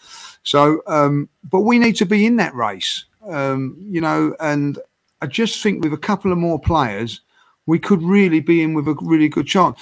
So, 0.43 0.83
um, 0.87 1.29
but 1.45 1.61
we 1.61 1.79
need 1.79 1.97
to 1.97 2.07
be 2.07 2.27
in 2.27 2.37
that 2.37 2.55
race, 2.55 3.05
um, 3.29 3.77
you 3.81 4.01
know. 4.01 4.35
And 4.41 4.79
I 5.23 5.27
just 5.27 5.63
think 5.63 5.83
with 5.83 5.93
a 5.93 5.99
couple 5.99 6.33
of 6.33 6.39
more 6.39 6.59
players, 6.59 7.21
we 7.67 7.79
could 7.79 8.03
really 8.03 8.41
be 8.41 8.63
in 8.63 8.75
with 8.75 8.89
a 8.89 8.97
really 9.01 9.29
good 9.29 9.47
chance. 9.47 9.79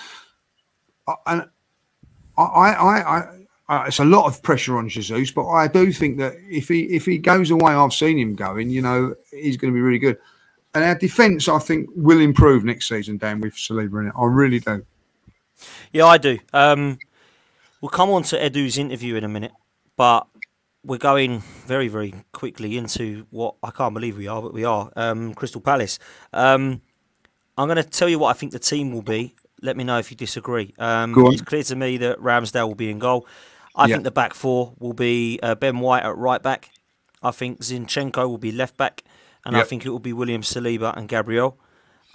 And 1.26 1.48
I, 2.36 2.42
I, 2.42 3.00
I, 3.00 3.36
I 3.68 3.86
it's 3.86 3.98
a 3.98 4.04
lot 4.04 4.26
of 4.26 4.42
pressure 4.42 4.76
on 4.78 4.88
Jesus, 4.88 5.30
but 5.30 5.48
I 5.48 5.68
do 5.68 5.92
think 5.92 6.18
that 6.18 6.34
if 6.48 6.68
he 6.68 6.82
if 6.84 7.04
he 7.04 7.18
goes 7.18 7.50
away, 7.50 7.72
I've 7.72 7.92
seen 7.92 8.18
him 8.18 8.34
going. 8.34 8.70
You 8.70 8.82
know, 8.82 9.14
he's 9.30 9.56
going 9.56 9.72
to 9.72 9.74
be 9.74 9.80
really 9.80 9.98
good. 9.98 10.18
And 10.76 10.84
our 10.84 10.94
defence, 10.94 11.48
I 11.48 11.58
think, 11.58 11.88
will 11.96 12.20
improve 12.20 12.62
next 12.62 12.90
season, 12.90 13.16
Dan, 13.16 13.40
with 13.40 13.54
Saliba 13.54 13.98
in 13.98 14.08
it. 14.08 14.12
I 14.14 14.26
really 14.26 14.60
do. 14.60 14.84
Yeah, 15.90 16.04
I 16.04 16.18
do. 16.18 16.38
Um, 16.52 16.98
we'll 17.80 17.88
come 17.88 18.10
on 18.10 18.24
to 18.24 18.36
Edu's 18.36 18.76
interview 18.76 19.14
in 19.14 19.24
a 19.24 19.28
minute, 19.28 19.52
but 19.96 20.26
we're 20.84 20.98
going 20.98 21.40
very, 21.64 21.88
very 21.88 22.12
quickly 22.32 22.76
into 22.76 23.26
what 23.30 23.54
I 23.62 23.70
can't 23.70 23.94
believe 23.94 24.18
we 24.18 24.28
are, 24.28 24.42
but 24.42 24.52
we 24.52 24.64
are 24.64 24.92
um, 24.96 25.32
Crystal 25.32 25.62
Palace. 25.62 25.98
Um, 26.34 26.82
I'm 27.56 27.68
going 27.68 27.82
to 27.82 27.82
tell 27.82 28.10
you 28.10 28.18
what 28.18 28.28
I 28.28 28.34
think 28.34 28.52
the 28.52 28.58
team 28.58 28.92
will 28.92 29.00
be. 29.00 29.34
Let 29.62 29.78
me 29.78 29.84
know 29.84 29.96
if 29.98 30.10
you 30.10 30.16
disagree. 30.18 30.74
Um, 30.78 31.14
it's 31.28 31.40
clear 31.40 31.62
to 31.62 31.74
me 31.74 31.96
that 31.96 32.18
Ramsdale 32.18 32.68
will 32.68 32.74
be 32.74 32.90
in 32.90 32.98
goal. 32.98 33.26
I 33.74 33.86
think 33.86 34.04
the 34.04 34.10
back 34.10 34.34
four 34.34 34.74
will 34.78 34.92
be 34.92 35.40
uh, 35.42 35.54
Ben 35.54 35.78
White 35.78 36.02
at 36.02 36.18
right 36.18 36.42
back. 36.42 36.68
I 37.22 37.30
think 37.30 37.60
Zinchenko 37.60 38.28
will 38.28 38.36
be 38.36 38.52
left 38.52 38.76
back 38.76 39.04
and 39.46 39.54
yep. 39.54 39.64
I 39.64 39.68
think 39.68 39.86
it 39.86 39.90
will 39.90 40.00
be 40.00 40.12
William 40.12 40.42
Saliba 40.42 40.94
and 40.96 41.08
Gabriel. 41.08 41.56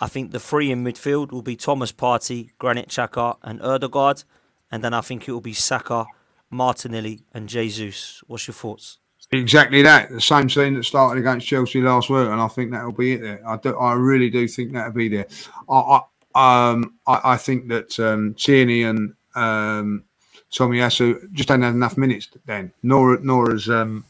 I 0.02 0.08
think 0.08 0.32
the 0.32 0.40
three 0.40 0.70
in 0.70 0.84
midfield 0.84 1.32
will 1.32 1.42
be 1.42 1.56
Thomas 1.56 1.94
Partey, 1.94 2.50
Granit 2.60 2.90
Xhaka, 2.90 3.38
and 3.42 3.62
Odegaard, 3.62 4.26
and 4.70 4.84
then 4.84 4.94
I 4.94 5.00
think 5.00 5.28
it 5.28 5.32
will 5.32 5.40
be 5.40 5.54
Saka, 5.54 6.06
Martinelli, 6.50 7.24
and 7.34 7.48
Jesus. 7.48 8.22
What's 8.28 8.48
your 8.48 8.54
thoughts? 8.54 8.98
Exactly 9.32 9.82
that. 9.82 10.10
The 10.10 10.20
same 10.20 10.50
team 10.50 10.74
that 10.74 10.84
started 10.84 11.22
against 11.22 11.48
Chelsea 11.48 11.82
last 11.82 12.10
week, 12.10 12.28
and 12.28 12.42
I 12.42 12.50
think 12.50 12.72
that 12.72 12.84
will 12.84 12.92
be 12.92 13.14
it 13.14 13.22
there. 13.22 13.42
I 13.48 13.56
do, 13.56 13.78
I 13.78 13.94
really 13.94 14.30
do 14.30 14.46
think 14.46 14.74
that'll 14.74 14.92
be 14.92 15.08
there. 15.08 15.28
I, 15.70 16.02
I, 16.36 16.72
um, 16.72 16.96
I, 17.08 17.22
I 17.24 17.38
think 17.38 17.70
that 17.70 17.98
um, 17.98 18.34
Tierney 18.34 18.84
and 18.84 19.14
um, 19.36 20.04
Tomiyasu 20.52 21.32
just 21.32 21.48
don't 21.48 21.62
have 21.62 21.76
enough 21.76 21.98
minutes 21.98 22.28
then, 22.46 22.74
nor 22.84 23.18
nor 23.20 23.52
um, 23.70 24.04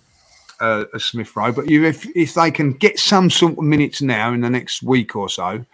a 0.62 1.00
Smith 1.00 1.36
Rowe. 1.36 1.52
But 1.52 1.70
if 1.70 2.06
if 2.16 2.34
they 2.34 2.52
can 2.52 2.74
get 2.74 3.00
some 3.00 3.30
sort 3.30 3.54
of 3.54 3.64
minutes 3.64 4.02
now 4.02 4.34
in 4.34 4.42
the 4.42 4.50
next 4.50 4.84
week 4.84 5.16
or 5.16 5.30
so, 5.30 5.66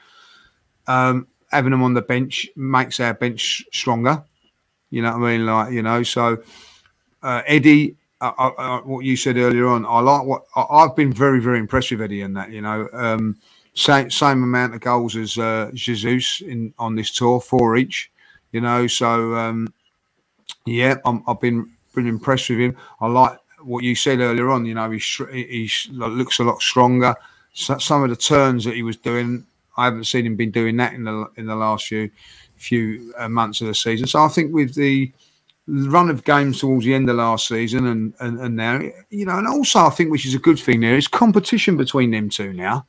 um, 0.88 1.28
having 1.52 1.72
them 1.72 1.84
on 1.84 1.94
the 1.94 2.02
bench 2.02 2.48
makes 2.56 3.00
our 3.00 3.14
bench 3.14 3.66
stronger. 3.72 4.24
You 4.90 5.02
know 5.02 5.18
what 5.18 5.28
I 5.28 5.38
mean? 5.38 5.46
Like 5.46 5.74
you 5.74 5.82
know, 5.82 6.04
so 6.04 6.42
uh, 7.24 7.42
Eddie. 7.46 7.96
Uh, 8.20 8.32
uh, 8.40 8.52
uh 8.58 8.82
what 8.82 9.06
you 9.06 9.16
said 9.16 9.38
earlier 9.38 9.68
on, 9.68 9.86
I 9.86 10.00
like 10.00 10.24
what 10.24 10.46
I, 10.56 10.82
have 10.82 10.96
been 10.96 11.14
very, 11.14 11.40
very 11.40 11.60
impressed 11.60 11.92
with 11.92 12.02
Eddie 12.02 12.22
in 12.22 12.34
that. 12.34 12.50
You 12.50 12.62
know, 12.62 12.90
um, 12.92 13.38
same 13.76 14.10
same 14.10 14.42
amount 14.42 14.74
of 14.74 14.82
goals 14.82 15.16
as 15.16 15.38
uh, 15.38 15.70
Jesus 15.76 16.42
in 16.42 16.74
on 16.80 16.96
this 16.96 17.12
tour, 17.12 17.40
four 17.40 17.78
each. 17.78 18.10
You 18.52 18.62
know, 18.62 18.88
so 18.88 19.36
um, 19.36 19.72
yeah, 20.66 20.96
i 21.06 21.20
have 21.28 21.40
been 21.40 21.70
been 21.94 22.08
impressed 22.08 22.50
with 22.50 22.60
him. 22.60 22.78
I 23.00 23.08
like 23.08 23.38
what 23.68 23.84
you 23.84 23.96
said 23.96 24.20
earlier 24.20 24.50
on, 24.50 24.66
you 24.66 24.74
know, 24.74 24.90
he 24.90 25.00
he 25.00 25.70
looks 25.92 26.40
a 26.40 26.44
lot 26.44 26.62
stronger. 26.62 27.16
So, 27.54 27.78
some 27.78 28.04
of 28.04 28.10
the 28.10 28.16
turns 28.16 28.64
that 28.66 28.76
he 28.76 28.84
was 28.84 28.98
doing, 28.98 29.46
I 29.78 29.86
haven't 29.86 30.06
seen 30.06 30.26
him 30.26 30.36
been 30.36 30.52
doing 30.52 30.78
that 30.78 30.94
in 30.94 31.04
the 31.04 31.30
in 31.36 31.46
the 31.46 31.56
last 31.56 31.88
few 31.88 32.10
few 32.56 33.14
uh, 33.18 33.30
months 33.30 33.62
of 33.62 33.68
the 33.68 33.76
season. 33.76 34.08
So 34.08 34.24
I 34.24 34.28
think 34.28 34.54
with 34.54 34.76
the 34.76 35.12
run 35.68 36.10
of 36.10 36.24
games 36.24 36.60
towards 36.60 36.86
the 36.86 36.94
end 36.94 37.10
of 37.10 37.18
last 37.18 37.48
season 37.48 37.88
and, 37.88 38.14
and 38.20 38.40
and 38.40 38.56
now, 38.56 38.82
you 39.10 39.26
know, 39.26 39.38
and 39.38 39.48
also 39.48 39.80
I 39.80 39.90
think 39.90 40.12
which 40.12 40.26
is 40.26 40.36
a 40.36 40.40
good 40.40 40.60
thing 40.60 40.82
there 40.82 40.98
is 40.98 41.08
competition 41.08 41.78
between 41.78 42.12
them 42.12 42.30
two 42.30 42.54
now. 42.54 42.86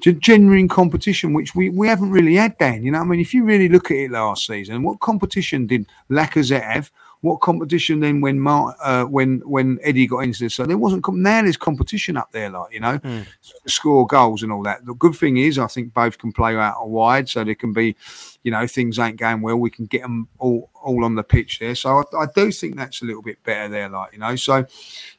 Genuine 0.00 0.68
competition, 0.68 1.32
which 1.32 1.54
we, 1.54 1.70
we 1.70 1.88
haven't 1.88 2.10
really 2.10 2.34
had, 2.34 2.58
Dan. 2.58 2.82
You 2.84 2.90
know, 2.90 3.00
I 3.00 3.04
mean, 3.04 3.18
if 3.18 3.32
you 3.32 3.44
really 3.44 3.70
look 3.70 3.90
at 3.90 3.96
it 3.96 4.10
last 4.10 4.46
season, 4.46 4.82
what 4.82 5.00
competition 5.00 5.66
did 5.66 5.86
Lacazette 6.10 6.62
have? 6.62 6.90
What 7.20 7.40
competition 7.40 8.00
then 8.00 8.20
when 8.20 8.38
Mark, 8.38 8.76
uh, 8.82 9.04
when 9.04 9.40
when 9.40 9.78
Eddie 9.82 10.06
got 10.06 10.20
into 10.20 10.44
this? 10.44 10.54
So 10.54 10.64
there 10.64 10.78
wasn't 10.78 11.06
now 11.14 11.42
there's 11.42 11.56
competition 11.56 12.16
up 12.16 12.30
there, 12.32 12.50
like 12.50 12.72
you 12.72 12.80
know, 12.80 12.98
mm. 12.98 13.26
score 13.66 14.06
goals 14.06 14.42
and 14.42 14.52
all 14.52 14.62
that. 14.64 14.84
The 14.84 14.94
good 14.94 15.14
thing 15.14 15.38
is, 15.38 15.58
I 15.58 15.66
think 15.66 15.94
both 15.94 16.18
can 16.18 16.32
play 16.32 16.56
out 16.56 16.88
wide, 16.88 17.28
so 17.28 17.42
there 17.42 17.54
can 17.54 17.72
be, 17.72 17.96
you 18.42 18.50
know, 18.50 18.66
things 18.66 18.98
ain't 18.98 19.18
going 19.18 19.42
well, 19.42 19.56
we 19.56 19.70
can 19.70 19.86
get 19.86 20.02
them 20.02 20.28
all 20.38 20.70
all 20.74 21.04
on 21.04 21.14
the 21.14 21.24
pitch 21.24 21.58
there. 21.58 21.74
So 21.74 22.02
I, 22.12 22.24
I 22.24 22.26
do 22.34 22.52
think 22.52 22.76
that's 22.76 23.02
a 23.02 23.06
little 23.06 23.22
bit 23.22 23.42
better 23.42 23.68
there, 23.68 23.88
like 23.88 24.12
you 24.12 24.18
know. 24.18 24.36
So 24.36 24.66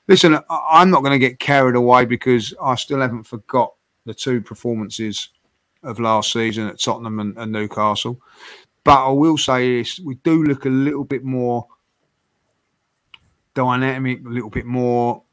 listen, 0.08 0.40
I'm 0.50 0.90
not 0.90 1.02
going 1.02 1.20
to 1.20 1.28
get 1.28 1.40
carried 1.40 1.76
away 1.76 2.06
because 2.06 2.54
I 2.62 2.76
still 2.76 3.02
haven't 3.02 3.24
forgot 3.24 3.74
the 4.06 4.14
two 4.14 4.42
performances 4.42 5.30
of 5.84 6.00
last 6.00 6.32
season 6.32 6.68
at 6.68 6.80
Tottenham 6.80 7.20
and, 7.20 7.38
and 7.38 7.52
Newcastle. 7.52 8.22
But 8.84 9.06
I 9.06 9.10
will 9.10 9.38
say 9.38 9.80
this: 9.80 10.00
we 10.00 10.16
do 10.16 10.44
look 10.44 10.66
a 10.66 10.70
little 10.70 11.04
bit 11.04 11.24
more 11.24 11.68
dynamic, 13.58 14.24
a 14.24 14.30
little 14.30 14.52
bit 14.52 14.66
more 14.66 15.24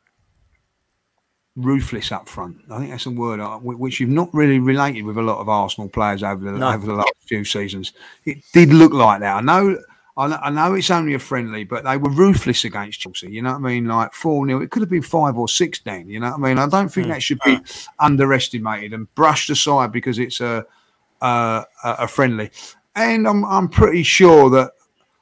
ruthless 1.57 2.11
up 2.11 2.27
front. 2.27 2.57
I 2.71 2.79
think 2.79 2.91
that's 2.91 3.07
a 3.07 3.11
word 3.11 3.41
which 3.63 4.01
you've 4.01 4.09
not 4.09 4.33
really 4.33 4.59
related 4.59 5.05
with 5.05 5.19
a 5.19 5.23
lot 5.23 5.39
of 5.39 5.49
Arsenal 5.49 5.91
players 5.91 6.23
over 6.23 6.43
the, 6.43 6.59
no. 6.59 6.73
over 6.73 6.87
the 6.87 6.95
last 6.95 7.13
few 7.27 7.45
seasons. 7.45 7.93
It 8.25 8.39
did 8.53 8.71
look 8.71 8.93
like 8.93 9.21
that. 9.21 9.37
I 9.37 9.41
know. 9.43 9.79
I 10.17 10.49
know 10.49 10.75
it's 10.75 10.93
only 10.93 11.15
a 11.15 11.19
friendly, 11.19 11.65
but 11.65 11.83
they 11.83 11.97
were 11.97 12.09
ruthless 12.09 12.65
against 12.65 13.01
Chelsea. 13.01 13.33
You 13.33 13.43
know 13.43 13.51
what 13.51 13.69
I 13.69 13.75
mean? 13.75 13.87
Like 13.87 14.13
4 14.13 14.47
0. 14.47 14.63
It 14.63 14.71
could 14.71 14.83
have 14.83 14.89
been 14.89 15.03
5 15.03 15.37
or 15.37 15.49
6 15.49 15.81
then. 15.81 16.09
You 16.09 16.21
know 16.21 16.31
what 16.31 16.37
I 16.37 16.39
mean? 16.39 16.59
I 16.61 16.69
don't 16.69 16.89
think 16.89 17.09
mm. 17.09 17.11
that 17.11 17.21
should 17.21 17.41
be 17.45 17.59
underestimated 17.99 18.93
and 18.93 19.13
brushed 19.17 19.51
aside 19.51 19.91
because 19.91 20.21
it's 20.21 20.41
a, 20.41 20.65
a, 21.21 21.65
a 21.83 22.07
friendly. 22.07 22.53
And 22.95 23.27
I'm, 23.27 23.45
I'm 23.45 23.69
pretty 23.69 24.05
sure 24.05 24.51
that 24.51 24.71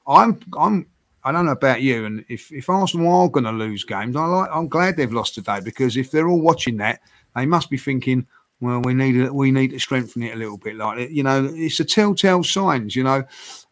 I'm 0.07 0.41
I'm 0.59 0.87
I 1.25 1.33
don't 1.33 1.47
know 1.47 1.53
about 1.53 1.83
you, 1.83 2.05
and 2.05 2.25
if, 2.29 2.51
if 2.53 2.69
Arsenal 2.69 3.13
are 3.13 3.29
going 3.29 3.45
to 3.45 3.53
lose 3.53 3.85
games, 3.85 4.17
I 4.17 4.27
like 4.27 4.51
I'm 4.53 4.69
glad 4.69 4.97
they've 4.97 5.13
lost 5.13 5.35
today 5.35 5.61
because 5.63 5.97
if 5.97 6.11
they're 6.11 6.29
all 6.29 6.41
watching 6.41 6.77
that, 6.79 7.01
they 7.37 7.47
must 7.47 7.71
be 7.71 7.79
thinking, 7.79 8.27
well, 8.61 8.81
we 8.83 8.95
need 8.95 9.31
we 9.31 9.51
need 9.51 9.69
to 9.69 9.79
strengthen 9.79 10.23
it 10.23 10.35
a 10.35 10.39
little 10.39 10.59
bit. 10.59 10.77
Like 10.77 11.11
you 11.11 11.23
know, 11.23 11.49
it's 11.53 11.81
a 11.81 11.85
telltale 11.85 12.43
signs, 12.43 12.97
you 12.97 13.05
know, 13.05 13.25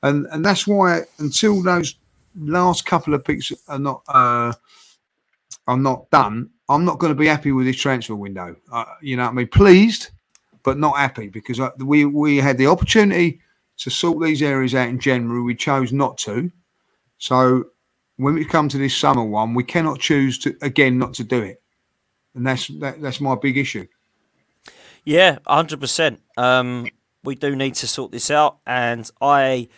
and 0.02 0.26
and 0.32 0.44
that's 0.44 0.66
why 0.66 1.02
until 1.18 1.62
those 1.62 1.96
last 2.38 2.86
couple 2.86 3.14
of 3.14 3.24
picks 3.24 3.52
are 3.68 3.78
not 3.78 4.02
uh, 4.08 4.52
are 5.66 5.76
not 5.76 6.08
done, 6.10 6.50
I'm 6.68 6.84
not 6.84 7.00
going 7.00 7.12
to 7.12 7.18
be 7.18 7.26
happy 7.26 7.50
with 7.52 7.66
this 7.66 7.76
transfer 7.76 8.14
window. 8.14 8.54
Uh, 8.72 8.84
you 9.02 9.16
know, 9.16 9.24
I 9.24 9.32
mean, 9.32 9.48
pleased, 9.48 10.10
but 10.62 10.78
not 10.78 10.96
happy 10.96 11.28
because 11.28 11.60
we 11.78 12.04
we 12.04 12.36
had 12.36 12.58
the 12.58 12.68
opportunity 12.68 13.40
to 13.78 13.90
sort 13.90 14.22
these 14.22 14.42
areas 14.42 14.74
out 14.74 14.88
in 14.88 15.00
January. 15.00 15.42
We 15.42 15.56
chose 15.56 15.92
not 15.92 16.16
to 16.18 16.50
so 17.20 17.66
when 18.16 18.34
we 18.34 18.44
come 18.44 18.68
to 18.68 18.78
this 18.78 18.96
summer 18.96 19.22
one, 19.22 19.54
we 19.54 19.62
cannot 19.62 20.00
choose 20.00 20.38
to 20.40 20.56
again 20.62 20.98
not 20.98 21.14
to 21.14 21.24
do 21.24 21.40
it, 21.40 21.62
and 22.34 22.44
that's 22.44 22.66
that, 22.80 23.00
that's 23.00 23.20
my 23.20 23.36
big 23.36 23.56
issue. 23.56 23.86
Yeah, 25.04 25.38
hundred 25.46 25.76
um, 25.76 25.80
percent. 25.80 26.20
We 27.22 27.34
do 27.34 27.54
need 27.54 27.74
to 27.76 27.86
sort 27.86 28.12
this 28.12 28.30
out, 28.30 28.58
and 28.66 29.08
I 29.20 29.68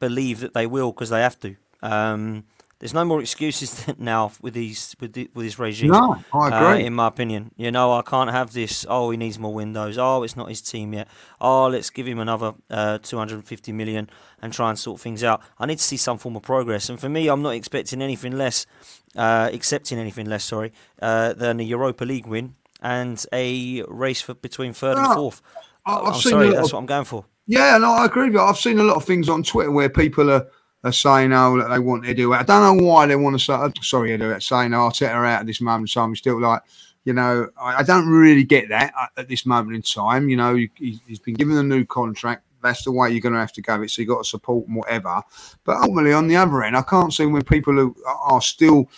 believe 0.00 0.40
that 0.40 0.54
they 0.54 0.66
will 0.66 0.92
because 0.92 1.10
they 1.10 1.20
have 1.20 1.38
to. 1.40 1.56
Um, 1.82 2.44
there's 2.80 2.94
no 2.94 3.04
more 3.04 3.20
excuses 3.20 3.86
now 3.98 4.32
with 4.40 4.54
these 4.54 4.96
with 4.98 5.12
the, 5.12 5.30
with 5.34 5.46
this 5.46 5.58
regime. 5.58 5.90
No, 5.90 6.16
I 6.32 6.38
uh, 6.38 6.46
agree. 6.46 6.82
Uh, 6.82 6.86
in 6.86 6.94
my 6.94 7.06
opinion, 7.06 7.52
you 7.56 7.70
know, 7.70 7.92
I 7.92 8.02
can't 8.02 8.30
have 8.30 8.52
this. 8.52 8.86
Oh, 8.88 9.10
he 9.10 9.16
needs 9.18 9.38
more 9.38 9.52
windows. 9.52 9.98
Oh, 9.98 10.22
it's 10.22 10.34
not 10.34 10.48
his 10.48 10.62
team 10.62 10.94
yet. 10.94 11.06
Oh, 11.40 11.68
let's 11.68 11.90
give 11.90 12.06
him 12.06 12.18
another 12.18 12.54
uh, 12.70 12.98
250 12.98 13.72
million 13.72 14.08
and 14.40 14.52
try 14.52 14.70
and 14.70 14.78
sort 14.78 15.00
things 15.00 15.22
out. 15.22 15.42
I 15.58 15.66
need 15.66 15.78
to 15.78 15.84
see 15.84 15.98
some 15.98 16.16
form 16.16 16.36
of 16.36 16.42
progress. 16.42 16.88
And 16.88 16.98
for 16.98 17.10
me, 17.10 17.28
I'm 17.28 17.42
not 17.42 17.50
expecting 17.50 18.00
anything 18.00 18.36
less, 18.36 18.66
uh, 19.14 19.50
accepting 19.52 19.98
anything 19.98 20.26
less. 20.26 20.44
Sorry, 20.44 20.72
uh, 21.02 21.34
than 21.34 21.60
a 21.60 21.62
Europa 21.62 22.04
League 22.04 22.26
win 22.26 22.54
and 22.80 23.24
a 23.32 23.82
race 23.88 24.22
for 24.22 24.32
between 24.32 24.72
third 24.72 24.96
and 24.96 25.14
fourth. 25.14 25.42
I, 25.84 25.98
am 26.08 26.14
sorry, 26.14 26.50
that's 26.50 26.68
of, 26.68 26.72
what 26.72 26.78
I'm 26.80 26.86
going 26.86 27.04
for. 27.04 27.26
Yeah, 27.46 27.76
no, 27.78 27.92
I 27.92 28.06
agree 28.06 28.24
with 28.24 28.34
you. 28.34 28.40
I've 28.40 28.56
seen 28.56 28.78
a 28.78 28.84
lot 28.84 28.96
of 28.96 29.04
things 29.04 29.28
on 29.28 29.42
Twitter 29.42 29.70
where 29.70 29.90
people 29.90 30.30
are 30.30 30.46
are 30.82 30.92
saying, 30.92 31.32
oh, 31.32 31.58
that 31.58 31.68
they 31.68 31.78
want 31.78 32.04
to 32.04 32.14
do 32.14 32.32
it. 32.32 32.36
I 32.36 32.42
don't 32.42 32.78
know 32.78 32.84
why 32.84 33.06
they 33.06 33.16
want 33.16 33.38
to 33.38 33.44
say, 33.44 33.52
uh, 33.52 33.70
sorry, 33.82 34.16
do 34.16 34.30
it, 34.30 34.42
saying 34.42 34.72
oh, 34.74 34.90
her 34.98 35.26
out 35.26 35.40
at 35.40 35.46
this 35.46 35.60
moment 35.60 35.90
in 35.90 35.92
time. 35.94 36.10
I'm 36.10 36.16
still 36.16 36.40
like, 36.40 36.62
you 37.04 37.12
know, 37.12 37.48
I, 37.60 37.76
I, 37.76 37.82
don't 37.82 38.08
really 38.08 38.44
get 38.44 38.68
that 38.68 38.92
at 39.16 39.28
this 39.28 39.46
moment 39.46 39.76
in 39.76 39.82
time. 39.82 40.28
You 40.28 40.36
know, 40.36 40.54
he, 40.54 41.00
has 41.08 41.18
been 41.18 41.34
given 41.34 41.56
a 41.56 41.62
new 41.62 41.84
contract. 41.84 42.44
That's 42.62 42.84
the 42.84 42.92
way 42.92 43.10
you're 43.10 43.20
going 43.20 43.32
to 43.32 43.40
have 43.40 43.52
to 43.54 43.62
go. 43.62 43.80
It 43.82 43.90
so 43.90 44.02
you 44.02 44.08
got 44.08 44.24
to 44.24 44.28
support 44.28 44.66
and 44.66 44.76
whatever. 44.76 45.22
But 45.64 45.78
ultimately, 45.78 46.12
on 46.12 46.28
the 46.28 46.36
other 46.36 46.62
end, 46.62 46.76
I 46.76 46.82
can't 46.82 47.12
see 47.12 47.24
when 47.24 47.42
people 47.42 47.74
who 47.74 47.96
are 48.06 48.42
still 48.42 48.88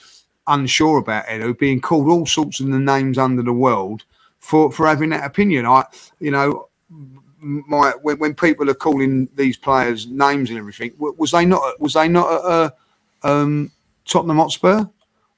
unsure 0.49 0.99
about 0.99 1.27
Edu 1.27 1.57
being 1.57 1.81
called 1.81 2.09
all 2.09 2.27
sorts 2.27 2.59
of 2.59 2.67
the 2.67 2.79
names 2.79 3.19
under 3.19 3.43
the 3.43 3.53
world 3.53 4.05
for 4.41 4.73
for 4.73 4.89
having 4.89 5.11
that 5.11 5.25
opinion. 5.25 5.67
I, 5.67 5.85
you 6.19 6.33
know, 6.33 6.69
my 7.43 7.93
when, 8.03 8.19
when, 8.19 8.35
people 8.35 8.71
are 8.71 8.75
calling 8.75 9.29
these 9.35 9.57
players 9.57 10.07
names 10.07 10.51
and 10.51 10.59
everything, 10.59 10.93
was 10.99 11.33
they 11.33 11.45
not 11.45 11.81
was 11.81 11.95
they 11.95 12.09
not 12.09 12.33
at 12.33 12.45
uh, 12.45 12.71
um, 13.23 13.71
Tottenham 14.05 14.39
Hotspur? 14.39 14.85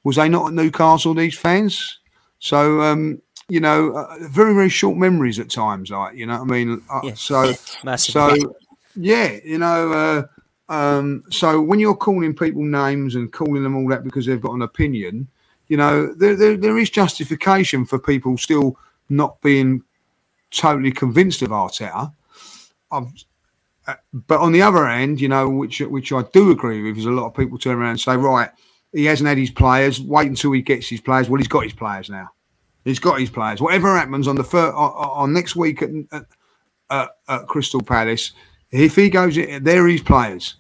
Was 0.05 0.17
they 0.17 0.29
not 0.29 0.49
at 0.49 0.55
Newcastle? 0.55 1.15
These 1.15 1.39
fans. 1.39 2.01
So 2.39 2.81
um, 2.83 3.21
you 3.49 3.61
know, 3.61 3.93
uh, 3.93 4.17
very 4.21 4.55
very 4.55 4.69
short 4.69 4.97
memories 4.97 5.39
at 5.39 5.51
times. 5.51 5.91
Like 5.91 6.17
you 6.17 6.27
know, 6.27 6.41
I 6.41 6.45
mean, 6.45 6.83
uh, 6.91 7.01
yeah. 7.05 7.15
so 7.15 7.53
so 7.97 8.37
yeah, 8.97 9.39
you 9.45 9.59
know. 9.59 9.93
Uh, 9.93 10.23
um, 10.69 11.25
so 11.31 11.61
when 11.61 11.79
you're 11.79 11.95
calling 11.95 12.35
people 12.35 12.63
names 12.63 13.17
and 13.17 13.31
calling 13.31 13.63
them 13.63 13.77
all 13.77 13.87
that 13.89 14.03
because 14.03 14.25
they've 14.25 14.41
got 14.41 14.55
an 14.55 14.63
opinion, 14.63 15.29
you 15.69 15.77
know, 15.77 16.13
there, 16.15 16.37
there, 16.37 16.57
there 16.57 16.79
is 16.79 16.89
justification 16.89 17.85
for 17.85 17.99
people 17.99 18.39
still 18.39 18.79
not 19.09 19.41
being 19.43 19.83
totally 20.59 20.93
convinced 20.93 21.43
of 21.43 21.51
Arteta. 21.51 22.13
Uh, 23.87 23.95
but 24.13 24.41
on 24.41 24.53
the 24.53 24.63
other 24.63 24.87
end, 24.87 25.21
you 25.21 25.29
know, 25.29 25.49
which 25.49 25.81
which 25.81 26.13
I 26.13 26.23
do 26.33 26.51
agree 26.51 26.83
with, 26.83 26.97
is 26.97 27.07
a 27.07 27.11
lot 27.11 27.27
of 27.27 27.35
people 27.35 27.59
turn 27.59 27.77
around 27.77 27.91
and 27.91 28.01
say, 28.01 28.17
right, 28.17 28.51
he 28.93 29.05
hasn't 29.05 29.29
had 29.29 29.39
his 29.39 29.51
players. 29.51 30.01
Wait 30.01 30.29
until 30.29 30.53
he 30.53 30.63
gets 30.63 30.89
his 30.89 31.01
players. 31.01 31.29
Well, 31.29 31.39
he's 31.39 31.49
got 31.49 31.65
his 31.65 31.75
players 31.75 32.09
now. 32.09 32.31
He's 32.85 32.99
got 32.99 33.21
his 33.21 33.31
players. 33.31 33.61
Whatever 33.61 33.97
happens 33.97 34.29
on 34.29 34.37
the 34.37 34.45
first, 34.45 34.75
on, 34.75 35.33
next 35.33 35.57
week 35.57 35.83
at, 35.83 35.91
at, 36.91 37.09
at, 37.29 37.47
Crystal 37.47 37.83
Palace, 37.83 38.33
if 38.71 38.95
he 38.95 39.09
goes, 39.09 39.39
in, 39.39 39.65
they're 39.65 39.89
his 39.89 40.03
players. 40.03 40.57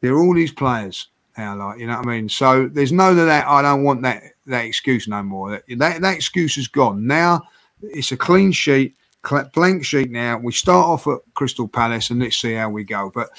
They're 0.00 0.18
all 0.18 0.36
his 0.36 0.52
players 0.52 1.08
now. 1.36 1.56
Like 1.56 1.78
you 1.78 1.86
know 1.86 1.96
what 1.96 2.06
I 2.06 2.10
mean. 2.10 2.28
So 2.28 2.68
there's 2.68 2.92
no 2.92 3.14
that 3.14 3.46
I 3.46 3.62
don't 3.62 3.84
want 3.84 4.02
that 4.02 4.22
that 4.46 4.64
excuse 4.64 5.08
no 5.08 5.22
more. 5.22 5.50
That 5.50 5.64
that, 5.78 6.00
that 6.00 6.14
excuse 6.14 6.56
is 6.56 6.68
gone. 6.68 7.06
Now 7.06 7.42
it's 7.82 8.12
a 8.12 8.16
clean 8.16 8.52
sheet 8.52 8.94
blank 9.52 9.84
sheet 9.84 10.10
now. 10.10 10.38
We 10.38 10.52
start 10.52 10.86
off 10.86 11.06
at 11.06 11.20
Crystal 11.34 11.68
Palace 11.68 12.10
and 12.10 12.20
let's 12.20 12.36
see 12.36 12.54
how 12.54 12.70
we 12.70 12.84
go. 12.84 13.10
But 13.14 13.30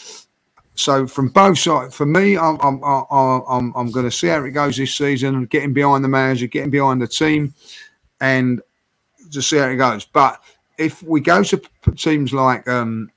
so 0.75 1.05
from 1.05 1.29
both 1.29 1.59
sides, 1.59 1.95
for 1.95 2.05
me, 2.05 2.37
I'm 2.37 2.57
I'm 2.61 2.83
I'm 2.83 3.73
I'm, 3.75 3.91
going 3.91 4.05
to 4.05 4.11
see 4.11 4.27
how 4.27 4.43
it 4.43 4.51
goes 4.51 4.77
this 4.77 4.95
season. 4.95 5.45
Getting 5.45 5.73
behind 5.73 6.03
the 6.03 6.09
manager, 6.09 6.47
getting 6.47 6.69
behind 6.69 7.01
the 7.01 7.07
team, 7.07 7.53
and 8.19 8.61
just 9.29 9.49
see 9.49 9.57
how 9.57 9.67
it 9.67 9.75
goes. 9.75 10.05
But 10.05 10.41
if 10.77 11.03
we 11.03 11.21
go 11.21 11.43
to 11.43 11.61
teams 11.95 12.33
like 12.33 12.67
um, 12.67 13.11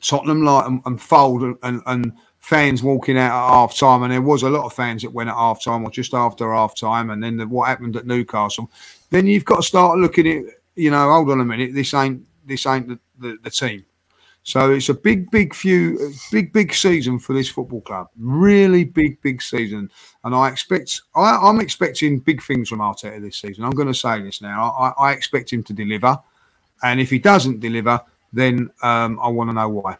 Tottenham, 0.00 0.42
like 0.42 0.66
and, 0.66 0.82
and 0.86 1.00
fold 1.00 1.42
and, 1.62 1.82
and 1.86 2.12
fans 2.38 2.82
walking 2.82 3.18
out 3.18 3.32
at 3.32 3.54
half 3.54 3.76
time, 3.76 4.02
and 4.02 4.12
there 4.12 4.22
was 4.22 4.42
a 4.42 4.50
lot 4.50 4.64
of 4.64 4.72
fans 4.72 5.02
that 5.02 5.12
went 5.12 5.28
at 5.28 5.36
half 5.36 5.62
time 5.62 5.84
or 5.84 5.90
just 5.90 6.14
after 6.14 6.52
half 6.52 6.74
time, 6.76 7.10
and 7.10 7.22
then 7.22 7.36
the, 7.36 7.46
what 7.46 7.68
happened 7.68 7.96
at 7.96 8.06
Newcastle, 8.06 8.70
then 9.10 9.26
you've 9.26 9.44
got 9.44 9.56
to 9.56 9.62
start 9.62 9.98
looking 9.98 10.26
at 10.26 10.44
you 10.76 10.90
know, 10.90 11.10
hold 11.10 11.30
on 11.30 11.40
a 11.40 11.44
minute, 11.44 11.74
this 11.74 11.94
ain't 11.94 12.26
this 12.46 12.66
ain't 12.66 12.88
the, 12.88 12.98
the, 13.18 13.38
the 13.42 13.50
team. 13.50 13.84
So 14.46 14.72
it's 14.72 14.90
a 14.90 14.94
big, 14.94 15.30
big 15.30 15.54
few, 15.54 16.12
big, 16.30 16.52
big 16.52 16.74
season 16.74 17.18
for 17.18 17.32
this 17.32 17.48
football 17.48 17.80
club. 17.80 18.08
Really 18.14 18.84
big, 18.84 19.20
big 19.22 19.40
season, 19.40 19.90
and 20.22 20.34
I 20.34 20.50
expect, 20.50 21.00
I, 21.16 21.48
am 21.48 21.60
expecting 21.60 22.18
big 22.18 22.42
things 22.42 22.68
from 22.68 22.80
Arteta 22.80 23.22
this 23.22 23.38
season. 23.38 23.64
I'm 23.64 23.70
going 23.70 23.88
to 23.88 23.94
say 23.94 24.20
this 24.20 24.42
now. 24.42 24.70
I, 24.78 25.08
I 25.08 25.12
expect 25.12 25.50
him 25.50 25.62
to 25.64 25.72
deliver, 25.72 26.18
and 26.82 27.00
if 27.00 27.08
he 27.08 27.18
doesn't 27.18 27.60
deliver, 27.60 27.98
then 28.34 28.70
um, 28.82 29.18
I 29.22 29.28
want 29.28 29.48
to 29.48 29.54
know 29.54 29.68
why. 29.70 29.96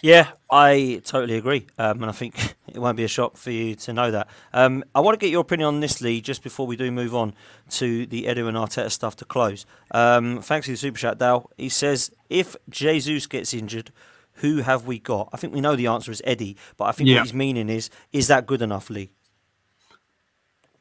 Yeah, 0.00 0.30
I 0.50 1.02
totally 1.04 1.36
agree, 1.36 1.66
um, 1.76 2.00
and 2.02 2.06
I 2.10 2.12
think 2.12 2.54
it 2.74 2.78
won't 2.78 2.96
be 2.96 3.04
a 3.04 3.08
shock 3.08 3.36
for 3.36 3.50
you 3.50 3.74
to 3.74 3.92
know 3.92 4.10
that. 4.10 4.28
Um, 4.52 4.84
I 4.94 5.00
want 5.00 5.18
to 5.18 5.24
get 5.24 5.30
your 5.30 5.40
opinion 5.40 5.68
on 5.68 5.80
this, 5.80 6.00
Lee, 6.00 6.20
just 6.20 6.42
before 6.42 6.66
we 6.66 6.76
do 6.76 6.90
move 6.90 7.14
on 7.14 7.34
to 7.70 8.06
the 8.06 8.24
Edu 8.24 8.48
and 8.48 8.56
Arteta 8.56 8.90
stuff 8.90 9.16
to 9.16 9.24
close. 9.24 9.66
Um, 9.90 10.40
thanks 10.40 10.66
for 10.66 10.72
the 10.72 10.76
super 10.76 10.98
chat, 10.98 11.18
Dale. 11.18 11.50
He 11.56 11.68
says, 11.68 12.10
if 12.28 12.56
Jesus 12.68 13.26
gets 13.26 13.54
injured, 13.54 13.92
who 14.34 14.58
have 14.58 14.86
we 14.86 14.98
got? 14.98 15.28
I 15.32 15.36
think 15.36 15.52
we 15.52 15.60
know 15.60 15.76
the 15.76 15.86
answer 15.86 16.10
is 16.10 16.22
Eddie, 16.24 16.56
but 16.76 16.84
I 16.84 16.92
think 16.92 17.08
yeah. 17.08 17.16
what 17.16 17.24
he's 17.24 17.34
meaning 17.34 17.68
is, 17.68 17.90
is 18.12 18.28
that 18.28 18.46
good 18.46 18.62
enough, 18.62 18.88
Lee? 18.90 19.10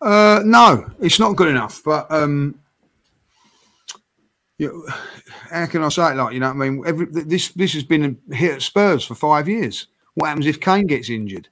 Uh, 0.02 0.42
no, 0.46 0.90
it's 1.00 1.20
not 1.20 1.36
good 1.36 1.48
enough. 1.48 1.82
But 1.84 2.12
um, 2.12 2.60
you 4.58 4.68
know, 4.68 4.94
how 5.50 5.66
can 5.66 5.84
I 5.84 5.90
say 5.90 6.12
it 6.12 6.16
like 6.16 6.34
you 6.34 6.40
know? 6.40 6.50
I 6.50 6.54
mean, 6.54 6.84
every, 6.86 7.08
this 7.08 7.50
this 7.50 7.74
has 7.74 7.84
been 7.84 8.18
here 8.34 8.54
at 8.54 8.62
Spurs 8.62 9.06
for 9.06 9.16
five 9.16 9.48
years. 9.48 9.88
What 10.14 10.28
happens 10.28 10.48
if 10.48 10.60
Kane 10.60 10.88
gets 10.88 11.10
injured? 11.10 11.48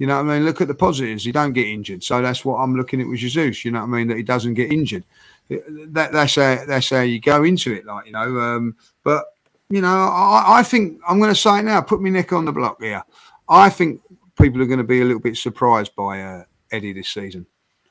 You 0.00 0.06
know, 0.06 0.18
I 0.18 0.22
mean, 0.22 0.46
look 0.46 0.62
at 0.62 0.66
the 0.66 0.74
positives. 0.74 1.24
He 1.24 1.30
don't 1.30 1.52
get 1.52 1.66
injured, 1.66 2.02
so 2.02 2.22
that's 2.22 2.42
what 2.42 2.56
I'm 2.56 2.74
looking 2.74 3.02
at 3.02 3.06
with 3.06 3.18
Jesus. 3.18 3.66
You 3.66 3.72
know, 3.72 3.82
I 3.82 3.86
mean, 3.86 4.08
that 4.08 4.16
he 4.16 4.22
doesn't 4.22 4.54
get 4.54 4.72
injured. 4.72 5.04
That 5.50 6.10
that's 6.10 6.36
how 6.36 6.64
that's 6.66 6.88
how 6.88 7.02
you 7.02 7.20
go 7.20 7.44
into 7.44 7.74
it, 7.74 7.84
like 7.84 8.06
you 8.06 8.12
know. 8.12 8.40
Um, 8.40 8.76
but 9.04 9.26
you 9.68 9.82
know, 9.82 9.88
I, 9.88 10.60
I 10.60 10.62
think 10.62 10.98
I'm 11.06 11.18
going 11.18 11.30
to 11.30 11.38
say 11.38 11.58
it 11.58 11.64
now. 11.64 11.82
Put 11.82 12.00
me 12.00 12.08
neck 12.08 12.32
on 12.32 12.46
the 12.46 12.52
block 12.52 12.80
here. 12.80 13.04
I 13.46 13.68
think 13.68 14.00
people 14.40 14.62
are 14.62 14.66
going 14.66 14.78
to 14.78 14.84
be 14.84 15.02
a 15.02 15.04
little 15.04 15.20
bit 15.20 15.36
surprised 15.36 15.94
by 15.94 16.22
uh, 16.22 16.44
Eddie 16.72 16.94
this 16.94 17.10
season. 17.10 17.44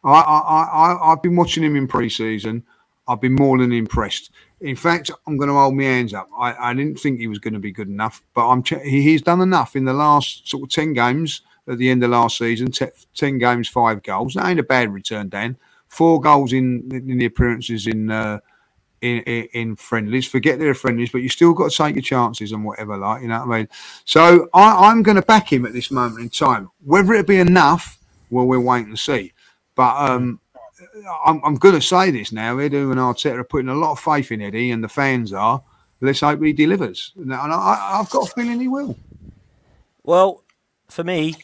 I, 0.03 0.10
I, 0.10 0.64
I, 0.64 1.12
I've 1.12 1.22
been 1.22 1.36
watching 1.36 1.64
him 1.64 1.76
in 1.76 1.88
pre-season. 1.88 2.64
I've 3.07 3.22
been 3.22 3.36
more 3.36 3.60
than 3.60 3.72
impressed. 3.72 4.32
In 4.62 4.76
fact, 4.76 5.12
I'm 5.28 5.38
going 5.38 5.49
to 5.49 5.53
hold 5.53 5.76
my 5.76 5.84
hands 5.84 6.16
up. 6.16 6.28
I, 6.36 6.72
I 6.72 6.74
didn't 6.74 6.99
think 6.99 7.20
he 7.20 7.28
was 7.28 7.38
going 7.38 7.53
to 7.53 7.60
be 7.60 7.72
good 7.72 7.88
enough, 7.88 8.24
but 8.34 8.47
I'm 8.49 8.64
he's 8.64 9.22
done 9.22 9.41
enough 9.41 9.76
in 9.76 9.86
the 9.86 9.93
last 9.93 10.49
sort 10.49 10.64
of 10.64 10.70
ten 10.70 10.93
games 10.93 11.43
at 11.70 11.78
the 11.78 11.89
end 11.89 12.03
of 12.03 12.09
last 12.09 12.38
season. 12.38 12.72
Ten 13.15 13.38
games, 13.38 13.70
five 13.70 14.03
goals. 14.03 14.34
That 14.34 14.47
ain't 14.47 14.59
a 14.59 14.63
bad 14.63 14.91
return, 14.93 15.30
Dan. 15.30 15.57
four 15.89 16.22
goals 16.22 16.53
in 16.53 16.89
in 16.91 17.17
the 17.17 17.26
appearances 17.26 17.88
in. 17.88 18.09
Uh, 18.11 18.39
in, 19.01 19.20
in, 19.20 19.47
in 19.53 19.76
friendlies, 19.78 20.28
forget 20.28 20.59
their 20.59 20.74
friendlies, 20.74 21.09
but 21.09 21.22
you 21.22 21.30
still 21.30 21.53
got 21.53 21.72
to 21.72 21.78
take 21.78 21.95
your 21.95 22.01
chances 22.01 22.51
and 22.51 22.65
whatever, 22.65 22.97
like 22.97 23.22
you 23.22 23.30
know 23.30 23.39
what 23.45 23.55
I 23.55 23.57
mean. 23.59 23.70
So 24.03 24.49
I, 24.53 24.89
I'm 24.89 25.03
going 25.03 25.15
to 25.15 25.22
back 25.22 25.53
him 25.53 25.65
at 25.65 25.72
this 25.72 25.89
moment 25.89 26.22
in 26.22 26.30
time. 26.30 26.70
Whether 26.84 27.13
it 27.13 27.26
be 27.26 27.38
enough, 27.38 27.97
well, 28.30 28.45
we'll 28.45 28.59
wait 28.59 28.88
and 28.88 28.99
see. 28.99 29.32
But 29.76 29.95
um, 29.95 30.41
I'm, 31.26 31.39
I'm 31.45 31.55
going 31.55 31.76
to 31.76 31.82
say 31.82 32.11
this 32.11 32.34
now. 32.34 32.57
Edu 32.57 32.91
and 32.91 32.99
Arteta 32.99 33.36
are 33.38 33.43
putting 33.45 33.70
a 33.70 33.74
lot 33.74 33.93
of 33.93 34.01
faith 34.01 34.34
in 34.34 34.41
Eddie, 34.41 34.72
and 34.72 34.84
the 34.84 34.89
fans 34.89 35.32
are. 35.32 35.63
Let's 36.01 36.20
hope 36.20 36.43
he 36.43 36.51
delivers. 36.51 37.13
And 37.15 37.34
I, 37.34 37.99
I've 38.01 38.09
got 38.09 38.28
a 38.28 38.32
feeling 38.34 38.59
he 38.59 38.67
will. 38.67 38.97
Well, 40.03 40.43
for 40.89 41.05
me, 41.05 41.36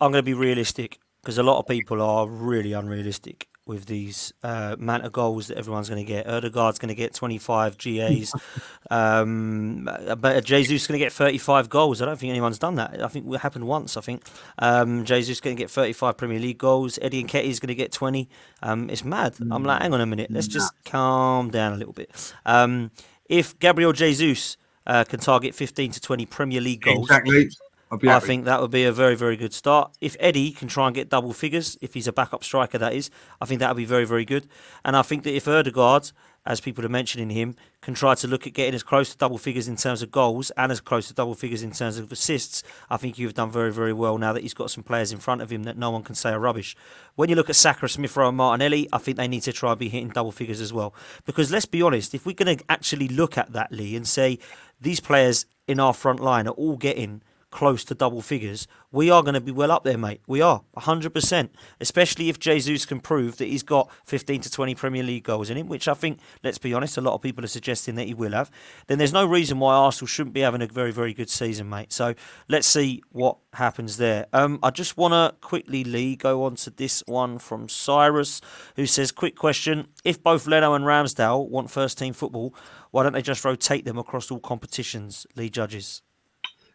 I'm 0.00 0.12
going 0.12 0.22
to 0.22 0.26
be 0.26 0.34
realistic 0.34 0.98
because 1.22 1.38
a 1.38 1.42
lot 1.42 1.58
of 1.58 1.66
people 1.66 2.00
are 2.00 2.26
really 2.26 2.72
unrealistic 2.72 3.48
with 3.66 3.86
these 3.86 4.32
uh, 4.42 4.74
amount 4.78 5.04
of 5.04 5.12
goals 5.12 5.46
that 5.46 5.56
everyone's 5.56 5.88
going 5.88 6.04
to 6.04 6.08
get. 6.08 6.26
Odegaard's 6.26 6.78
going 6.78 6.88
to 6.88 6.94
get 6.94 7.14
25 7.14 7.78
GAs, 7.78 8.32
um, 8.90 9.88
but 10.18 10.44
Jesus 10.44 10.82
is 10.82 10.86
going 10.86 10.98
to 10.98 11.04
get 11.04 11.12
35 11.12 11.68
goals. 11.68 12.02
I 12.02 12.06
don't 12.06 12.18
think 12.18 12.30
anyone's 12.30 12.58
done 12.58 12.74
that. 12.76 13.00
I 13.02 13.08
think 13.08 13.32
it 13.32 13.38
happened 13.38 13.66
once. 13.66 13.96
I 13.96 14.00
think 14.00 14.24
um, 14.58 15.04
Jesus 15.04 15.40
going 15.40 15.56
to 15.56 15.62
get 15.62 15.70
35 15.70 16.16
Premier 16.16 16.40
League 16.40 16.58
goals. 16.58 16.98
Eddie 17.00 17.22
Nketiah 17.22 17.44
is 17.44 17.60
going 17.60 17.68
to 17.68 17.74
get 17.74 17.92
20. 17.92 18.28
Um, 18.62 18.90
it's 18.90 19.04
mad. 19.04 19.36
I'm 19.52 19.62
like, 19.62 19.82
hang 19.82 19.94
on 19.94 20.00
a 20.00 20.06
minute. 20.06 20.30
Let's 20.30 20.48
just 20.48 20.72
calm 20.84 21.50
down 21.50 21.72
a 21.72 21.76
little 21.76 21.92
bit. 21.92 22.34
Um, 22.44 22.90
if 23.28 23.56
Gabriel 23.60 23.92
Jesus 23.92 24.56
uh, 24.86 25.04
can 25.04 25.20
target 25.20 25.54
15 25.54 25.92
to 25.92 26.00
20 26.00 26.26
Premier 26.26 26.60
League 26.60 26.80
goals, 26.82 27.08
exactly. 27.08 27.50
I 27.90 28.20
think 28.20 28.44
that 28.44 28.60
would 28.60 28.70
be 28.70 28.84
a 28.84 28.92
very, 28.92 29.16
very 29.16 29.36
good 29.36 29.52
start. 29.52 29.96
If 30.00 30.16
Eddie 30.20 30.52
can 30.52 30.68
try 30.68 30.86
and 30.86 30.94
get 30.94 31.08
double 31.08 31.32
figures, 31.32 31.76
if 31.80 31.94
he's 31.94 32.06
a 32.06 32.12
backup 32.12 32.44
striker, 32.44 32.78
that 32.78 32.94
is, 32.94 33.10
I 33.40 33.46
think 33.46 33.58
that 33.60 33.68
would 33.68 33.76
be 33.76 33.84
very, 33.84 34.04
very 34.04 34.24
good. 34.24 34.46
And 34.84 34.96
I 34.96 35.02
think 35.02 35.24
that 35.24 35.34
if 35.34 35.48
Odegaard, 35.48 36.12
as 36.46 36.60
people 36.60 36.86
are 36.86 36.88
mentioning 36.88 37.30
him, 37.30 37.56
can 37.82 37.94
try 37.94 38.14
to 38.14 38.28
look 38.28 38.46
at 38.46 38.52
getting 38.52 38.74
as 38.74 38.84
close 38.84 39.10
to 39.10 39.18
double 39.18 39.38
figures 39.38 39.66
in 39.66 39.76
terms 39.76 40.02
of 40.02 40.10
goals 40.12 40.50
and 40.56 40.70
as 40.70 40.80
close 40.80 41.08
to 41.08 41.14
double 41.14 41.34
figures 41.34 41.64
in 41.64 41.72
terms 41.72 41.98
of 41.98 42.12
assists, 42.12 42.62
I 42.88 42.96
think 42.96 43.18
you've 43.18 43.34
done 43.34 43.50
very, 43.50 43.72
very 43.72 43.92
well 43.92 44.18
now 44.18 44.32
that 44.32 44.42
he's 44.42 44.54
got 44.54 44.70
some 44.70 44.84
players 44.84 45.10
in 45.10 45.18
front 45.18 45.42
of 45.42 45.50
him 45.50 45.64
that 45.64 45.76
no 45.76 45.90
one 45.90 46.04
can 46.04 46.14
say 46.14 46.30
are 46.30 46.38
rubbish. 46.38 46.76
When 47.16 47.28
you 47.28 47.34
look 47.34 47.50
at 47.50 47.56
Saka, 47.56 47.88
Smith 47.88 48.16
Rowe, 48.16 48.28
and 48.28 48.36
Martinelli, 48.36 48.88
I 48.92 48.98
think 48.98 49.16
they 49.16 49.28
need 49.28 49.42
to 49.42 49.52
try 49.52 49.72
and 49.72 49.78
be 49.78 49.88
hitting 49.88 50.10
double 50.10 50.32
figures 50.32 50.60
as 50.60 50.72
well. 50.72 50.94
Because 51.26 51.50
let's 51.50 51.66
be 51.66 51.82
honest, 51.82 52.14
if 52.14 52.24
we're 52.24 52.34
going 52.34 52.56
to 52.56 52.64
actually 52.68 53.08
look 53.08 53.36
at 53.36 53.52
that, 53.52 53.72
Lee, 53.72 53.96
and 53.96 54.06
say 54.06 54.38
these 54.80 55.00
players 55.00 55.44
in 55.66 55.80
our 55.80 55.92
front 55.92 56.20
line 56.20 56.46
are 56.46 56.52
all 56.52 56.76
getting 56.76 57.22
close 57.50 57.84
to 57.84 57.94
double 57.94 58.22
figures, 58.22 58.66
we 58.92 59.10
are 59.10 59.22
going 59.22 59.34
to 59.34 59.40
be 59.40 59.52
well 59.52 59.70
up 59.70 59.84
there, 59.84 59.98
mate. 59.98 60.20
We 60.26 60.40
are 60.40 60.62
100%, 60.76 61.50
especially 61.80 62.28
if 62.28 62.38
Jesus 62.38 62.86
can 62.86 63.00
prove 63.00 63.38
that 63.38 63.46
he's 63.46 63.62
got 63.62 63.90
15 64.04 64.42
to 64.42 64.50
20 64.50 64.74
Premier 64.74 65.02
League 65.02 65.24
goals 65.24 65.50
in 65.50 65.56
him, 65.56 65.68
which 65.68 65.88
I 65.88 65.94
think, 65.94 66.18
let's 66.42 66.58
be 66.58 66.74
honest, 66.74 66.96
a 66.96 67.00
lot 67.00 67.14
of 67.14 67.22
people 67.22 67.44
are 67.44 67.48
suggesting 67.48 67.94
that 67.96 68.06
he 68.06 68.14
will 68.14 68.32
have. 68.32 68.50
Then 68.86 68.98
there's 68.98 69.12
no 69.12 69.26
reason 69.26 69.58
why 69.58 69.74
Arsenal 69.74 70.06
shouldn't 70.06 70.34
be 70.34 70.40
having 70.40 70.62
a 70.62 70.66
very, 70.66 70.92
very 70.92 71.12
good 71.12 71.30
season, 71.30 71.68
mate. 71.68 71.92
So 71.92 72.14
let's 72.48 72.66
see 72.66 73.02
what 73.10 73.36
happens 73.54 73.96
there. 73.96 74.26
Um, 74.32 74.58
I 74.62 74.70
just 74.70 74.96
want 74.96 75.12
to 75.12 75.36
quickly, 75.40 75.84
Lee, 75.84 76.16
go 76.16 76.44
on 76.44 76.56
to 76.56 76.70
this 76.70 77.02
one 77.06 77.38
from 77.38 77.68
Cyrus, 77.68 78.40
who 78.76 78.86
says, 78.86 79.12
quick 79.12 79.36
question. 79.36 79.88
If 80.04 80.22
both 80.22 80.46
Leno 80.46 80.74
and 80.74 80.84
Ramsdale 80.84 81.48
want 81.48 81.70
first 81.70 81.98
team 81.98 82.12
football, 82.12 82.54
why 82.90 83.02
don't 83.02 83.12
they 83.12 83.22
just 83.22 83.44
rotate 83.44 83.84
them 83.84 83.98
across 83.98 84.30
all 84.30 84.40
competitions, 84.40 85.26
Lee 85.36 85.50
Judges? 85.50 86.02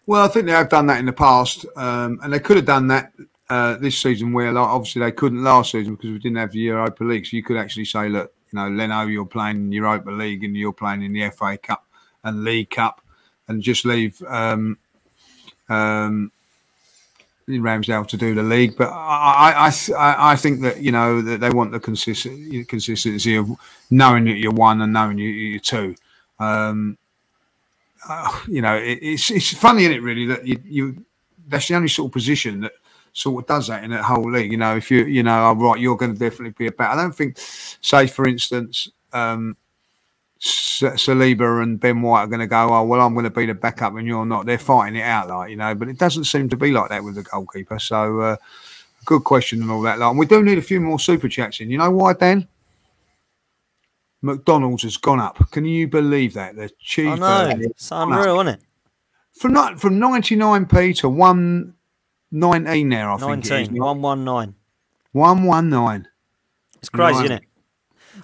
Well, 0.07 0.23
I 0.23 0.27
think 0.27 0.45
they 0.45 0.51
have 0.51 0.69
done 0.69 0.85
that 0.87 0.99
in 0.99 1.05
the 1.05 1.13
past, 1.13 1.65
um, 1.75 2.19
and 2.23 2.31
they 2.31 2.39
could 2.39 2.57
have 2.57 2.65
done 2.65 2.87
that 2.87 3.11
uh, 3.49 3.77
this 3.77 3.97
season. 3.97 4.33
Where 4.33 4.51
like, 4.51 4.67
obviously 4.67 5.01
they 5.01 5.11
couldn't 5.11 5.43
last 5.43 5.71
season 5.71 5.95
because 5.95 6.11
we 6.11 6.19
didn't 6.19 6.37
have 6.37 6.51
the 6.51 6.59
Europa 6.59 7.03
League. 7.03 7.25
So 7.25 7.37
you 7.37 7.43
could 7.43 7.57
actually 7.57 7.85
say, 7.85 8.09
look, 8.09 8.31
you 8.51 8.59
know, 8.59 8.69
Leno, 8.69 9.07
you're 9.07 9.25
playing 9.25 9.57
in 9.57 9.71
Europa 9.71 10.11
League 10.11 10.43
and 10.43 10.55
you're 10.55 10.73
playing 10.73 11.01
in 11.01 11.13
the 11.13 11.29
FA 11.31 11.57
Cup 11.57 11.85
and 12.23 12.43
League 12.43 12.69
Cup, 12.69 13.01
and 13.47 13.61
just 13.61 13.85
leave 13.85 14.21
um, 14.27 14.77
um, 15.69 16.31
Ramsdale 17.47 18.07
to 18.07 18.17
do 18.17 18.35
the 18.35 18.43
league. 18.43 18.75
But 18.77 18.89
I, 18.91 19.71
I, 19.97 20.31
I, 20.31 20.35
think 20.35 20.61
that 20.61 20.81
you 20.81 20.91
know 20.91 21.21
that 21.21 21.39
they 21.39 21.49
want 21.49 21.71
the 21.71 21.79
consistency 21.79 23.35
of 23.35 23.49
knowing 23.89 24.25
that 24.25 24.37
you're 24.37 24.51
one 24.51 24.81
and 24.81 24.93
knowing 24.93 25.17
you, 25.17 25.55
are 25.55 25.59
two. 25.59 25.95
Um, 26.39 26.97
uh, 28.07 28.41
you 28.47 28.61
know, 28.61 28.75
it, 28.75 28.99
it's 29.01 29.31
it's 29.31 29.53
funny, 29.53 29.83
isn't 29.83 29.97
it? 29.97 30.01
Really, 30.01 30.25
that 30.27 30.47
you, 30.47 30.61
you 30.63 31.05
that's 31.47 31.67
the 31.67 31.75
only 31.75 31.87
sort 31.87 32.09
of 32.09 32.13
position 32.13 32.61
that 32.61 32.73
sort 33.13 33.43
of 33.43 33.47
does 33.47 33.67
that 33.67 33.83
in 33.83 33.91
that 33.91 34.03
whole 34.03 34.29
league. 34.31 34.51
You 34.51 34.57
know, 34.57 34.75
if 34.75 34.91
you 34.91 35.05
you 35.05 35.23
know, 35.23 35.49
oh, 35.49 35.55
right, 35.55 35.79
you're 35.79 35.97
going 35.97 36.13
to 36.13 36.19
definitely 36.19 36.51
be 36.57 36.67
a 36.67 36.71
back. 36.71 36.91
I 36.91 36.95
don't 36.95 37.15
think, 37.15 37.37
say 37.37 38.07
for 38.07 38.27
instance, 38.27 38.89
um, 39.13 39.57
Saliba 40.39 41.63
and 41.63 41.79
Ben 41.79 42.01
White 42.01 42.21
are 42.21 42.27
going 42.27 42.41
to 42.41 42.47
go. 42.47 42.69
Oh 42.69 42.83
well, 42.83 43.01
I'm 43.01 43.13
going 43.13 43.23
to 43.23 43.29
be 43.29 43.45
the 43.45 43.53
backup 43.53 43.95
and 43.95 44.07
you're 44.07 44.25
not. 44.25 44.45
They're 44.45 44.57
fighting 44.57 44.99
it 44.99 45.03
out, 45.03 45.29
like 45.29 45.49
you 45.49 45.55
know. 45.55 45.73
But 45.73 45.89
it 45.89 45.97
doesn't 45.97 46.25
seem 46.25 46.49
to 46.49 46.57
be 46.57 46.71
like 46.71 46.89
that 46.89 47.03
with 47.03 47.15
the 47.15 47.23
goalkeeper. 47.23 47.79
So, 47.79 48.19
uh, 48.19 48.37
good 49.05 49.23
question 49.23 49.61
and 49.61 49.71
all 49.71 49.81
that. 49.81 49.99
Like, 49.99 50.09
and 50.09 50.19
we 50.19 50.25
do 50.25 50.43
need 50.43 50.57
a 50.57 50.63
few 50.63 50.81
more 50.81 50.99
super 50.99 51.29
chats 51.29 51.59
in. 51.59 51.71
You 51.71 51.77
know 51.77 51.91
why, 51.91 52.13
Dan? 52.13 52.47
McDonald's 54.25 54.83
has 54.83 54.97
gone 54.97 55.19
up. 55.19 55.51
Can 55.51 55.65
you 55.65 55.87
believe 55.87 56.33
that? 56.33 56.55
The 56.55 56.71
cheeseburger. 56.83 57.21
I 57.21 57.53
know. 57.53 57.61
It's 57.61 57.91
unreal, 57.91 58.41
isn't 58.41 58.47
it? 58.47 58.61
From 59.33 59.53
not 59.53 59.79
from 59.79 59.99
ninety 59.99 60.35
nine 60.35 60.65
p 60.65 60.93
to 60.95 61.09
one 61.09 61.75
nineteen 62.31 62.89
there. 62.89 63.09
I 63.09 63.17
19, 63.17 63.41
think 63.41 63.69
it 63.69 63.73
is. 63.73 63.79
one 63.79 64.01
one 64.01 64.25
nine. 64.25 64.55
One 65.11 65.43
one 65.43 65.69
nine. 65.69 66.07
It's 66.77 66.89
crazy, 66.89 67.13
Nine. 67.15 67.25
isn't 67.25 67.37
it? 67.37 67.43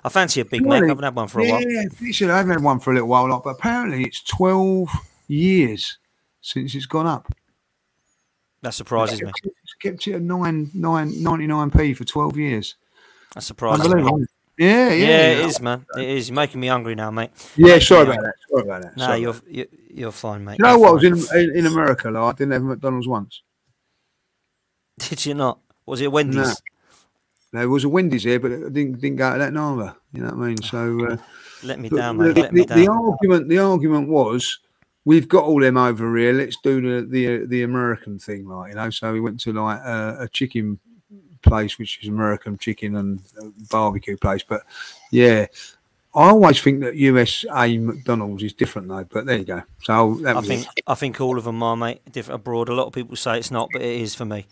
I 0.04 0.10
fancy 0.10 0.41
a 0.41 0.45
Big 0.45 0.66
Mac. 0.66 0.84
I 0.84 0.88
haven't 0.88 1.04
had 1.04 1.16
one 1.16 1.28
for 1.28 1.41
a 1.41 1.45
yeah, 1.45 1.54
while. 1.54 1.62
Yeah, 1.62 2.34
I 2.34 2.38
haven't 2.38 2.52
had 2.52 2.64
one 2.64 2.80
for 2.80 2.91
a 2.91 2.93
little 2.95 3.10
while, 3.10 3.30
like, 3.30 3.43
but 3.43 3.52
apparently 3.52 4.04
it's 4.04 4.24
twelve 4.24 4.89
years 5.28 5.99
since 6.41 6.74
it's 6.74 6.88
gone 6.88 7.08
up. 7.08 7.32
That 8.62 8.74
surprises 8.74 9.22
me. 9.22 9.32
It's 9.43 9.74
kept 9.80 10.08
it 10.08 10.16
at 10.16 10.22
nine 10.22 10.72
nine 10.74 11.22
ninety 11.22 11.45
nine 11.45 11.70
p 11.70 11.93
for 11.93 12.06
twelve 12.06 12.38
years. 12.38 12.76
That 13.36 13.43
surprises 13.43 13.93
me. 13.93 14.26
Yeah, 14.62 14.89
yeah, 14.89 15.07
yeah, 15.07 15.32
it 15.32 15.45
is, 15.47 15.59
man. 15.59 15.84
It 15.97 16.07
is. 16.07 16.30
You're 16.30 16.36
making 16.36 16.62
me 16.62 16.68
hungry 16.68 16.93
now, 16.93 17.09
mate. 17.09 17.32
Yeah, 17.55 17.80
sorry 17.80 18.03
about 18.03 18.22
that. 18.22 18.36
Sorry 18.47 18.62
about 18.62 18.82
that. 18.84 18.95
No, 18.95 19.05
sorry 19.05 19.22
you're, 19.22 19.36
you're 19.49 19.66
you're 19.91 20.12
fine, 20.12 20.45
mate. 20.45 20.59
You 20.59 20.66
know 20.66 20.78
what? 20.78 20.89
I 20.89 20.91
was 20.91 21.34
in, 21.34 21.57
in 21.57 21.66
America. 21.66 22.12
Like, 22.12 22.36
I 22.36 22.38
didn't 22.38 22.53
have 22.53 22.62
a 22.62 22.66
McDonald's 22.66 23.07
once. 23.07 23.41
Did 24.99 25.26
you 25.26 25.34
not? 25.34 25.57
Was 25.88 26.01
it 26.01 26.12
Wendy's? 26.12 26.36
No. 26.36 26.53
There 27.53 27.70
was 27.70 27.86
a 27.86 27.89
Wendy's 27.89 28.24
here, 28.24 28.39
but 28.39 28.51
it 28.51 28.72
didn't 28.72 29.01
didn't 29.01 29.16
go 29.16 29.34
to 29.34 29.39
that 29.39 29.51
neither. 29.51 29.95
You 30.14 30.22
know 30.22 30.28
what 30.28 30.43
I 30.43 30.47
mean? 30.49 30.62
So 30.62 31.07
uh, 31.07 31.18
let 31.64 31.80
me 31.80 31.89
down, 31.89 32.18
mate. 32.18 32.36
The, 32.36 32.41
let 32.41 32.53
me 32.53 32.64
down. 32.64 32.78
the 32.78 32.88
argument 32.88 33.49
the 33.49 33.57
argument 33.57 34.09
was 34.09 34.59
we've 35.05 35.28
got 35.28 35.45
all 35.45 35.59
them 35.59 35.76
over 35.76 36.16
here. 36.18 36.34
Let's 36.34 36.57
do 36.64 36.82
the 36.82 37.07
the, 37.07 37.45
the 37.47 37.64
American 37.64 38.20
thing, 38.20 38.47
like 38.47 38.70
you 38.70 38.76
know. 38.76 38.91
So 38.91 39.12
we 39.12 39.22
went 39.22 39.39
to 39.39 39.53
like 39.53 39.80
uh, 39.84 40.18
a 40.20 40.28
chicken 40.28 40.80
place, 41.41 41.77
which 41.77 41.99
is 42.01 42.09
American 42.09 42.57
chicken 42.57 42.95
and 42.95 43.21
uh, 43.41 43.47
barbecue 43.69 44.17
place. 44.17 44.43
But 44.43 44.63
yeah, 45.11 45.47
I 46.13 46.29
always 46.29 46.61
think 46.61 46.81
that 46.81 46.95
USA 46.95 47.77
McDonald's 47.77 48.43
is 48.43 48.53
different 48.53 48.87
though. 48.87 49.05
But 49.05 49.25
there 49.25 49.37
you 49.37 49.45
go. 49.45 49.61
So 49.83 50.19
I 50.25 50.41
think 50.41 50.67
it. 50.75 50.83
I 50.87 50.95
think 50.95 51.21
all 51.21 51.37
of 51.37 51.45
them 51.45 51.63
are 51.63 51.77
mate 51.77 52.01
different 52.11 52.41
abroad. 52.41 52.69
A 52.69 52.73
lot 52.73 52.87
of 52.87 52.93
people 52.93 53.15
say 53.15 53.37
it's 53.37 53.51
not, 53.51 53.69
but 53.71 53.81
it 53.81 54.01
is 54.01 54.15
for 54.15 54.25
me. 54.25 54.45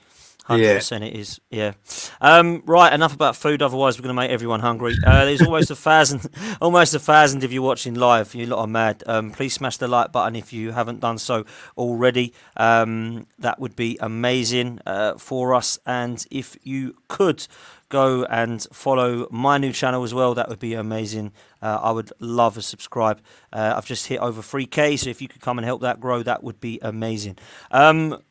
Hundred 0.50 0.76
percent, 0.76 1.04
it 1.04 1.16
is. 1.16 1.40
Yeah. 1.50 1.74
Um, 2.22 2.64
right. 2.66 2.92
Enough 2.92 3.14
about 3.14 3.36
food. 3.36 3.62
Otherwise, 3.62 3.98
we're 3.98 4.04
going 4.04 4.16
to 4.16 4.22
make 4.22 4.32
everyone 4.32 4.62
hungry. 4.62 4.96
Uh, 5.06 5.26
there's 5.26 5.42
almost 5.42 5.70
a 5.70 5.76
thousand, 5.76 6.28
almost 6.62 6.94
a 6.96 7.00
thousand 7.00 7.44
if 7.44 7.52
you're 7.52 7.62
watching 7.62 7.94
live. 7.94 8.34
You 8.34 8.48
lot 8.48 8.60
are 8.60 8.68
mad. 8.68 9.04
Um, 9.06 9.32
please 9.32 9.54
smash 9.54 9.78
the 9.78 9.88
like 9.88 10.12
button 10.12 10.36
if 10.36 10.52
you 10.52 10.72
haven't 10.72 11.02
done 11.02 11.20
so 11.20 11.46
already. 11.78 12.34
Um, 12.58 13.28
that 13.38 13.60
would 13.60 13.76
be 13.76 13.98
amazing 14.02 14.80
uh, 14.86 15.18
for 15.20 15.54
us. 15.54 15.78
And 15.86 16.26
if 16.32 16.58
you 16.64 16.96
could 17.08 17.46
go 17.90 18.24
and 18.26 18.66
follow 18.72 19.28
my 19.32 19.58
new 19.58 19.74
channel 19.74 20.04
as 20.04 20.14
well, 20.14 20.34
that 20.36 20.48
would 20.48 20.60
be 20.60 20.74
amazing. 20.74 21.32
Uh, 21.62 21.80
I 21.82 21.92
would 21.92 22.12
love 22.20 22.58
a 22.58 22.62
subscribe. 22.62 23.20
Uh, 23.52 23.74
I've 23.76 23.86
just 23.86 24.08
hit 24.08 24.20
over 24.20 24.42
3k, 24.42 24.98
so 24.98 25.10
if 25.10 25.22
you 25.22 25.28
could 25.28 25.42
come 25.42 25.58
and 25.58 25.66
help 25.66 25.82
that 25.82 26.00
grow, 26.00 26.24
that 26.24 26.44
would 26.44 26.60
be 26.60 26.80
amazing. 26.82 27.38
Um, 27.72 28.22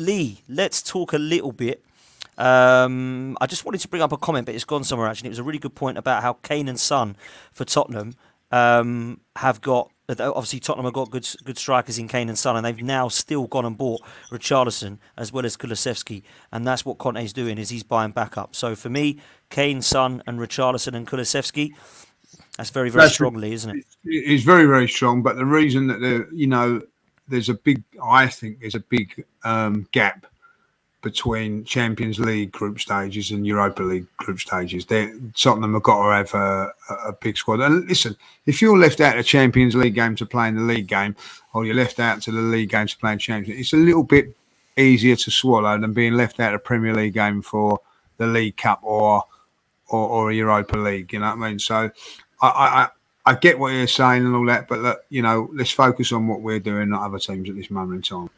Lee, 0.00 0.42
let's 0.48 0.82
talk 0.82 1.12
a 1.12 1.18
little 1.18 1.52
bit. 1.52 1.82
Um, 2.38 3.36
I 3.40 3.46
just 3.46 3.64
wanted 3.64 3.80
to 3.80 3.88
bring 3.88 4.02
up 4.02 4.12
a 4.12 4.16
comment, 4.16 4.46
but 4.46 4.54
it's 4.54 4.64
gone 4.64 4.84
somewhere 4.84 5.08
actually. 5.08 5.28
It 5.28 5.30
was 5.30 5.38
a 5.38 5.44
really 5.44 5.58
good 5.58 5.74
point 5.74 5.98
about 5.98 6.22
how 6.22 6.34
Kane 6.34 6.68
and 6.68 6.78
Son 6.78 7.16
for 7.52 7.64
Tottenham 7.64 8.14
um, 8.50 9.20
have 9.36 9.60
got. 9.60 9.90
Obviously, 10.08 10.60
Tottenham 10.60 10.84
have 10.84 10.94
got 10.94 11.10
good 11.10 11.28
good 11.44 11.58
strikers 11.58 11.98
in 11.98 12.06
Kane 12.06 12.28
and 12.28 12.38
Son, 12.38 12.56
and 12.56 12.64
they've 12.64 12.80
now 12.80 13.08
still 13.08 13.48
gone 13.48 13.64
and 13.64 13.76
bought 13.76 14.02
Richarlison 14.30 14.98
as 15.16 15.32
well 15.32 15.44
as 15.44 15.56
Kulusevski, 15.56 16.22
and 16.52 16.64
that's 16.64 16.84
what 16.84 16.98
Conte's 16.98 17.32
doing 17.32 17.58
is 17.58 17.70
he's 17.70 17.82
buying 17.82 18.12
back 18.12 18.38
up. 18.38 18.54
So 18.54 18.76
for 18.76 18.88
me, 18.88 19.18
Kane, 19.50 19.82
Son, 19.82 20.22
and 20.26 20.38
Richarlison 20.38 20.94
and 20.94 21.08
Kulusevski, 21.08 21.72
that's 22.56 22.70
very 22.70 22.88
very 22.88 23.04
that's, 23.04 23.14
strongly, 23.14 23.52
isn't 23.52 23.78
it? 23.78 23.84
It's 24.04 24.44
very 24.44 24.66
very 24.66 24.88
strong, 24.88 25.22
but 25.22 25.34
the 25.36 25.44
reason 25.44 25.88
that 25.88 26.00
the 26.00 26.28
you 26.32 26.46
know 26.46 26.82
there's 27.28 27.48
a 27.48 27.54
big, 27.54 27.82
I 28.02 28.28
think 28.28 28.60
there's 28.60 28.74
a 28.74 28.80
big 28.80 29.24
um, 29.44 29.88
gap 29.92 30.26
between 31.02 31.64
Champions 31.64 32.18
League 32.18 32.50
group 32.50 32.80
stages 32.80 33.30
and 33.30 33.46
Europa 33.46 33.82
League 33.82 34.06
group 34.16 34.40
stages. 34.40 34.86
They're, 34.86 35.14
Tottenham 35.36 35.74
have 35.74 35.82
got 35.82 36.02
to 36.02 36.12
have 36.16 36.34
a, 36.34 36.72
a, 37.08 37.12
big 37.12 37.36
squad. 37.36 37.60
And 37.60 37.88
listen, 37.88 38.16
if 38.46 38.60
you're 38.60 38.76
left 38.76 39.00
out 39.00 39.16
of 39.16 39.24
Champions 39.24 39.76
League 39.76 39.94
game 39.94 40.16
to 40.16 40.26
play 40.26 40.48
in 40.48 40.56
the 40.56 40.62
league 40.62 40.88
game, 40.88 41.14
or 41.52 41.64
you're 41.64 41.76
left 41.76 42.00
out 42.00 42.22
to 42.22 42.32
the 42.32 42.40
league 42.40 42.70
game 42.70 42.88
to 42.88 42.98
play 42.98 43.12
in 43.12 43.18
Champions, 43.18 43.60
it's 43.60 43.72
a 43.72 43.76
little 43.76 44.02
bit 44.02 44.34
easier 44.76 45.16
to 45.16 45.30
swallow 45.30 45.78
than 45.78 45.92
being 45.92 46.14
left 46.14 46.40
out 46.40 46.54
of 46.54 46.64
Premier 46.64 46.94
League 46.94 47.14
game 47.14 47.40
for 47.40 47.78
the 48.16 48.26
League 48.26 48.56
Cup 48.56 48.80
or 48.82 49.22
or, 49.88 50.08
or 50.08 50.30
a 50.30 50.34
Europa 50.34 50.76
League. 50.76 51.12
You 51.12 51.20
know 51.20 51.26
what 51.26 51.44
I 51.44 51.48
mean? 51.50 51.58
So 51.60 51.90
I, 52.42 52.48
I 52.48 52.88
I 53.26 53.34
get 53.34 53.58
what 53.58 53.72
you're 53.72 53.88
saying 53.88 54.24
and 54.24 54.36
all 54.36 54.46
that, 54.46 54.68
but 54.68 54.78
look, 54.78 55.00
you 55.10 55.20
know, 55.20 55.50
let's 55.52 55.72
focus 55.72 56.12
on 56.12 56.28
what 56.28 56.40
we're 56.40 56.60
doing, 56.60 56.90
not 56.90 57.02
other 57.02 57.18
teams 57.18 57.50
at 57.50 57.56
this 57.56 57.70
moment 57.70 57.96
in 57.96 58.02
time. 58.02 58.30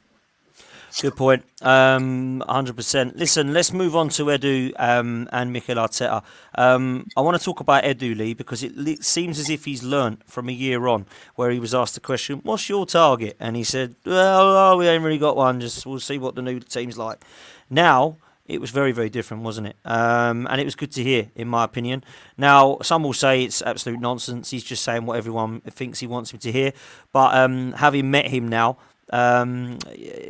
Good 1.01 1.17
point. 1.17 1.45
Um, 1.61 2.43
100%. 2.49 3.17
Listen, 3.17 3.53
let's 3.53 3.73
move 3.73 3.95
on 3.95 4.09
to 4.11 4.25
Edu 4.25 4.73
um, 4.79 5.29
and 5.31 5.53
Mikel 5.53 5.77
Arteta. 5.77 6.25
Um, 6.55 7.07
I 7.17 7.21
want 7.21 7.37
to 7.39 7.45
talk 7.45 7.61
about 7.61 7.85
Edu 7.85 8.17
Lee 8.17 8.33
because 8.35 8.63
it 8.63 8.77
le- 8.77 9.03
seems 9.03 9.39
as 9.39 9.51
if 9.51 9.67
he's 9.67 9.83
learnt 9.83 10.29
from 10.29 10.49
a 10.49 10.53
year 10.53 10.89
on 10.89 11.07
where 11.37 11.51
he 11.51 11.61
was 11.61 11.75
asked 11.75 11.95
the 11.95 12.01
question, 12.01 12.41
What's 12.43 12.69
your 12.69 12.87
target? 12.87 13.37
And 13.39 13.55
he 13.55 13.65
said, 13.65 13.95
Well, 14.05 14.73
oh, 14.73 14.77
we 14.79 14.89
ain't 14.89 15.05
really 15.05 15.19
got 15.19 15.37
one. 15.37 15.61
Just 15.61 15.85
we'll 15.87 16.01
see 16.01 16.19
what 16.19 16.35
the 16.35 16.43
new 16.43 16.59
team's 16.59 16.97
like. 16.97 17.23
Now, 17.71 18.17
it 18.49 18.61
was 18.61 18.71
very, 18.71 18.93
very 18.93 19.11
different, 19.11 19.43
wasn't 19.43 19.69
it? 19.69 19.77
Um, 19.85 20.47
and 20.51 20.61
it 20.61 20.65
was 20.65 20.75
good 20.75 20.91
to 20.93 21.03
hear, 21.03 21.31
in 21.37 21.49
my 21.49 21.65
opinion. 21.65 22.03
Now, 22.37 22.79
some 22.83 23.03
will 23.03 23.13
say 23.13 23.45
it's 23.45 23.61
absolute 23.63 24.01
nonsense. 24.01 24.51
He's 24.51 24.65
just 24.65 24.83
saying 24.83 25.05
what 25.05 25.19
everyone 25.19 25.61
thinks 25.61 26.01
he 26.01 26.07
wants 26.07 26.33
him 26.33 26.39
to 26.41 26.51
hear. 26.51 26.73
But 27.13 27.37
um, 27.37 27.73
having 27.73 28.11
met 28.11 28.29
him 28.29 28.49
now, 28.49 28.79
um, 29.11 29.79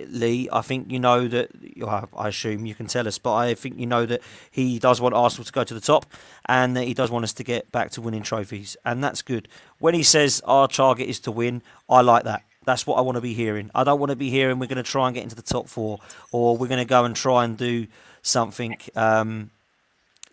Lee, 0.08 0.48
I 0.52 0.60
think 0.60 0.90
you 0.90 1.00
know 1.00 1.26
that. 1.28 1.50
I 2.16 2.28
assume 2.28 2.66
you 2.66 2.74
can 2.74 2.86
tell 2.86 3.06
us, 3.08 3.18
but 3.18 3.34
I 3.34 3.54
think 3.54 3.78
you 3.78 3.86
know 3.86 4.06
that 4.06 4.20
he 4.50 4.78
does 4.78 5.00
want 5.00 5.14
Arsenal 5.14 5.44
to 5.44 5.52
go 5.52 5.64
to 5.64 5.74
the 5.74 5.80
top, 5.80 6.06
and 6.46 6.76
that 6.76 6.84
he 6.84 6.94
does 6.94 7.10
want 7.10 7.24
us 7.24 7.32
to 7.34 7.44
get 7.44 7.70
back 7.72 7.90
to 7.92 8.00
winning 8.00 8.22
trophies, 8.22 8.76
and 8.84 9.02
that's 9.02 9.22
good. 9.22 9.48
When 9.78 9.94
he 9.94 10.02
says 10.02 10.40
our 10.44 10.68
target 10.68 11.08
is 11.08 11.20
to 11.20 11.32
win, 11.32 11.62
I 11.88 12.02
like 12.02 12.24
that. 12.24 12.42
That's 12.64 12.86
what 12.86 12.98
I 12.98 13.00
want 13.00 13.16
to 13.16 13.22
be 13.22 13.34
hearing. 13.34 13.70
I 13.74 13.82
don't 13.82 13.98
want 13.98 14.10
to 14.10 14.16
be 14.16 14.30
hearing 14.30 14.58
we're 14.58 14.66
going 14.66 14.76
to 14.76 14.82
try 14.82 15.06
and 15.08 15.14
get 15.14 15.24
into 15.24 15.36
the 15.36 15.42
top 15.42 15.68
four, 15.68 15.98
or 16.30 16.56
we're 16.56 16.68
going 16.68 16.78
to 16.78 16.84
go 16.84 17.04
and 17.04 17.16
try 17.16 17.44
and 17.44 17.56
do 17.56 17.86
something. 18.28 18.76
Um, 18.94 19.50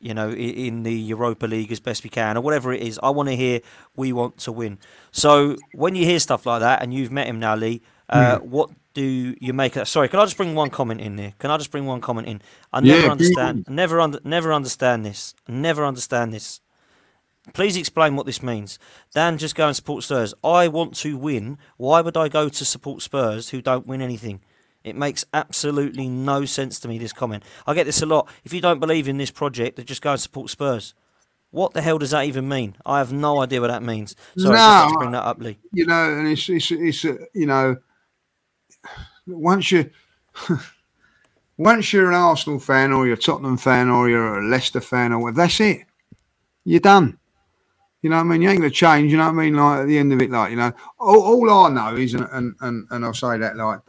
you 0.02 0.14
know, 0.14 0.30
in 0.30 0.84
the 0.84 0.93
Europa 0.93 1.48
League 1.48 1.72
as 1.72 1.80
best 1.80 2.04
we 2.04 2.12
can, 2.12 2.38
or 2.38 2.41
whatever 2.41 2.72
it 2.72 2.82
is. 2.82 3.00
I 3.02 3.10
want 3.10 3.30
to 3.30 3.36
hear 3.36 3.62
we 3.96 4.14
want 4.14 4.38
to 4.39 4.52
win. 4.52 4.78
So 5.12 5.56
when 5.74 5.96
you 5.96 6.06
hear 6.06 6.20
stuff 6.20 6.46
like 6.46 6.60
that, 6.60 6.84
and 6.84 6.93
you've 6.93 7.12
met 7.12 7.26
him 7.28 7.39
now, 7.39 7.56
Lee, 7.56 7.82
uh, 8.10 8.39
mm. 8.39 8.41
What 8.43 8.70
do 8.93 9.36
you 9.39 9.54
make 9.54 9.76
of 9.76 9.82
that? 9.82 9.88
Sorry, 9.88 10.08
can 10.08 10.20
I 10.20 10.26
just 10.26 10.38
bring 10.38 10.56
one 10.56 10.70
comment 10.70 11.02
in 11.02 11.16
there? 11.16 11.34
Can 11.39 11.52
I 11.52 11.58
just 11.58 11.72
bring 11.72 11.86
one 11.86 12.02
comment 12.02 12.28
in? 12.28 12.41
I 12.72 12.82
never 12.82 13.06
yeah, 13.06 13.12
understand. 13.12 13.66
Never 13.68 14.00
under, 14.00 14.20
never 14.24 14.54
understand 14.54 15.06
this. 15.06 15.34
Never 15.48 15.86
understand 15.86 16.34
this. 16.34 16.62
Please 17.54 17.78
explain 17.78 18.16
what 18.16 18.26
this 18.26 18.41
means. 18.41 18.80
Dan, 19.14 19.38
just 19.38 19.56
go 19.56 19.68
and 19.68 19.76
support 19.76 20.04
Spurs. 20.04 20.34
I 20.43 20.68
want 20.68 20.96
to 20.98 21.18
win. 21.18 21.58
Why 21.78 22.02
would 22.02 22.18
I 22.18 22.28
go 22.28 22.50
to 22.50 22.66
support 22.66 23.02
Spurs 23.02 23.50
who 23.50 23.62
don't 23.62 23.86
win 23.86 24.02
anything? 24.02 24.41
It 24.86 24.95
makes 24.95 25.25
absolutely 25.33 26.07
no 26.07 26.45
sense 26.45 26.79
to 26.81 26.88
me, 26.88 26.99
this 26.99 27.11
comment. 27.11 27.43
I 27.65 27.73
get 27.73 27.88
this 27.88 28.03
a 28.03 28.05
lot. 28.05 28.29
If 28.43 28.53
you 28.53 28.61
don't 28.61 28.79
believe 28.79 29.07
in 29.07 29.17
this 29.17 29.31
project, 29.31 29.77
then 29.77 29.86
just 29.88 30.03
go 30.03 30.11
and 30.11 30.19
support 30.21 30.51
Spurs. 30.51 30.93
What 31.49 31.73
the 31.73 31.81
hell 31.81 31.97
does 31.97 32.11
that 32.11 32.25
even 32.25 32.47
mean? 32.47 32.75
I 32.86 32.99
have 32.99 33.11
no 33.11 33.41
idea 33.41 33.61
what 33.61 33.69
that 33.69 33.81
means. 33.81 34.15
Sorry, 34.38 34.53
no, 34.53 34.59
just 34.59 34.93
to 34.93 34.97
bring 34.99 35.11
that 35.11 35.23
up, 35.23 35.39
Lee. 35.39 35.57
You 35.73 35.88
know, 35.88 36.13
and 36.13 36.27
it's, 36.27 36.47
it's, 36.49 36.69
it's 36.69 37.03
uh, 37.03 37.15
you 37.33 37.47
know, 37.47 37.77
once 39.25 39.71
you 39.71 39.89
once 41.57 41.91
you're 41.91 42.09
an 42.09 42.15
Arsenal 42.15 42.59
fan 42.59 42.91
or 42.91 43.07
you're 43.07 43.15
a 43.15 43.17
Tottenham 43.17 43.57
fan 43.57 43.89
or 43.89 44.07
you're 44.07 44.38
a 44.38 44.47
Leicester 44.47 44.81
fan 44.81 45.13
or 45.13 45.19
whatever, 45.19 45.38
that's 45.38 45.59
it. 45.61 45.79
You're 46.63 46.79
done. 46.79 47.17
You 48.03 48.11
know 48.11 48.17
what 48.17 48.25
I 48.25 48.25
mean? 48.25 48.41
You 48.43 48.49
ain't 48.49 48.59
gonna 48.59 48.69
change. 48.69 49.11
You 49.11 49.17
know 49.17 49.25
what 49.25 49.39
I 49.39 49.43
mean? 49.45 49.55
Like 49.55 49.79
at 49.79 49.88
the 49.88 49.97
end 49.97 50.13
of 50.13 50.21
it, 50.21 50.29
like 50.29 50.51
you 50.51 50.57
know, 50.57 50.73
all, 50.99 51.49
all 51.49 51.65
I 51.65 51.69
know 51.69 51.95
is, 51.95 52.13
and 52.13 52.53
and 52.59 52.86
and 52.91 53.03
I'll 53.03 53.15
say 53.15 53.39
that 53.39 53.55
like, 53.55 53.79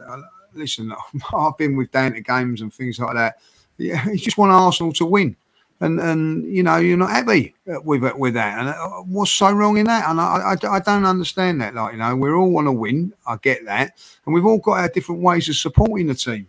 listen, 0.57 0.93
I've 1.33 1.57
been 1.57 1.75
with 1.75 1.91
Dan 1.91 2.13
to 2.13 2.21
games 2.21 2.61
and 2.61 2.73
things 2.73 2.99
like 2.99 3.15
that. 3.15 3.35
Yeah, 3.77 4.03
he 4.11 4.17
just 4.17 4.37
want 4.37 4.51
Arsenal 4.51 4.93
to 4.93 5.05
win. 5.05 5.35
And 5.79 5.99
and 5.99 6.43
you 6.51 6.63
know 6.63 6.77
you're 6.77 6.97
not 6.97 7.11
happy 7.11 7.53
with 7.65 8.01
with 8.15 8.33
that. 8.33 8.57
And 8.57 8.69
uh, 8.69 9.03
what's 9.03 9.31
so 9.31 9.51
wrong 9.51 9.77
in 9.77 9.85
that? 9.85 10.09
And 10.09 10.19
I, 10.19 10.55
I, 10.63 10.75
I 10.75 10.79
don't 10.79 11.05
understand 11.05 11.61
that. 11.61 11.75
Like 11.75 11.93
you 11.93 11.99
know 11.99 12.15
we 12.15 12.31
all 12.31 12.49
want 12.49 12.65
to 12.65 12.71
win. 12.71 13.13
I 13.27 13.37
get 13.37 13.63
that. 13.65 13.93
And 14.25 14.33
we've 14.33 14.45
all 14.45 14.57
got 14.57 14.79
our 14.79 14.89
different 14.89 15.21
ways 15.21 15.47
of 15.49 15.55
supporting 15.55 16.07
the 16.07 16.15
team. 16.15 16.47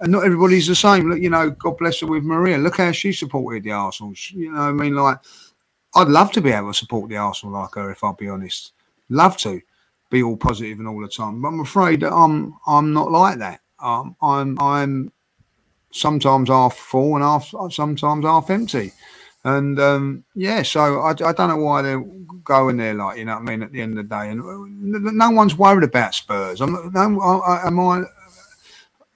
And 0.00 0.10
not 0.10 0.24
everybody's 0.24 0.66
the 0.66 0.74
same. 0.74 1.08
Look 1.08 1.20
you 1.20 1.30
know 1.30 1.50
God 1.50 1.78
bless 1.78 2.00
her 2.00 2.08
with 2.08 2.24
Maria. 2.24 2.58
Look 2.58 2.78
how 2.78 2.90
she 2.90 3.12
supported 3.12 3.62
the 3.62 3.70
Arsenal. 3.70 4.14
You 4.30 4.52
know 4.52 4.62
I 4.62 4.72
mean 4.72 4.96
like 4.96 5.18
I'd 5.94 6.08
love 6.08 6.32
to 6.32 6.40
be 6.40 6.50
able 6.50 6.72
to 6.72 6.74
support 6.74 7.08
the 7.08 7.18
Arsenal 7.18 7.54
like 7.54 7.74
her 7.76 7.92
if 7.92 8.02
I'll 8.02 8.14
be 8.14 8.28
honest. 8.28 8.72
Love 9.10 9.36
to 9.38 9.60
be 10.10 10.22
all 10.22 10.36
positive 10.36 10.78
and 10.78 10.88
all 10.88 11.00
the 11.00 11.08
time 11.08 11.42
but 11.42 11.48
I'm 11.48 11.60
afraid 11.60 12.00
that 12.00 12.12
I'm 12.12 12.54
I'm 12.66 12.92
not 12.92 13.10
like 13.10 13.38
that 13.38 13.60
um, 13.78 14.16
I'm 14.22 14.58
I'm 14.60 15.12
sometimes 15.96 16.48
half 16.48 16.76
full 16.76 17.16
and 17.16 17.24
half 17.24 17.52
sometimes 17.70 18.24
half 18.24 18.50
empty. 18.50 18.92
And 19.44 19.78
um, 19.78 20.24
yeah, 20.34 20.62
so 20.62 21.00
I, 21.00 21.10
I, 21.10 21.32
don't 21.32 21.48
know 21.48 21.56
why 21.56 21.80
they're 21.80 22.04
going 22.42 22.78
there, 22.78 22.94
like 22.94 23.18
you 23.18 23.24
know 23.24 23.34
what 23.34 23.42
I 23.42 23.44
mean. 23.44 23.62
At 23.62 23.70
the 23.70 23.80
end 23.80 23.96
of 23.96 24.08
the 24.08 24.14
day, 24.14 24.30
and 24.30 24.40
uh, 24.40 25.10
no 25.12 25.30
one's 25.30 25.56
worried 25.56 25.84
about 25.84 26.14
Spurs. 26.14 26.60
I'm 26.60 26.72
no, 26.92 27.20
I, 27.20 27.66
am 27.68 27.78
I, 27.78 28.02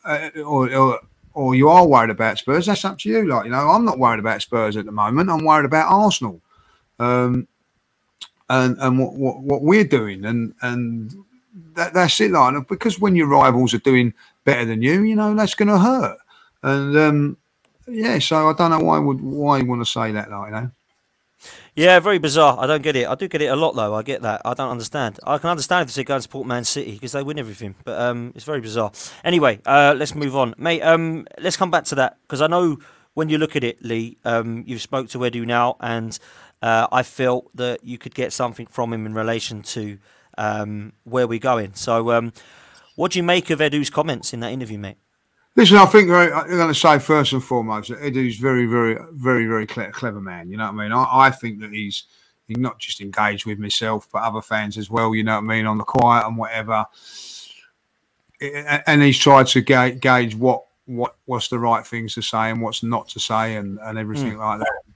uh, 0.05 0.31
or, 0.47 0.73
or, 0.73 1.01
or 1.35 1.55
you 1.57 1.69
are 1.69 1.85
worried 1.85 2.11
about 2.11 2.39
Spurs. 2.39 2.67
That's 2.67 2.85
up 2.85 2.99
to 3.01 3.09
you. 3.09 3.27
Like 3.27 3.47
you 3.47 3.51
know, 3.51 3.71
I'm 3.71 3.85
not 3.85 3.99
worried 3.99 4.21
about 4.21 4.41
Spurs 4.41 4.77
at 4.77 4.85
the 4.85 4.93
moment. 4.93 5.31
I'm 5.31 5.45
worried 5.45 5.65
about 5.65 5.91
Arsenal, 5.91 6.41
um, 7.01 7.49
and 8.51 8.77
and 8.81 8.99
what, 8.99 9.15
what, 9.15 9.41
what 9.41 9.63
we're 9.63 9.85
doing, 9.85 10.27
and 10.27 10.55
and 10.63 11.15
that, 11.77 11.95
that's 11.95 12.21
it. 12.21 12.33
Like 12.33 12.69
because 12.69 13.01
when 13.01 13.17
your 13.17 13.29
rivals 13.29 13.75
are 13.75 13.79
doing 13.79 14.15
better 14.45 14.67
than 14.67 14.83
you, 14.83 15.05
you 15.05 15.17
know 15.17 15.35
that's 15.35 15.55
going 15.55 15.69
to 15.69 15.79
hurt. 15.79 16.19
And 16.63 16.97
um, 16.99 17.39
yeah, 17.89 18.19
so 18.19 18.51
I 18.51 18.55
don't 18.55 18.73
know 18.73 18.81
why 18.81 18.99
would 18.99 19.23
why 19.23 19.59
you 19.59 19.67
want 19.67 19.83
to 19.83 19.91
say 19.91 20.13
that, 20.13 20.31
like 20.31 20.49
you 20.49 20.53
know. 20.53 20.71
Yeah, 21.77 22.01
very 22.01 22.19
bizarre. 22.19 22.59
I 22.61 22.67
don't 22.67 22.83
get 22.83 22.97
it. 22.97 23.09
I 23.09 23.15
do 23.15 23.29
get 23.29 23.43
it 23.43 23.47
a 23.47 23.57
lot, 23.57 23.77
though. 23.77 23.95
I 23.95 24.03
get 24.03 24.23
that. 24.23 24.43
I 24.45 24.55
don't 24.55 24.71
understand. 24.71 25.19
I 25.27 25.39
can 25.39 25.51
understand 25.51 25.89
if 25.89 25.95
they 25.95 26.05
go 26.05 26.15
and 26.15 26.23
support 26.23 26.47
Man 26.47 26.65
City 26.65 26.93
because 26.93 27.13
they 27.13 27.23
win 27.23 27.39
everything, 27.39 27.77
but 27.85 27.99
um, 28.01 28.33
it's 28.35 28.45
very 28.45 28.61
bizarre. 28.61 28.93
Anyway, 29.25 29.61
uh, 29.67 29.95
let's 29.97 30.15
move 30.15 30.37
on, 30.37 30.55
mate. 30.59 30.83
Um, 30.83 31.27
let's 31.41 31.57
come 31.57 31.71
back 31.71 31.85
to 31.87 31.95
that 31.97 32.19
because 32.23 32.43
I 32.43 32.49
know 32.49 32.79
when 33.15 33.31
you 33.31 33.39
look 33.39 33.57
at 33.57 33.65
it, 33.65 33.83
Lee, 33.85 34.19
um, 34.25 34.65
you've 34.67 34.83
spoke 34.83 35.09
to 35.11 35.19
Edu 35.19 35.47
now, 35.47 35.77
and 35.81 36.19
uh, 36.63 36.87
I 36.93 37.03
felt 37.03 37.55
that 37.57 37.85
you 37.85 37.99
could 37.99 38.15
get 38.15 38.33
something 38.33 38.67
from 38.67 38.93
him 38.93 39.07
in 39.07 39.15
relation 39.15 39.63
to 39.63 39.99
um, 40.39 40.93
where 41.05 41.27
we're 41.27 41.39
going. 41.39 41.75
So, 41.75 42.13
um, 42.13 42.33
what 42.97 43.13
do 43.13 43.19
you 43.19 43.23
make 43.23 43.51
of 43.51 43.61
Edu's 43.61 43.91
comments 43.91 44.33
in 44.35 44.41
that 44.41 44.53
interview, 44.53 44.79
mate? 44.79 44.99
Listen, 45.57 45.79
I 45.79 45.87
think 45.87 46.11
I'm 46.11 46.49
going 46.49 46.69
to 46.69 46.75
say 46.75 46.99
first 46.99 47.33
and 47.33 47.43
foremost 47.43 47.89
that 47.89 48.03
Edu's 48.03 48.37
very, 48.37 48.67
very, 48.67 48.97
very, 49.13 49.47
very 49.47 49.67
clever, 49.67 49.91
clever 49.91 50.21
man. 50.21 50.49
You 50.51 50.57
know 50.57 50.65
what 50.65 50.81
I 50.81 50.83
mean? 50.85 50.93
I, 50.93 51.07
I 51.11 51.31
think 51.31 51.61
that 51.61 51.73
he's 51.73 52.05
he's 52.47 52.59
not 52.59 52.79
just 52.79 53.01
engaged 53.01 53.47
with 53.47 53.59
myself, 53.59 54.09
but 54.13 54.23
other 54.23 54.43
fans 54.43 54.79
as 54.79 54.91
well. 54.91 55.15
You 55.15 55.25
know 55.25 55.35
what 55.35 55.45
I 55.45 55.47
mean? 55.47 55.67
On 55.67 55.79
the 55.79 55.85
quiet 55.85 56.27
and 56.27 56.37
whatever, 56.37 56.85
and 58.87 59.03
he's 59.03 59.19
tried 59.19 59.49
to 59.49 59.61
gauge, 59.61 60.01
gauge 60.01 60.35
what 60.35 60.65
what 60.87 61.17
what's 61.25 61.49
the 61.49 61.59
right 61.59 61.87
things 61.87 62.15
to 62.15 62.23
say 62.23 62.51
and 62.51 62.61
what's 62.61 62.83
not 62.83 63.09
to 63.09 63.21
say, 63.21 63.57
and 63.57 63.79
and 63.83 63.99
everything 63.99 64.35
mm. 64.35 64.39
like 64.39 64.61
that. 64.61 64.90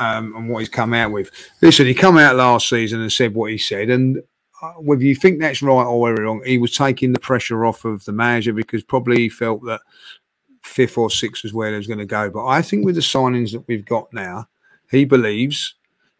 Um, 0.00 0.34
and 0.34 0.48
what 0.48 0.60
he's 0.60 0.70
come 0.70 0.94
out 0.94 1.12
with. 1.12 1.30
Listen, 1.60 1.84
he 1.84 1.92
come 1.92 2.16
out 2.16 2.34
last 2.34 2.70
season 2.70 3.02
and 3.02 3.12
said 3.12 3.34
what 3.34 3.50
he 3.50 3.58
said, 3.58 3.90
and 3.90 4.22
uh, 4.62 4.72
whether 4.72 5.04
you 5.04 5.14
think 5.14 5.40
that's 5.40 5.62
right 5.62 5.84
or 5.84 6.14
wrong, 6.14 6.42
he 6.44 6.56
was 6.56 6.74
taking 6.74 7.12
the 7.12 7.20
pressure 7.20 7.66
off 7.66 7.84
of 7.84 8.04
the 8.06 8.12
manager 8.12 8.54
because 8.54 8.82
probably 8.82 9.18
he 9.18 9.28
felt 9.28 9.62
that 9.64 9.80
fifth 10.62 10.98
or 10.98 11.10
sixth 11.10 11.42
was 11.42 11.52
where 11.52 11.70
he 11.70 11.76
was 11.76 11.86
going 11.86 11.98
to 11.98 12.06
go. 12.06 12.30
But 12.30 12.46
I 12.46 12.62
think 12.62 12.84
with 12.84 12.94
the 12.94 13.00
signings 13.00 13.52
that 13.52 13.66
we've 13.68 13.84
got 13.84 14.12
now, 14.12 14.48
he 14.90 15.04
believes 15.04 15.74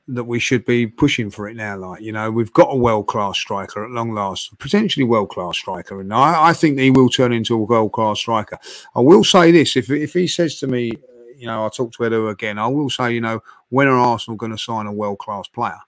that 0.09 0.25
we 0.25 0.39
should 0.39 0.65
be 0.65 0.87
pushing 0.87 1.31
for 1.31 1.49
it 1.49 1.57
now. 1.57 1.77
Like, 1.77 2.01
you 2.01 2.13
know, 2.13 2.31
we've 2.31 2.53
got 2.53 2.73
a 2.73 2.77
world 2.77 3.07
class 3.07 3.39
striker 3.39 3.85
at 3.85 3.91
long 3.91 4.13
last, 4.13 4.57
potentially 4.59 5.05
world 5.05 5.31
class 5.31 5.57
striker. 5.57 6.01
And 6.01 6.13
I, 6.13 6.49
I, 6.49 6.53
think 6.53 6.79
he 6.79 6.91
will 6.91 7.09
turn 7.09 7.33
into 7.33 7.55
a 7.55 7.59
world 7.59 7.93
class 7.93 8.19
striker. 8.19 8.59
I 8.95 9.01
will 9.01 9.23
say 9.23 9.53
this 9.53 9.77
if, 9.77 9.91
if 9.91 10.13
he 10.13 10.27
says 10.27 10.59
to 10.61 10.67
me, 10.67 10.93
you 11.37 11.47
know, 11.47 11.63
I'll 11.63 11.71
talk 11.71 11.93
to 11.93 12.03
Edu 12.03 12.31
again, 12.31 12.59
I 12.59 12.67
will 12.67 12.91
say, 12.91 13.13
you 13.15 13.21
know, 13.21 13.41
when 13.71 13.89
are 13.89 13.99
Arsenal 13.99 14.37
going 14.37 14.53
to 14.53 14.59
sign 14.59 14.87
a 14.87 14.93
world 14.93 15.19
class 15.19 15.49
player? 15.49 15.81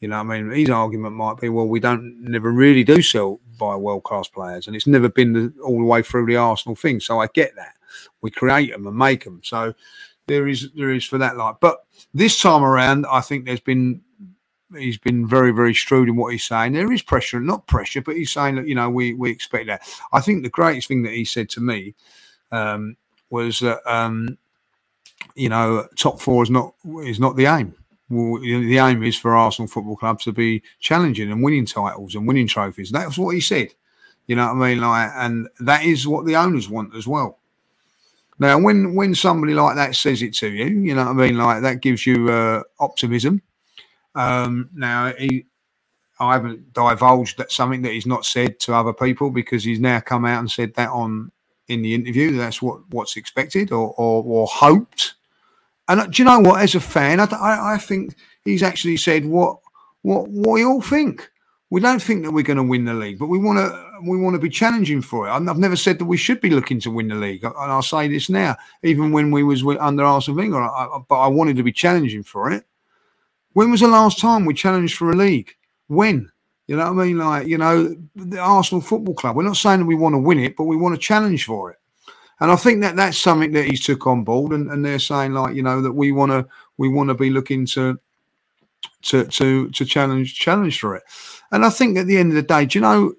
You 0.00 0.08
know, 0.08 0.16
I 0.16 0.22
mean, 0.22 0.50
his 0.50 0.68
argument 0.68 1.14
might 1.14 1.38
be, 1.38 1.48
well, 1.48 1.68
we 1.68 1.80
don't 1.80 2.20
never 2.20 2.50
really 2.50 2.84
do 2.84 3.00
sell 3.00 3.40
by 3.58 3.76
world 3.76 4.02
class 4.04 4.28
players, 4.28 4.66
and 4.66 4.76
it's 4.76 4.86
never 4.86 5.08
been 5.08 5.32
the, 5.32 5.54
all 5.62 5.78
the 5.78 5.84
way 5.84 6.02
through 6.02 6.26
the 6.26 6.36
Arsenal 6.36 6.74
thing. 6.74 7.00
So 7.00 7.20
I 7.20 7.28
get 7.28 7.54
that. 7.56 7.74
We 8.20 8.30
create 8.30 8.72
them 8.72 8.86
and 8.86 8.96
make 8.96 9.24
them. 9.24 9.40
So 9.44 9.72
there 10.26 10.48
is 10.48 10.70
there 10.72 10.90
is 10.90 11.04
for 11.04 11.18
that 11.18 11.36
like. 11.36 11.56
But 11.60 11.78
this 12.12 12.40
time 12.40 12.64
around, 12.64 13.06
I 13.06 13.20
think 13.20 13.46
there's 13.46 13.60
been 13.60 14.02
he's 14.76 14.98
been 14.98 15.26
very 15.26 15.52
very 15.52 15.72
shrewd 15.72 16.08
in 16.08 16.16
what 16.16 16.32
he's 16.32 16.44
saying. 16.44 16.72
There 16.72 16.92
is 16.92 17.02
pressure, 17.02 17.40
not 17.40 17.66
pressure, 17.66 18.02
but 18.02 18.16
he's 18.16 18.32
saying 18.32 18.56
that 18.56 18.66
you 18.66 18.74
know 18.74 18.90
we 18.90 19.14
we 19.14 19.30
expect 19.30 19.68
that. 19.68 19.88
I 20.12 20.20
think 20.20 20.42
the 20.42 20.50
greatest 20.50 20.88
thing 20.88 21.02
that 21.04 21.12
he 21.12 21.24
said 21.24 21.48
to 21.50 21.60
me. 21.60 21.94
Um, 22.50 22.96
was 23.30 23.58
that 23.60 23.80
um, 23.84 24.38
you 25.34 25.48
know 25.48 25.86
top 25.96 26.20
four 26.20 26.42
is 26.42 26.50
not 26.50 26.74
is 27.02 27.20
not 27.20 27.36
the 27.36 27.46
aim. 27.46 27.74
The 28.10 28.78
aim 28.78 29.02
is 29.02 29.16
for 29.16 29.34
Arsenal 29.34 29.66
Football 29.66 29.96
Club 29.96 30.20
to 30.20 30.32
be 30.32 30.62
challenging 30.78 31.32
and 31.32 31.42
winning 31.42 31.66
titles 31.66 32.14
and 32.14 32.28
winning 32.28 32.46
trophies. 32.46 32.90
That's 32.90 33.18
what 33.18 33.34
he 33.34 33.40
said. 33.40 33.74
You 34.26 34.36
know 34.36 34.46
what 34.54 34.62
I 34.62 34.68
mean? 34.68 34.80
Like, 34.80 35.10
and 35.14 35.48
that 35.60 35.84
is 35.84 36.06
what 36.06 36.24
the 36.24 36.36
owners 36.36 36.68
want 36.68 36.94
as 36.94 37.06
well. 37.06 37.38
Now, 38.38 38.58
when 38.58 38.94
when 38.94 39.14
somebody 39.14 39.54
like 39.54 39.76
that 39.76 39.94
says 39.94 40.22
it 40.22 40.34
to 40.34 40.48
you, 40.48 40.66
you 40.66 40.94
know 40.94 41.04
what 41.04 41.10
I 41.10 41.26
mean? 41.26 41.38
Like 41.38 41.62
that 41.62 41.80
gives 41.80 42.06
you 42.06 42.30
uh, 42.30 42.62
optimism. 42.80 43.42
Um, 44.14 44.70
now, 44.74 45.12
he, 45.18 45.46
I 46.18 46.34
haven't 46.34 46.72
divulged 46.72 47.38
that 47.38 47.52
something 47.52 47.82
that 47.82 47.92
he's 47.92 48.06
not 48.06 48.24
said 48.24 48.58
to 48.60 48.74
other 48.74 48.92
people 48.92 49.30
because 49.30 49.64
he's 49.64 49.80
now 49.80 50.00
come 50.00 50.24
out 50.24 50.40
and 50.40 50.50
said 50.50 50.74
that 50.74 50.90
on 50.90 51.30
in 51.68 51.82
the 51.82 51.94
interview. 51.94 52.36
That's 52.36 52.60
what 52.60 52.80
what's 52.90 53.16
expected 53.16 53.72
or 53.72 53.94
or, 53.96 54.24
or 54.24 54.46
hoped. 54.46 55.14
And 55.88 56.00
uh, 56.00 56.06
do 56.06 56.22
you 56.22 56.24
know 56.24 56.40
what? 56.40 56.60
As 56.60 56.74
a 56.74 56.80
fan, 56.80 57.20
I, 57.20 57.24
I, 57.24 57.74
I 57.74 57.78
think 57.78 58.14
he's 58.44 58.62
actually 58.62 58.96
said 58.96 59.24
what 59.24 59.58
what 60.02 60.28
what 60.28 60.54
we 60.54 60.64
all 60.64 60.80
think. 60.80 61.30
We 61.70 61.80
don't 61.80 62.00
think 62.00 62.22
that 62.24 62.30
we're 62.30 62.44
going 62.44 62.58
to 62.58 62.62
win 62.62 62.84
the 62.84 62.94
league, 62.94 63.18
but 63.18 63.26
we 63.26 63.38
want 63.38 63.58
to 63.58 64.00
we 64.08 64.16
want 64.18 64.34
to 64.34 64.40
be 64.40 64.50
challenging 64.50 65.02
for 65.02 65.26
it. 65.26 65.30
I've 65.30 65.58
never 65.58 65.76
said 65.76 65.98
that 65.98 66.04
we 66.04 66.16
should 66.16 66.40
be 66.40 66.50
looking 66.50 66.78
to 66.80 66.90
win 66.90 67.08
the 67.08 67.14
league, 67.14 67.44
and 67.44 67.54
I'll 67.56 67.82
say 67.82 68.08
this 68.08 68.28
now. 68.28 68.56
Even 68.82 69.12
when 69.12 69.30
we 69.30 69.42
was 69.42 69.64
under 69.80 70.04
Arsene 70.04 70.36
Wenger, 70.36 70.62
I, 70.62 70.98
but 71.08 71.20
I 71.20 71.26
wanted 71.28 71.56
to 71.56 71.62
be 71.62 71.72
challenging 71.72 72.22
for 72.22 72.50
it. 72.50 72.64
When 73.54 73.70
was 73.70 73.80
the 73.80 73.88
last 73.88 74.18
time 74.18 74.44
we 74.44 74.54
challenged 74.54 74.96
for 74.96 75.10
a 75.10 75.16
league? 75.16 75.54
When? 75.88 76.30
You 76.66 76.76
know 76.76 76.92
what 76.92 77.02
I 77.02 77.06
mean? 77.06 77.18
Like, 77.18 77.46
you 77.46 77.58
know, 77.58 77.94
the 78.16 78.38
Arsenal 78.38 78.80
Football 78.80 79.14
Club. 79.14 79.36
We're 79.36 79.42
not 79.42 79.56
saying 79.56 79.80
that 79.80 79.86
we 79.86 79.94
want 79.94 80.14
to 80.14 80.18
win 80.18 80.38
it, 80.38 80.56
but 80.56 80.64
we 80.64 80.76
want 80.76 80.94
to 80.94 81.00
challenge 81.00 81.44
for 81.44 81.70
it. 81.70 81.78
And 82.40 82.50
I 82.50 82.56
think 82.56 82.80
that 82.82 82.96
that's 82.96 83.18
something 83.18 83.52
that 83.52 83.66
he's 83.66 83.84
took 83.84 84.06
on 84.06 84.24
board, 84.24 84.52
and, 84.52 84.70
and 84.70 84.84
they're 84.84 84.98
saying 84.98 85.32
like, 85.34 85.54
you 85.54 85.62
know, 85.62 85.80
that 85.80 85.92
we 85.92 86.12
want 86.12 86.32
to 86.32 86.46
we 86.76 86.88
want 86.88 87.08
to 87.08 87.14
be 87.14 87.30
looking 87.30 87.66
to 87.66 87.98
to 89.02 89.24
to 89.24 89.70
to 89.70 89.84
challenge 89.84 90.34
challenge 90.34 90.80
for 90.80 90.96
it. 90.96 91.04
And 91.52 91.64
I 91.64 91.70
think 91.70 91.96
at 91.96 92.06
the 92.06 92.16
end 92.16 92.30
of 92.30 92.36
the 92.36 92.42
day, 92.42 92.66
do 92.66 92.78
you 92.78 92.82
know? 92.82 93.14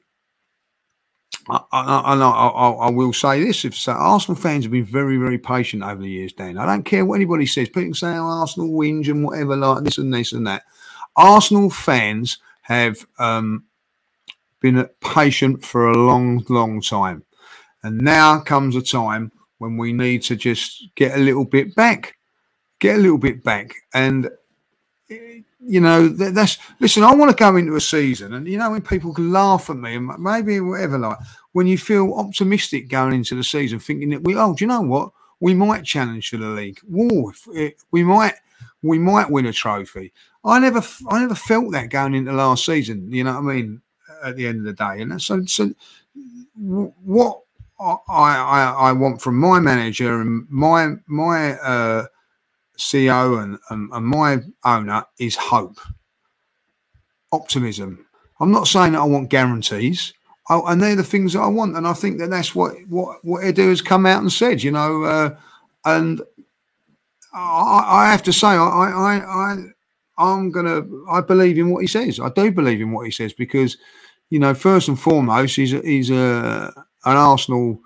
I, 1.47 1.61
I, 1.72 2.16
I, 2.16 2.70
I, 2.88 2.89
will 2.89 3.13
say 3.13 3.43
this: 3.43 3.66
if 3.66 3.76
so, 3.76 3.91
Arsenal 3.91 4.36
fans 4.36 4.66
have 4.66 4.72
been 4.72 4.84
very, 4.84 5.18
very 5.18 5.38
patient 5.38 5.84
over 5.84 6.01
the 6.01 6.09
years, 6.09 6.34
Dan. 6.34 6.57
I 6.57 6.66
don't 6.66 6.84
care 6.84 7.05
what 7.05 7.16
anybody 7.16 7.45
says. 7.45 7.70
People 7.70 7.93
say 7.93 8.07
oh, 8.07 8.26
Arsenal 8.26 8.70
whinge 8.70 9.09
and 9.09 9.24
whatever, 9.24 9.55
like 9.55 9.84
this 9.84 9.99
and 9.99 10.11
this 10.11 10.34
and 10.34 10.47
that. 10.47 10.63
Arsenal 11.16 11.70
fans 11.70 12.39
have 12.63 13.05
um, 13.20 13.63
been 14.59 14.89
patient 15.01 15.63
for 15.63 15.89
a 15.89 15.97
long, 15.97 16.43
long 16.49 16.82
time. 16.82 17.24
And 17.86 18.02
now 18.02 18.40
comes 18.40 18.76
a 18.76 18.82
time 18.82 19.32
when 19.60 19.78
we 19.78 19.94
need 19.94 20.24
to 20.24 20.36
just 20.36 20.90
get 20.96 21.16
a 21.16 21.22
little 21.22 21.46
bit 21.46 21.76
back, 21.76 22.18
get 22.80 22.96
a 22.96 23.00
little 23.00 23.20
bit 23.20 23.44
back. 23.44 23.76
And, 23.94 24.28
you 25.08 25.82
know, 25.82 26.08
that's, 26.08 26.58
listen, 26.80 27.04
I 27.04 27.14
want 27.14 27.30
to 27.30 27.38
go 27.38 27.56
into 27.56 27.76
a 27.76 27.80
season 27.80 28.34
and, 28.34 28.48
you 28.48 28.58
know, 28.58 28.72
when 28.72 28.82
people 28.82 29.14
can 29.14 29.32
laugh 29.32 29.70
at 29.70 29.78
me 29.78 29.98
and 29.98 30.08
maybe 30.18 30.60
whatever, 30.60 30.98
like 30.98 31.20
when 31.52 31.68
you 31.68 31.78
feel 31.78 32.16
optimistic 32.16 32.90
going 32.90 33.14
into 33.14 33.36
the 33.36 33.44
season, 33.44 33.78
thinking 33.78 34.10
that 34.10 34.24
we, 34.24 34.36
oh, 34.36 34.56
do 34.56 34.64
you 34.64 34.68
know 34.68 34.82
what? 34.82 35.12
We 35.40 35.54
might 35.54 35.86
challenge 35.86 36.30
for 36.30 36.38
the 36.38 36.48
league. 36.48 36.80
Whoa, 36.88 37.34
we 37.92 38.04
might, 38.04 38.34
we 38.82 38.98
might 38.98 39.30
win 39.30 39.46
a 39.46 39.54
trophy. 39.54 40.12
I 40.44 40.58
never, 40.58 40.82
I 41.08 41.20
never 41.20 41.36
felt 41.36 41.72
that 41.74 41.92
going 41.92 42.16
into 42.16 42.34
last 42.34 42.66
season. 42.66 43.12
You 43.12 43.26
know 43.26 43.34
what 43.40 43.52
I 43.52 43.56
mean? 43.56 43.82
At 44.24 44.38
the 44.38 44.48
end 44.48 44.60
of 44.60 44.66
the 44.66 44.74
day, 44.74 45.02
and 45.02 45.22
so, 45.22 45.46
so 45.46 45.72
what 46.56 47.42
I, 47.80 47.97
I, 48.07 48.76
I 48.89 48.91
want 48.93 49.21
from 49.21 49.38
my 49.38 49.59
manager 49.59 50.21
and 50.21 50.45
my 50.49 50.95
my 51.07 51.53
uh, 51.59 52.05
CEO 52.78 53.41
and, 53.43 53.57
and, 53.69 53.91
and 53.91 54.05
my 54.05 54.39
owner 54.63 55.05
is 55.19 55.36
hope, 55.36 55.78
optimism. 57.32 58.05
I'm 58.39 58.51
not 58.51 58.67
saying 58.67 58.93
that 58.93 58.99
I 59.01 59.05
want 59.05 59.30
guarantees. 59.30 60.13
I, 60.49 60.59
and 60.67 60.82
they're 60.82 60.95
the 60.95 61.03
things 61.03 61.34
that 61.34 61.39
I 61.39 61.47
want, 61.47 61.76
and 61.76 61.88
I 61.88 61.93
think 61.93 62.19
that 62.19 62.30
that's 62.30 62.53
what 62.53 62.76
what 62.88 63.23
what 63.26 63.43
Edu 63.43 63.69
has 63.69 63.82
come 63.82 64.05
out 64.05 64.21
and 64.21 64.32
said, 64.32 64.61
you 64.61 64.71
know, 64.71 65.03
uh, 65.03 65.36
and 65.86 66.21
I, 67.34 68.07
I, 68.07 68.11
have 68.11 68.23
to 68.23 68.34
say, 68.34 68.47
I, 68.47 68.53
I, 68.55 69.15
I, 69.26 69.57
I'm 70.17 70.51
gonna. 70.51 70.84
I 71.09 71.21
believe 71.21 71.57
in 71.57 71.71
what 71.71 71.82
he 71.82 71.88
says. 71.88 72.19
I 72.19 72.30
do 72.30 72.51
believe 72.51 72.80
in 72.80 72.91
what 72.91 73.05
he 73.05 73.11
says 73.11 73.34
because, 73.34 73.78
you 74.30 74.39
know, 74.39 74.53
first 74.53 74.88
and 74.88 74.99
foremost, 74.99 75.55
he's 75.55 75.73
a, 75.73 75.82
he's 75.82 76.11
a 76.11 76.71
an 77.06 77.18
Arsenal 77.18 77.80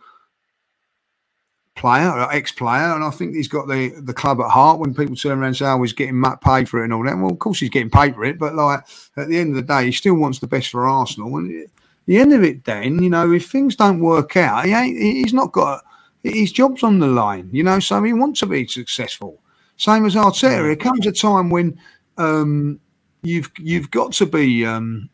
player, 1.76 2.28
ex-player, 2.32 2.93
and 2.93 3.03
I 3.05 3.09
think 3.09 3.36
he's 3.36 3.47
got 3.47 3.67
the 3.67 3.89
the 4.01 4.13
club 4.13 4.41
at 4.41 4.49
heart. 4.49 4.80
When 4.80 4.93
people 4.93 5.15
turn 5.15 5.39
around 5.39 5.47
and 5.47 5.57
say, 5.57 5.65
"Oh, 5.65 5.82
he's 5.82 5.93
getting 5.93 6.24
paid 6.43 6.67
for 6.67 6.82
it 6.82 6.86
and 6.86 6.93
all 6.93 7.03
that," 7.05 7.17
well, 7.17 7.32
of 7.32 7.39
course 7.39 7.59
he's 7.59 7.70
getting 7.70 7.89
paid 7.89 8.15
for 8.15 8.26
it, 8.26 8.38
but 8.38 8.55
like 8.55 8.82
at 9.17 9.30
the 9.30 9.38
end 9.38 9.51
of 9.51 9.55
the 9.55 9.61
day, 9.74 9.86
he 9.86 9.91
still 9.91 10.15
wants 10.15 10.39
the 10.39 10.47
best 10.47 10.70
for 10.70 10.88
Arsenal. 10.88 11.38
And 11.38 11.63
at 11.63 11.70
the 12.05 12.17
end 12.17 12.34
of 12.34 12.43
it, 12.43 12.65
then 12.65 13.01
you 13.01 13.09
know, 13.09 13.32
if 13.32 13.49
things 13.49 13.76
don't 13.76 14.01
work 14.01 14.36
out, 14.36 14.65
he 14.65 14.74
ain't, 14.74 14.97
he's 14.97 15.34
not 15.34 15.51
got 15.51 15.84
his 16.24 16.51
job's 16.51 16.84
on 16.84 16.99
the 16.99 17.07
line. 17.07 17.49
You 17.51 17.63
know, 17.63 17.80
so 17.80 18.03
he 18.03 18.13
wants 18.13 18.41
to 18.41 18.45
be 18.45 18.67
successful. 18.67 19.41
Same 19.78 20.05
as 20.05 20.15
Arteta. 20.15 20.63
There 20.63 20.76
comes 20.76 21.07
a 21.07 21.11
time 21.11 21.49
when 21.49 21.80
um, 22.17 22.80
you've 23.22 23.51
you've 23.57 23.89
got 23.91 24.11
to 24.13 24.26
be 24.26 24.65
um, 24.65 25.09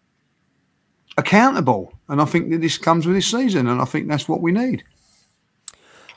accountable, 1.17 1.93
and 2.07 2.21
I 2.21 2.25
think 2.25 2.49
that 2.51 2.61
this 2.61 2.77
comes 2.77 3.05
with 3.05 3.15
this 3.15 3.31
season, 3.31 3.67
and 3.67 3.81
I 3.81 3.85
think 3.85 4.07
that's 4.07 4.29
what 4.29 4.41
we 4.41 4.51
need. 4.51 4.83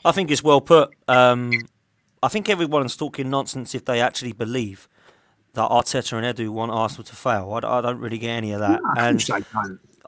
I 0.05 0.11
think 0.11 0.31
it's 0.31 0.43
well 0.43 0.61
put. 0.61 0.91
Um, 1.07 1.51
I 2.21 2.27
think 2.27 2.49
everyone's 2.49 2.95
talking 2.95 3.29
nonsense 3.29 3.75
if 3.75 3.85
they 3.85 4.01
actually 4.01 4.33
believe 4.33 4.87
that 5.53 5.69
Arteta 5.69 6.13
and 6.21 6.37
Edu 6.37 6.49
want 6.49 6.71
Arsenal 6.71 7.03
to 7.05 7.15
fail. 7.15 7.51
I, 7.53 7.79
I 7.79 7.81
don't 7.81 7.99
really 7.99 8.17
get 8.17 8.29
any 8.29 8.51
of 8.51 8.59
that. 8.59 8.81
No, 8.83 8.93
and 8.97 9.29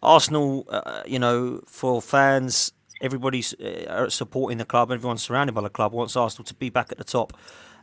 Arsenal, 0.03 0.65
uh, 0.69 1.03
you 1.05 1.19
know, 1.19 1.61
for 1.67 2.01
fans, 2.01 2.71
everybody's 3.01 3.53
uh, 3.55 4.09
supporting 4.09 4.57
the 4.57 4.65
club, 4.65 4.91
everyone's 4.91 5.23
surrounded 5.23 5.53
by 5.53 5.61
the 5.61 5.69
club, 5.69 5.93
wants 5.93 6.15
Arsenal 6.15 6.45
to 6.45 6.53
be 6.53 6.69
back 6.69 6.91
at 6.91 6.97
the 6.97 7.03
top. 7.03 7.33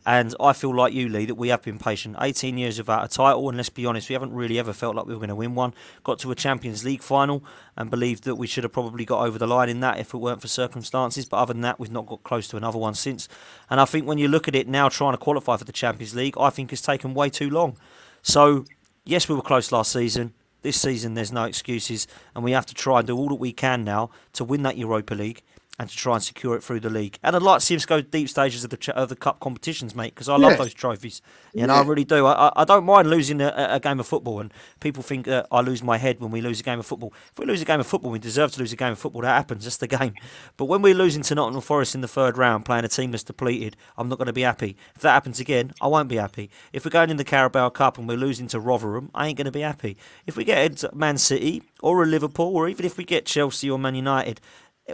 And 0.09 0.35
I 0.41 0.55
feel 0.55 0.75
like 0.75 0.95
you, 0.95 1.07
Lee, 1.07 1.27
that 1.27 1.35
we 1.35 1.49
have 1.49 1.61
been 1.61 1.79
patient. 1.79 2.17
18 2.19 2.57
years 2.57 2.79
without 2.79 3.05
a 3.05 3.09
title, 3.09 3.47
and 3.47 3.59
let's 3.59 3.69
be 3.69 3.85
honest, 3.85 4.09
we 4.09 4.15
haven't 4.15 4.33
really 4.33 4.59
ever 4.59 4.73
felt 4.73 4.97
like 4.97 5.05
we 5.05 5.13
were 5.13 5.19
going 5.19 5.29
to 5.29 5.35
win 5.35 5.55
one. 5.55 5.75
Got 6.03 6.19
to 6.21 6.31
a 6.31 6.35
Champions 6.35 6.83
League 6.83 7.03
final 7.03 7.45
and 7.77 7.91
believed 7.91 8.25
that 8.25 8.37
we 8.37 8.47
should 8.47 8.65
have 8.65 8.73
probably 8.73 9.05
got 9.05 9.21
over 9.21 9.39
the 9.39 9.47
line 9.47 9.69
in 9.69 9.81
that 9.81 9.99
if 9.99 10.15
it 10.15 10.17
weren't 10.17 10.41
for 10.41 10.49
circumstances. 10.49 11.27
But 11.27 11.37
other 11.37 11.53
than 11.53 11.61
that, 11.61 11.79
we've 11.79 11.93
not 11.93 12.07
got 12.07 12.23
close 12.23 12.49
to 12.49 12.57
another 12.57 12.79
one 12.79 12.95
since. 12.95 13.29
And 13.69 13.83
I 13.83 13.85
think 13.85 14.07
when 14.07 14.17
you 14.17 14.29
look 14.29 14.49
at 14.49 14.55
it 14.55 14.67
now, 14.67 14.89
trying 14.89 15.13
to 15.13 15.19
qualify 15.19 15.59
for 15.59 15.65
the 15.65 15.73
Champions 15.73 16.15
League, 16.15 16.39
I 16.41 16.49
think 16.49 16.73
it's 16.73 16.81
taken 16.81 17.13
way 17.13 17.29
too 17.29 17.51
long. 17.51 17.77
So, 18.23 18.65
yes, 19.05 19.29
we 19.29 19.35
were 19.35 19.43
close 19.43 19.71
last 19.71 19.93
season. 19.93 20.33
This 20.63 20.81
season, 20.81 21.13
there's 21.13 21.33
no 21.33 21.45
excuses, 21.45 22.07
and 22.35 22.43
we 22.43 22.53
have 22.53 22.65
to 22.65 22.75
try 22.75 23.01
and 23.01 23.07
do 23.07 23.15
all 23.15 23.29
that 23.29 23.35
we 23.35 23.53
can 23.53 23.85
now 23.85 24.09
to 24.33 24.43
win 24.43 24.63
that 24.63 24.79
Europa 24.79 25.13
League 25.15 25.43
and 25.79 25.89
to 25.89 25.97
try 25.97 26.15
and 26.15 26.23
secure 26.23 26.57
it 26.57 26.63
through 26.63 26.81
the 26.81 26.91
league. 26.91 27.19
And 27.23 27.37
I'd 27.37 27.43
like 27.43 27.61
to 27.61 27.67
see 27.67 27.77
us 27.77 27.87
go 27.87 28.01
deep 28.01 28.29
stages 28.29 28.65
of 28.65 28.71
the 28.71 28.93
of 28.95 29.09
the 29.09 29.17
cup 29.17 29.41
competitions, 29.41 29.95
mate, 29.95 30.15
because 30.15 30.29
I 30.29 30.37
love 30.37 30.59
those 30.59 30.75
trophies. 30.75 31.23
You 31.55 31.67
know, 31.67 31.75
yeah. 31.75 31.81
I 31.81 31.85
really 31.85 32.05
do. 32.05 32.27
I, 32.27 32.53
I 32.57 32.65
don't 32.65 32.85
mind 32.85 33.09
losing 33.09 33.41
a, 33.41 33.53
a, 33.71 33.81
game 33.81 34.01
of 34.01 34.07
football, 34.07 34.41
and 34.41 34.53
people 34.81 35.03
think 35.03 35.27
that 35.27 35.47
I 35.53 35.61
lose 35.61 35.83
my 35.83 35.97
head 35.97 36.21
when 36.21 36.31
we 36.31 36.41
lose 36.41 36.61
a 36.61 36.63
game 36.63 36.79
of 36.79 36.87
football. 36.87 37.13
If 37.33 37.39
we 37.39 37.47
lose 37.47 37.63
a 37.63 37.65
game 37.65 37.81
of 37.81 37.87
football, 37.87 38.11
we 38.11 38.19
deserve 38.19 38.53
to 38.53 38.61
lose 38.61 38.73
a 38.73 38.77
game 38.77 38.93
of 38.93 38.99
football. 38.99 39.23
That 39.23 39.37
happens. 39.37 39.65
That's 39.65 39.77
the 39.77 39.87
game. 39.87 40.15
But 40.57 40.67
when 40.67 40.83
we're 40.83 40.95
losing 40.95 41.23
to 41.23 41.35
Nottingham 41.35 41.63
Forest 41.63 41.95
in 41.95 42.01
the 42.01 42.09
third 42.09 42.37
round, 42.37 42.65
playing 42.65 42.85
a 42.85 42.89
team 42.89 43.13
that's 43.13 43.23
depleted, 43.23 43.77
I'm 43.97 44.09
not 44.09 44.19
going 44.19 44.27
to 44.27 44.33
be 44.33 44.43
happy. 44.43 44.77
If 44.97 45.03
that 45.03 45.13
happens 45.13 45.41
again, 45.41 45.73
I 45.81 45.87
won't 45.87 46.09
be 46.09 46.17
happy. 46.17 46.51
If 46.73 46.85
we're 46.85 46.91
going 46.91 47.11
in 47.11 47.17
the 47.17 47.25
Carabao 47.25 47.71
Cup 47.71 47.99
and 47.99 48.09
we're 48.09 48.17
losing 48.17 48.49
to 48.49 48.61
Rotherham, 48.61 49.11
I 49.15 49.29
ain't 49.29 49.39
going 49.39 49.47
to 49.47 49.53
be 49.53 49.61
happy. 49.61 49.97
If 50.27 50.37
we 50.37 50.45
get 50.45 50.65
into 50.65 50.91
Man 50.95 51.19
City 51.19 51.63
or 51.81 52.03
a 52.03 52.07
Liverpool, 52.07 52.57
or 52.57 52.69
even 52.69 52.85
if 52.85 52.97
we 52.97 53.05
get 53.05 53.27
Chelsea 53.27 53.71
or 53.71 53.79
Man 53.79 53.95
United, 53.95 54.41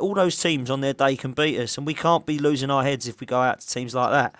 all 0.01 0.15
those 0.15 0.41
teams 0.41 0.71
on 0.71 0.81
their 0.81 0.93
day 0.93 1.17
can 1.17 1.33
beat 1.33 1.59
us, 1.59 1.77
and 1.79 1.87
we 1.87 1.95
can't 1.95 2.27
be 2.27 2.39
losing 2.39 2.71
our 2.71 2.83
heads 2.83 3.09
if 3.09 3.21
we 3.21 3.27
go 3.27 3.41
out 3.41 3.61
to 3.61 3.69
teams 3.69 3.95
like 3.95 4.11
that. 4.11 4.35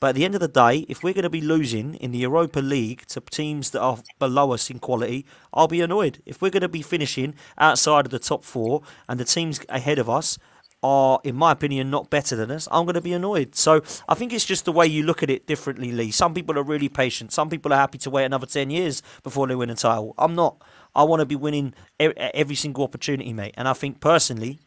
But 0.00 0.08
at 0.08 0.14
the 0.14 0.24
end 0.24 0.34
of 0.34 0.40
the 0.40 0.48
day, 0.48 0.86
if 0.88 1.02
we're 1.02 1.12
going 1.12 1.24
to 1.24 1.30
be 1.30 1.42
losing 1.42 1.94
in 1.96 2.10
the 2.10 2.18
Europa 2.18 2.60
League 2.60 3.04
to 3.08 3.20
teams 3.20 3.70
that 3.72 3.82
are 3.82 3.98
below 4.18 4.52
us 4.52 4.70
in 4.70 4.78
quality, 4.78 5.26
I'll 5.52 5.68
be 5.68 5.82
annoyed. 5.82 6.22
If 6.24 6.40
we're 6.40 6.50
going 6.50 6.62
to 6.62 6.68
be 6.68 6.80
finishing 6.80 7.34
outside 7.58 8.06
of 8.06 8.10
the 8.10 8.18
top 8.18 8.42
four 8.42 8.80
and 9.08 9.20
the 9.20 9.26
teams 9.26 9.60
ahead 9.68 9.98
of 9.98 10.08
us 10.08 10.38
are, 10.82 11.20
in 11.22 11.36
my 11.36 11.52
opinion, 11.52 11.90
not 11.90 12.08
better 12.08 12.34
than 12.34 12.50
us, 12.50 12.66
I'm 12.70 12.86
going 12.86 12.94
to 12.94 13.02
be 13.02 13.12
annoyed. 13.12 13.54
So 13.54 13.82
I 14.08 14.14
think 14.14 14.32
it's 14.32 14.46
just 14.46 14.64
the 14.64 14.72
way 14.72 14.86
you 14.86 15.02
look 15.02 15.22
at 15.22 15.28
it 15.28 15.46
differently, 15.46 15.92
Lee. 15.92 16.10
Some 16.10 16.32
people 16.32 16.58
are 16.58 16.62
really 16.62 16.88
patient. 16.88 17.30
Some 17.30 17.50
people 17.50 17.70
are 17.74 17.76
happy 17.76 17.98
to 17.98 18.08
wait 18.08 18.24
another 18.24 18.46
10 18.46 18.70
years 18.70 19.02
before 19.22 19.46
they 19.48 19.54
win 19.54 19.68
a 19.68 19.74
title. 19.74 20.14
I'm 20.16 20.34
not. 20.34 20.62
I 20.94 21.02
want 21.02 21.20
to 21.20 21.26
be 21.26 21.36
winning 21.36 21.74
every 21.98 22.56
single 22.56 22.84
opportunity, 22.84 23.34
mate. 23.34 23.52
And 23.58 23.68
I 23.68 23.74
think 23.74 24.00
personally, 24.00 24.60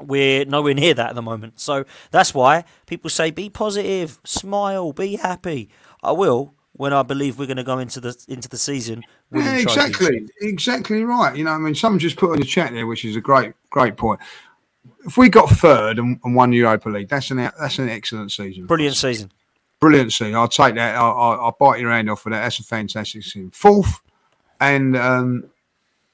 we're 0.00 0.44
nowhere 0.44 0.74
near 0.74 0.94
that 0.94 1.10
at 1.10 1.14
the 1.14 1.22
moment. 1.22 1.60
So 1.60 1.84
that's 2.10 2.34
why 2.34 2.64
people 2.86 3.10
say 3.10 3.30
be 3.30 3.50
positive, 3.50 4.20
smile, 4.24 4.92
be 4.92 5.16
happy. 5.16 5.68
I 6.02 6.12
will 6.12 6.54
when 6.72 6.92
I 6.92 7.02
believe 7.02 7.38
we're 7.38 7.46
going 7.46 7.58
to 7.58 7.64
go 7.64 7.78
into 7.78 8.00
the 8.00 8.16
into 8.28 8.48
the 8.48 8.56
season. 8.56 9.02
Yeah, 9.30 9.56
exactly, 9.56 10.20
trophies. 10.20 10.30
exactly 10.40 11.04
right. 11.04 11.36
You 11.36 11.44
know, 11.44 11.52
I 11.52 11.58
mean, 11.58 11.74
someone 11.74 11.98
just 11.98 12.16
put 12.16 12.32
in 12.32 12.40
the 12.40 12.46
chat 12.46 12.72
there, 12.72 12.86
which 12.86 13.04
is 13.04 13.16
a 13.16 13.20
great 13.20 13.52
great 13.70 13.96
point. 13.96 14.20
if 15.04 15.16
we 15.16 15.28
got 15.28 15.50
third 15.50 15.98
and, 15.98 16.18
and 16.24 16.34
won 16.34 16.52
Europa 16.52 16.88
League, 16.88 17.08
that's 17.08 17.30
an 17.30 17.36
that's 17.36 17.78
an 17.78 17.88
excellent 17.88 18.32
season. 18.32 18.66
Brilliant 18.66 18.96
season. 18.96 19.30
Brilliant 19.80 20.12
season. 20.12 20.36
I'll 20.36 20.48
take 20.48 20.76
that. 20.76 20.96
I'll, 20.96 21.12
I'll, 21.12 21.40
I'll 21.40 21.56
bite 21.58 21.80
your 21.80 21.90
hand 21.90 22.08
off 22.08 22.22
for 22.22 22.30
that. 22.30 22.42
That's 22.42 22.60
a 22.60 22.64
fantastic 22.64 23.22
season. 23.24 23.50
Fourth 23.50 24.00
and 24.60 24.96
um, 24.96 25.50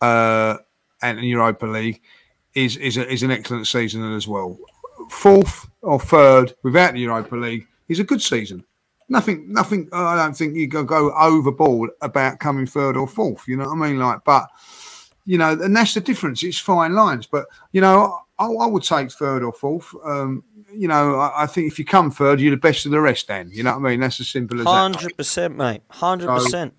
uh, 0.01 0.57
and 1.03 1.21
Europa 1.21 1.67
League 1.67 2.01
is 2.65 2.77
is, 2.77 2.97
a, 2.97 3.11
is 3.11 3.23
an 3.23 3.31
excellent 3.31 3.67
season 3.67 4.13
as 4.15 4.27
well. 4.27 4.59
Fourth 5.11 5.69
or 5.83 6.01
third 6.01 6.55
without 6.63 6.95
the 6.95 7.01
Europa 7.01 7.37
League 7.37 7.67
is 7.89 8.01
a 8.01 8.05
good 8.05 8.21
season. 8.21 8.65
Nothing, 9.09 9.51
nothing. 9.51 9.89
I 9.93 10.17
don't 10.17 10.37
think 10.37 10.55
you 10.55 10.69
can 10.69 10.85
go 10.85 11.13
overboard 11.15 11.91
about 12.03 12.41
coming 12.41 12.67
third 12.67 12.97
or 12.97 13.07
fourth. 13.07 13.49
You 13.49 13.57
know 13.57 13.65
what 13.65 13.79
I 13.79 13.89
mean? 13.89 13.99
Like, 13.99 14.23
but 14.25 14.49
you 15.25 15.39
know, 15.39 15.53
and 15.53 15.75
that's 15.75 15.95
the 15.95 16.01
difference. 16.01 16.43
It's 16.43 16.59
fine 16.59 16.95
lines, 16.95 17.27
but 17.27 17.47
you 17.73 17.81
know, 17.81 18.21
I, 18.39 18.47
I 18.47 18.67
would 18.67 18.83
take 18.83 19.11
third 19.13 19.43
or 19.43 19.53
fourth. 19.53 19.95
Um, 20.05 20.45
you 20.71 20.89
know, 20.89 21.17
I, 21.17 21.45
I, 21.45 21.47
think 21.47 21.73
if 21.73 21.79
you 21.79 21.87
come 21.87 22.11
third, 22.11 22.41
you're 22.41 22.51
the 22.51 22.61
best 22.61 22.85
of 22.85 22.93
the 22.93 23.01
rest. 23.01 23.29
Then 23.29 23.51
you 23.51 23.63
know 23.63 23.79
what 23.79 23.87
I 23.87 23.91
mean? 23.91 24.01
That's 24.01 24.21
as 24.21 24.29
simple 24.29 24.61
as 24.61 24.67
100%, 24.67 24.93
that. 24.93 24.99
Hundred 24.99 25.17
percent, 25.17 25.57
mate. 25.57 25.83
Hundred 25.89 26.27
so, 26.27 26.35
percent. 26.35 26.75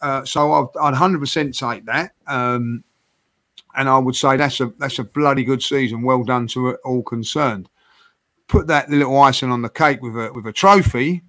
Uh, 0.00 0.24
so 0.24 0.52
I'd, 0.52 0.94
I'd 0.94 0.94
100% 0.94 1.58
take 1.58 1.86
that. 1.86 2.12
Um, 2.26 2.84
and 3.76 3.88
I 3.88 3.98
would 3.98 4.16
say 4.16 4.36
that's 4.36 4.60
a 4.60 4.72
that's 4.78 4.98
a 4.98 5.04
bloody 5.04 5.44
good 5.44 5.62
season. 5.62 6.02
Well 6.02 6.24
done 6.24 6.46
to 6.48 6.74
all 6.84 7.02
concerned. 7.02 7.68
Put 8.46 8.66
that 8.68 8.90
little 8.90 9.16
icing 9.20 9.50
on 9.50 9.62
the 9.62 9.68
cake 9.68 10.02
with 10.02 10.16
a 10.16 10.32
with 10.32 10.46
a 10.46 10.52
trophy, 10.52 11.22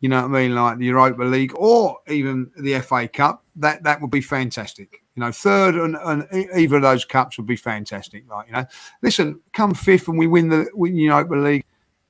you 0.00 0.08
know 0.08 0.22
what 0.22 0.36
I 0.36 0.42
mean, 0.42 0.54
like 0.54 0.78
the 0.78 0.86
Europa 0.86 1.22
League 1.22 1.52
or 1.56 1.98
even 2.08 2.50
the 2.56 2.80
FA 2.80 3.08
Cup. 3.08 3.44
That 3.56 3.82
that 3.84 4.00
would 4.00 4.10
be 4.10 4.20
fantastic. 4.20 5.02
You 5.14 5.20
know, 5.20 5.32
third 5.32 5.76
and, 5.76 5.96
and 5.96 6.26
either 6.56 6.76
of 6.76 6.82
those 6.82 7.04
cups 7.04 7.36
would 7.36 7.46
be 7.46 7.56
fantastic. 7.56 8.28
Like 8.28 8.48
you 8.48 8.54
know, 8.54 8.66
listen, 9.02 9.40
come 9.52 9.74
fifth 9.74 10.08
and 10.08 10.18
we 10.18 10.26
win 10.26 10.48
the 10.48 10.68
win 10.74 10.96
Europa 10.96 11.34
League, 11.34 11.64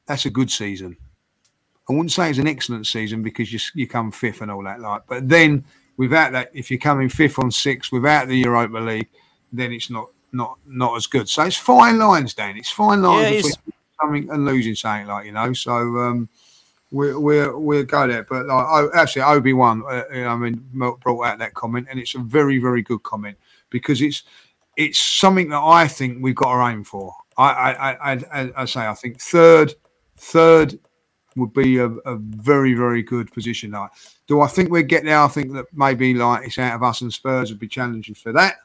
that's 0.07 0.27
a 0.27 0.31
good 0.31 0.51
season. 0.51 0.97
I 1.89 1.93
wouldn't 1.93 2.13
say 2.13 2.31
it's 2.31 2.39
an 2.39 2.49
excellent 2.49 2.87
season 2.87 3.23
because 3.23 3.53
you 3.53 3.59
you 3.75 3.87
come 3.87 4.11
fifth 4.11 4.41
and 4.41 4.51
all 4.51 4.65
that. 4.65 4.81
Like, 4.81 5.03
but 5.07 5.29
then 5.29 5.65
Without 5.97 6.33
that, 6.33 6.51
if 6.53 6.71
you're 6.71 6.81
coming 6.81 7.09
fifth 7.09 7.39
on 7.39 7.51
six 7.51 7.93
without 7.93 8.27
the 8.29 8.37
Europa 8.37 8.79
League, 8.79 9.09
then 9.55 9.73
it's 9.73 9.91
not 9.91 10.09
not 10.33 10.59
not 10.67 10.97
as 10.97 11.07
good. 11.07 11.29
So 11.29 11.45
it's 11.45 11.57
fine 11.57 11.99
lines, 11.99 12.35
Dan. 12.35 12.57
It's 12.57 12.71
fine 12.71 13.03
lines 13.03 13.31
yeah, 13.31 13.37
between 13.37 13.75
something 14.01 14.31
and 14.31 14.45
losing 14.45 14.75
something, 14.75 15.07
like 15.07 15.27
you 15.27 15.33
know. 15.33 15.53
So 15.53 15.73
um, 15.73 16.29
we're 16.91 17.19
we're 17.19 17.57
we'll 17.57 17.85
go 17.85 18.07
there. 18.07 18.25
But 18.25 18.47
like, 18.47 18.67
oh, 18.69 18.91
actually, 18.95 19.23
Obi 19.23 19.53
Wan, 19.53 19.83
uh, 19.89 20.05
I 20.13 20.37
mean, 20.37 20.63
brought 20.75 21.25
out 21.25 21.39
that 21.39 21.55
comment, 21.55 21.87
and 21.91 21.99
it's 21.99 22.15
a 22.15 22.19
very 22.19 22.59
very 22.59 22.83
good 22.83 23.03
comment 23.03 23.39
because 23.71 24.03
it's 24.03 24.25
it's 24.77 24.99
something 24.99 25.49
that 25.51 25.63
I 25.63 25.87
think 25.87 26.19
we've 26.21 26.35
got 26.35 26.55
to 26.55 26.73
aim 26.73 26.85
for. 26.85 27.15
I 27.39 27.45
I, 27.45 28.13
I, 28.13 28.13
I, 28.33 28.53
I 28.57 28.65
say 28.65 28.87
I 28.87 28.95
think 28.95 29.21
third 29.21 29.75
third 30.17 30.79
would 31.37 31.53
be 31.53 31.79
a, 31.79 31.87
a 31.87 32.17
very 32.17 32.75
very 32.75 33.03
good 33.03 33.33
position. 33.33 33.73
Like 33.73 33.91
do 34.27 34.41
I 34.41 34.47
think 34.47 34.71
we'll 34.71 34.83
get 34.83 35.05
there? 35.05 35.19
I 35.19 35.29
think 35.29 35.53
that 35.53 35.67
maybe 35.73 36.15
like 36.15 36.47
it's 36.47 36.59
out 36.59 36.75
of 36.75 36.83
us 36.83 37.01
and 37.03 37.13
Spurs 37.13 37.51
would 37.51 37.59
be 37.59 37.69
challenging 37.69 38.15
for 38.15 38.33
that 38.33 38.57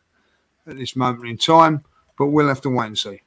at 0.70 0.78
this 0.78 0.96
moment 0.96 1.28
in 1.28 1.38
time, 1.38 1.84
but 2.18 2.28
we'll 2.28 2.48
have 2.48 2.62
to 2.62 2.70
wait 2.70 2.88
and 2.88 2.98
see. 2.98 3.22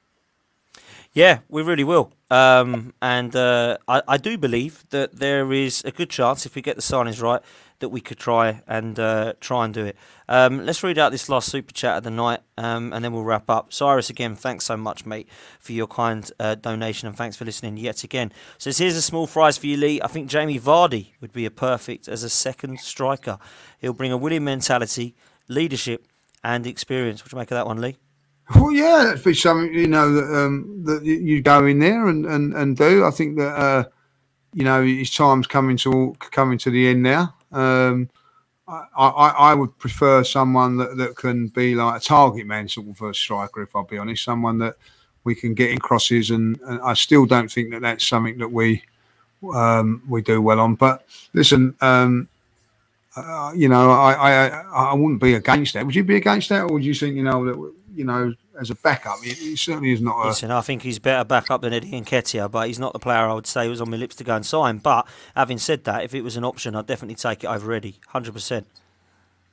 Yeah, 1.14 1.40
we 1.48 1.62
really 1.62 1.84
will. 1.84 2.12
Um, 2.30 2.94
and 3.02 3.36
uh, 3.36 3.76
I, 3.86 4.02
I, 4.08 4.16
do 4.16 4.38
believe 4.38 4.86
that 4.88 5.16
there 5.16 5.52
is 5.52 5.82
a 5.84 5.90
good 5.90 6.08
chance, 6.08 6.46
if 6.46 6.54
we 6.54 6.62
get 6.62 6.76
the 6.76 6.82
signings 6.82 7.20
right, 7.20 7.42
that 7.80 7.90
we 7.90 8.00
could 8.00 8.18
try 8.18 8.62
and 8.66 8.98
uh, 8.98 9.34
try 9.38 9.66
and 9.66 9.74
do 9.74 9.84
it. 9.84 9.96
Um, 10.26 10.64
let's 10.64 10.82
read 10.82 10.98
out 10.98 11.12
this 11.12 11.28
last 11.28 11.50
super 11.50 11.74
chat 11.74 11.98
of 11.98 12.04
the 12.04 12.10
night, 12.10 12.40
um, 12.56 12.94
and 12.94 13.04
then 13.04 13.12
we'll 13.12 13.24
wrap 13.24 13.50
up. 13.50 13.74
Cyrus, 13.74 14.08
again, 14.08 14.34
thanks 14.34 14.64
so 14.64 14.78
much, 14.78 15.04
mate, 15.04 15.28
for 15.60 15.72
your 15.72 15.86
kind 15.86 16.30
uh, 16.40 16.54
donation, 16.54 17.08
and 17.08 17.16
thanks 17.16 17.36
for 17.36 17.44
listening 17.44 17.76
yet 17.76 18.04
again. 18.04 18.32
So 18.56 18.72
here's 18.72 18.96
a 18.96 19.02
small 19.02 19.26
prize 19.26 19.58
for 19.58 19.66
you, 19.66 19.76
Lee. 19.76 20.00
I 20.00 20.06
think 20.06 20.30
Jamie 20.30 20.58
Vardy 20.58 21.08
would 21.20 21.34
be 21.34 21.44
a 21.44 21.50
perfect 21.50 22.08
as 22.08 22.22
a 22.22 22.30
second 22.30 22.80
striker. 22.80 23.38
He'll 23.78 23.92
bring 23.92 24.12
a 24.12 24.16
winning 24.16 24.44
mentality, 24.44 25.14
leadership, 25.48 26.06
and 26.44 26.66
experience. 26.66 27.22
What 27.22 27.30
do 27.30 27.36
you 27.36 27.40
make 27.40 27.50
of 27.50 27.56
that 27.56 27.66
one, 27.66 27.80
Lee? 27.80 27.96
Well, 28.54 28.72
yeah, 28.72 29.04
that'd 29.04 29.24
be 29.24 29.34
something 29.34 29.72
you 29.72 29.86
know 29.86 30.12
that 30.12 30.44
um, 30.44 30.82
that 30.84 31.04
you 31.04 31.40
go 31.40 31.64
in 31.66 31.78
there 31.78 32.08
and, 32.08 32.26
and, 32.26 32.54
and 32.54 32.76
do. 32.76 33.04
I 33.04 33.10
think 33.10 33.38
that 33.38 33.54
uh, 33.56 33.84
you 34.52 34.64
know 34.64 34.82
his 34.82 35.14
time's 35.14 35.46
coming 35.46 35.76
to 35.78 36.14
coming 36.18 36.58
to 36.58 36.70
the 36.70 36.88
end 36.88 37.02
now. 37.02 37.34
Um, 37.52 38.10
I, 38.68 38.84
I, 38.96 39.28
I 39.28 39.54
would 39.54 39.76
prefer 39.78 40.24
someone 40.24 40.76
that, 40.78 40.96
that 40.96 41.16
can 41.16 41.48
be 41.48 41.74
like 41.74 42.00
a 42.00 42.04
target 42.04 42.46
man 42.46 42.68
sort 42.68 42.88
of 42.88 43.00
a 43.02 43.14
striker. 43.14 43.62
If 43.62 43.74
I'll 43.74 43.84
be 43.84 43.98
honest, 43.98 44.24
someone 44.24 44.58
that 44.58 44.76
we 45.24 45.34
can 45.34 45.54
get 45.54 45.70
in 45.70 45.78
crosses, 45.78 46.30
and, 46.30 46.58
and 46.62 46.80
I 46.80 46.94
still 46.94 47.26
don't 47.26 47.50
think 47.50 47.70
that 47.70 47.82
that's 47.82 48.06
something 48.06 48.38
that 48.38 48.50
we 48.50 48.82
um, 49.54 50.02
we 50.08 50.22
do 50.22 50.40
well 50.42 50.60
on. 50.60 50.74
But 50.74 51.04
listen, 51.32 51.74
um, 51.80 52.28
uh, 53.16 53.52
you 53.54 53.68
know, 53.68 53.90
I, 53.90 54.12
I 54.12 54.46
I 54.72 54.94
wouldn't 54.94 55.20
be 55.20 55.34
against 55.34 55.74
that. 55.74 55.84
Would 55.84 55.94
you 55.94 56.04
be 56.04 56.16
against 56.16 56.48
that, 56.48 56.62
or 56.62 56.74
would 56.74 56.84
you 56.84 56.94
think 56.94 57.16
you 57.16 57.22
know 57.22 57.44
that 57.44 57.74
you 57.94 58.04
know 58.04 58.32
as 58.60 58.70
a 58.70 58.74
backup. 58.76 59.22
He, 59.22 59.56
certainly 59.56 59.92
is 59.92 60.00
not. 60.00 60.24
A... 60.24 60.28
Listen, 60.28 60.50
I 60.50 60.60
think 60.60 60.82
he's 60.82 60.98
better 60.98 61.24
backup 61.24 61.62
than 61.62 61.72
Eddie 61.72 61.90
Nketiah, 61.90 62.50
but 62.50 62.68
he's 62.68 62.78
not 62.78 62.92
the 62.92 62.98
player 62.98 63.26
I 63.26 63.34
would 63.34 63.46
say 63.46 63.68
was 63.68 63.80
on 63.80 63.90
my 63.90 63.96
lips 63.96 64.16
to 64.16 64.24
go 64.24 64.36
and 64.36 64.46
sign. 64.46 64.78
But 64.78 65.06
having 65.34 65.58
said 65.58 65.84
that, 65.84 66.04
if 66.04 66.14
it 66.14 66.22
was 66.22 66.36
an 66.36 66.44
option, 66.44 66.74
I'd 66.74 66.86
definitely 66.86 67.16
take 67.16 67.44
it 67.44 67.48
over 67.48 67.72
Eddie, 67.72 68.00
hundred 68.08 68.32
percent. 68.32 68.66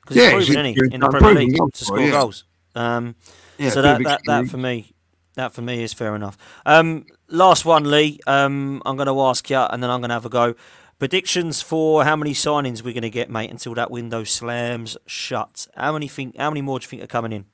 Because 0.01 0.17
yeah, 0.17 0.37
he's 0.37 0.47
proven, 0.47 0.65
he's, 0.65 0.93
in 0.93 0.99
the 1.01 1.09
Premier 1.09 1.33
League 1.33 1.57
to 1.73 1.85
score 1.85 1.99
yeah. 1.99 2.11
goals. 2.11 2.45
Um, 2.75 3.15
yeah, 3.57 3.69
so 3.69 3.81
that, 3.81 4.01
that, 4.03 4.21
that 4.25 4.47
for 4.47 4.57
me, 4.57 4.93
that 5.35 5.53
for 5.53 5.61
me 5.61 5.83
is 5.83 5.93
fair 5.93 6.15
enough. 6.15 6.37
Um, 6.65 7.05
last 7.27 7.65
one, 7.65 7.89
Lee. 7.89 8.19
Um, 8.25 8.81
I'm 8.85 8.95
going 8.95 9.07
to 9.07 9.21
ask 9.21 9.49
you, 9.49 9.57
and 9.57 9.83
then 9.83 9.89
I'm 9.89 10.01
going 10.01 10.09
to 10.09 10.15
have 10.15 10.25
a 10.25 10.29
go. 10.29 10.55
Predictions 10.99 11.61
for 11.61 12.03
how 12.03 12.17
many 12.17 12.33
signings 12.33 12.83
we're 12.83 12.93
going 12.93 13.03
to 13.03 13.09
get, 13.09 13.29
mate, 13.29 13.49
until 13.49 13.73
that 13.75 13.89
window 13.89 14.25
slams 14.25 14.97
shut. 15.05 15.65
How 15.75 15.93
many 15.93 16.09
think? 16.09 16.37
How 16.37 16.49
many 16.49 16.61
more 16.61 16.77
do 16.77 16.83
you 16.83 16.89
think 16.89 17.03
are 17.03 17.07
coming 17.07 17.31
in? 17.31 17.45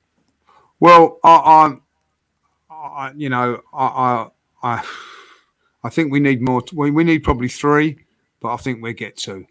Well, 0.80 1.20
I, 1.22 1.78
I, 2.68 2.74
I 2.74 3.12
you 3.14 3.28
know, 3.28 3.62
I, 3.72 4.28
I, 4.64 4.88
I 5.84 5.88
think 5.88 6.10
we 6.10 6.18
need 6.18 6.42
more. 6.42 6.62
We, 6.72 6.90
we 6.90 7.04
need 7.04 7.20
probably 7.20 7.46
three, 7.46 8.04
but 8.40 8.52
I 8.52 8.56
think 8.56 8.82
we 8.82 8.92
get 8.94 9.16
two. 9.16 9.46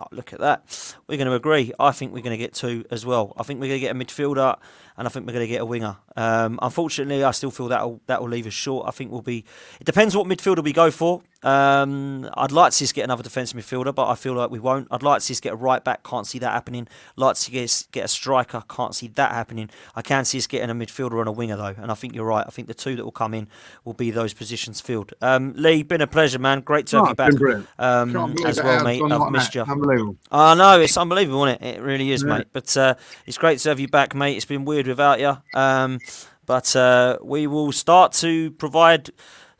Oh, 0.00 0.06
look 0.10 0.32
at 0.32 0.40
that. 0.40 0.96
We're 1.06 1.18
going 1.18 1.28
to 1.28 1.34
agree. 1.34 1.72
I 1.78 1.92
think 1.92 2.12
we're 2.12 2.22
going 2.22 2.36
to 2.36 2.42
get 2.42 2.54
two 2.54 2.84
as 2.90 3.06
well. 3.06 3.32
I 3.36 3.44
think 3.44 3.60
we're 3.60 3.68
going 3.68 3.80
to 3.80 3.86
get 3.86 3.94
a 3.94 3.98
midfielder 3.98 4.58
and 4.96 5.06
I 5.06 5.10
think 5.10 5.26
we're 5.26 5.32
going 5.32 5.46
to 5.46 5.52
get 5.52 5.60
a 5.60 5.64
winger. 5.64 5.96
Um, 6.16 6.58
unfortunately, 6.62 7.24
I 7.24 7.32
still 7.32 7.50
feel 7.50 7.68
that 7.68 8.00
that 8.06 8.20
will 8.20 8.28
leave 8.28 8.46
us 8.46 8.52
short. 8.52 8.88
I 8.88 8.92
think 8.92 9.10
we'll 9.10 9.22
be. 9.22 9.44
It 9.80 9.84
depends 9.84 10.16
what 10.16 10.26
midfielder 10.26 10.62
we 10.62 10.72
go 10.72 10.90
for. 10.90 11.22
Um, 11.42 12.30
I'd 12.34 12.52
like 12.52 12.70
to 12.70 12.76
see 12.76 12.84
us 12.84 12.92
get 12.92 13.02
another 13.02 13.22
defensive 13.22 13.58
midfielder, 13.58 13.94
but 13.94 14.08
I 14.08 14.14
feel 14.14 14.34
like 14.34 14.50
we 14.50 14.60
won't. 14.60 14.88
I'd 14.90 15.02
like 15.02 15.18
to 15.18 15.24
see 15.24 15.34
us 15.34 15.40
get 15.40 15.52
a 15.52 15.56
right 15.56 15.82
back. 15.82 16.04
Can't 16.04 16.26
see 16.26 16.38
that 16.38 16.52
happening. 16.52 16.86
I'd 17.16 17.20
like 17.20 17.34
to 17.34 17.40
see 17.40 17.62
us 17.62 17.88
get 17.90 18.04
a 18.04 18.08
striker. 18.08 18.62
Can't 18.68 18.94
see 18.94 19.08
that 19.08 19.32
happening. 19.32 19.68
I 19.94 20.02
can 20.02 20.24
see 20.24 20.38
us 20.38 20.46
getting 20.46 20.70
a 20.70 20.74
midfielder 20.74 21.18
and 21.18 21.28
a 21.28 21.32
winger 21.32 21.56
though, 21.56 21.74
and 21.76 21.90
I 21.90 21.94
think 21.94 22.14
you're 22.14 22.24
right. 22.24 22.44
I 22.46 22.50
think 22.50 22.68
the 22.68 22.74
two 22.74 22.94
that 22.96 23.04
will 23.04 23.12
come 23.12 23.34
in 23.34 23.48
will 23.84 23.94
be 23.94 24.10
those 24.10 24.32
positions 24.32 24.80
filled. 24.80 25.12
Um, 25.20 25.52
Lee, 25.56 25.82
been 25.82 26.00
a 26.00 26.06
pleasure, 26.06 26.38
man. 26.38 26.60
Great 26.60 26.86
to 26.88 26.96
have 26.98 27.06
oh, 27.06 27.08
you 27.10 27.14
back 27.14 27.32
um, 27.78 28.36
as 28.46 28.62
well, 28.62 28.84
mate. 28.84 29.02
I've 29.02 29.30
missed 29.30 29.54
you. 29.54 29.64
Unbelievable. 29.84 30.16
I 30.30 30.54
know 30.54 30.80
it's 30.80 30.96
unbelievable, 30.96 31.44
isn't 31.44 31.62
it? 31.62 31.76
It 31.76 31.82
really 31.82 32.10
is, 32.10 32.22
yeah. 32.22 32.38
mate. 32.38 32.46
But 32.52 32.76
uh, 32.76 32.94
it's 33.26 33.38
great 33.38 33.58
to 33.60 33.68
have 33.68 33.80
you 33.80 33.88
back, 33.88 34.14
mate. 34.14 34.36
It's 34.36 34.44
been 34.44 34.64
weird 34.64 34.86
without 34.86 35.20
you. 35.20 35.36
Um, 35.54 36.00
but 36.46 36.74
uh, 36.76 37.18
we 37.22 37.46
will 37.46 37.72
start 37.72 38.12
to 38.14 38.50
provide 38.52 39.10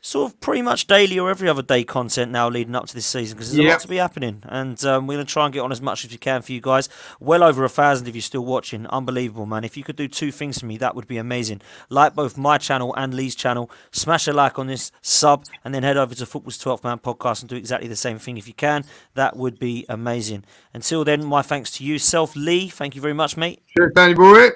sort 0.05 0.31
of 0.31 0.39
pretty 0.39 0.61
much 0.61 0.85
daily 0.85 1.17
or 1.17 1.31
every 1.31 1.49
other 1.49 1.63
day 1.63 1.83
content 1.83 2.31
now 2.31 2.47
leading 2.47 2.75
up 2.75 2.85
to 2.85 2.93
this 2.93 3.07
season 3.07 3.35
because 3.35 3.51
there's 3.51 3.63
yep. 3.63 3.71
a 3.71 3.73
lot 3.73 3.79
to 3.79 3.87
be 3.87 3.97
happening. 3.97 4.43
And 4.43 4.83
um, 4.85 5.07
we're 5.07 5.15
going 5.15 5.25
to 5.25 5.33
try 5.33 5.45
and 5.45 5.53
get 5.53 5.61
on 5.61 5.71
as 5.71 5.81
much 5.81 6.05
as 6.05 6.11
we 6.11 6.17
can 6.17 6.43
for 6.43 6.51
you 6.51 6.61
guys. 6.61 6.87
Well 7.19 7.43
over 7.43 7.63
a 7.63 7.69
thousand 7.69 8.07
if 8.07 8.13
you're 8.13 8.21
still 8.21 8.45
watching. 8.45 8.85
Unbelievable 8.87 9.47
man. 9.47 9.63
If 9.63 9.75
you 9.75 9.83
could 9.83 9.95
do 9.95 10.07
two 10.07 10.31
things 10.31 10.59
for 10.59 10.67
me 10.67 10.77
that 10.77 10.95
would 10.95 11.07
be 11.07 11.17
amazing. 11.17 11.61
Like 11.89 12.13
both 12.13 12.37
my 12.37 12.59
channel 12.59 12.93
and 12.95 13.15
lee's 13.15 13.33
channel. 13.33 13.71
Smash 13.91 14.27
a 14.27 14.33
like 14.33 14.59
on 14.59 14.67
this 14.67 14.91
sub 15.01 15.45
and 15.63 15.73
then 15.73 15.81
head 15.81 15.97
over 15.97 16.13
to 16.13 16.25
football's 16.27 16.59
12th 16.59 16.83
man 16.83 16.99
podcast 16.99 17.41
and 17.41 17.49
do 17.49 17.55
exactly 17.55 17.87
the 17.87 17.95
same 17.95 18.19
thing 18.19 18.37
if 18.37 18.47
you 18.47 18.53
can. 18.53 18.85
That 19.15 19.35
would 19.35 19.57
be 19.57 19.87
amazing. 19.89 20.43
Until 20.71 21.03
then 21.03 21.25
my 21.25 21.41
thanks 21.41 21.71
to 21.77 21.83
you. 21.83 21.97
Self 21.97 22.35
lee 22.35 22.67
thank 22.67 22.93
you 22.93 23.01
very 23.01 23.13
much 23.13 23.37
mate. 23.37 23.63
Cheers, 23.75 23.91
Danny 23.95 24.13
boy 24.13 24.49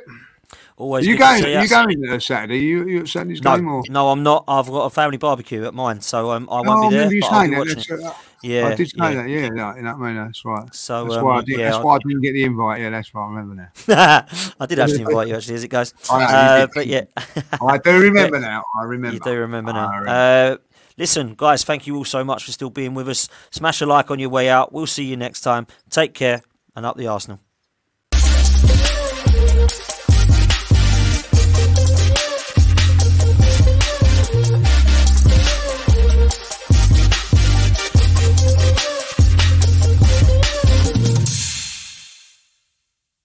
Always 0.80 1.06
you 1.06 1.18
going? 1.18 1.44
You 1.44 1.68
going 1.68 2.02
to 2.04 2.22
Saturday? 2.22 2.60
You 2.60 2.88
you 2.88 3.02
at 3.02 3.10
Saturday's 3.10 3.42
no, 3.42 3.58
game 3.58 3.68
or? 3.68 3.84
No, 3.90 4.12
I'm 4.12 4.24
not. 4.24 4.46
I've 4.48 4.68
got 4.68 4.86
a 4.86 4.90
family 4.90 5.18
barbecue 5.18 5.66
at 5.66 5.74
mine, 5.74 6.00
so 6.00 6.32
um, 6.32 6.48
I 6.50 6.62
won't 6.62 6.86
oh, 6.86 6.90
be 6.90 6.96
there. 6.96 7.14
You 7.14 7.20
but 7.20 7.32
I'll 7.34 7.50
be 7.50 7.56
watching 7.58 7.80
it. 7.80 7.92
Uh, 8.02 8.14
yeah, 8.42 8.68
I 8.68 8.76
did 8.76 8.90
say 8.90 8.96
yeah. 8.98 9.14
that. 9.16 9.30
Yeah, 9.30 9.50
no, 9.50 9.76
you 9.76 9.82
know 9.82 9.98
what 9.98 10.06
I 10.06 10.14
mean. 10.14 10.16
That's 10.16 10.46
right. 10.46 10.74
So 10.74 11.04
that's 11.04 11.18
um, 11.18 11.26
why 11.26 11.40
I 11.40 11.42
did. 11.42 11.60
Yeah, 11.60 11.72
that's 11.72 11.84
why 11.84 11.96
I 11.96 11.98
didn't 11.98 12.22
get 12.22 12.32
the 12.32 12.44
invite. 12.46 12.80
Yeah, 12.80 12.92
that's 12.92 13.14
right. 13.14 13.26
I 13.26 13.28
remember 13.28 13.56
now. 13.56 14.26
I 14.62 14.66
did 14.66 14.80
actually 14.80 15.02
invite 15.02 15.28
you, 15.28 15.36
actually, 15.36 15.56
as 15.56 15.64
it 15.66 15.68
goes. 15.68 15.94
I 16.10 16.20
know, 16.20 16.26
uh, 16.64 16.68
but 16.74 16.88
yeah, 16.88 17.04
I 17.62 17.78
do 17.84 18.00
remember 18.00 18.40
now. 18.40 18.64
I 18.80 18.84
remember. 18.84 19.16
You 19.16 19.20
do 19.20 19.38
remember 19.38 19.74
now. 19.74 19.90
Remember. 20.00 20.10
Uh, 20.10 20.58
listen, 20.98 21.34
guys, 21.36 21.66
thank 21.66 21.88
you 21.88 21.98
all 21.98 22.06
so 22.06 22.24
much 22.24 22.46
for 22.46 22.54
still 22.54 22.70
being 22.70 22.94
with 22.94 23.10
us. 23.10 23.28
Smash 23.52 23.82
a 23.82 23.86
like 23.86 24.10
on 24.12 24.20
your 24.20 24.30
way 24.30 24.48
out. 24.48 24.72
We'll 24.72 24.88
see 24.88 25.04
you 25.04 25.18
next 25.18 25.42
time. 25.42 25.68
Take 25.90 26.14
care 26.14 26.42
and 26.74 26.86
up 26.86 26.96
the 26.96 27.08
Arsenal. 27.08 27.42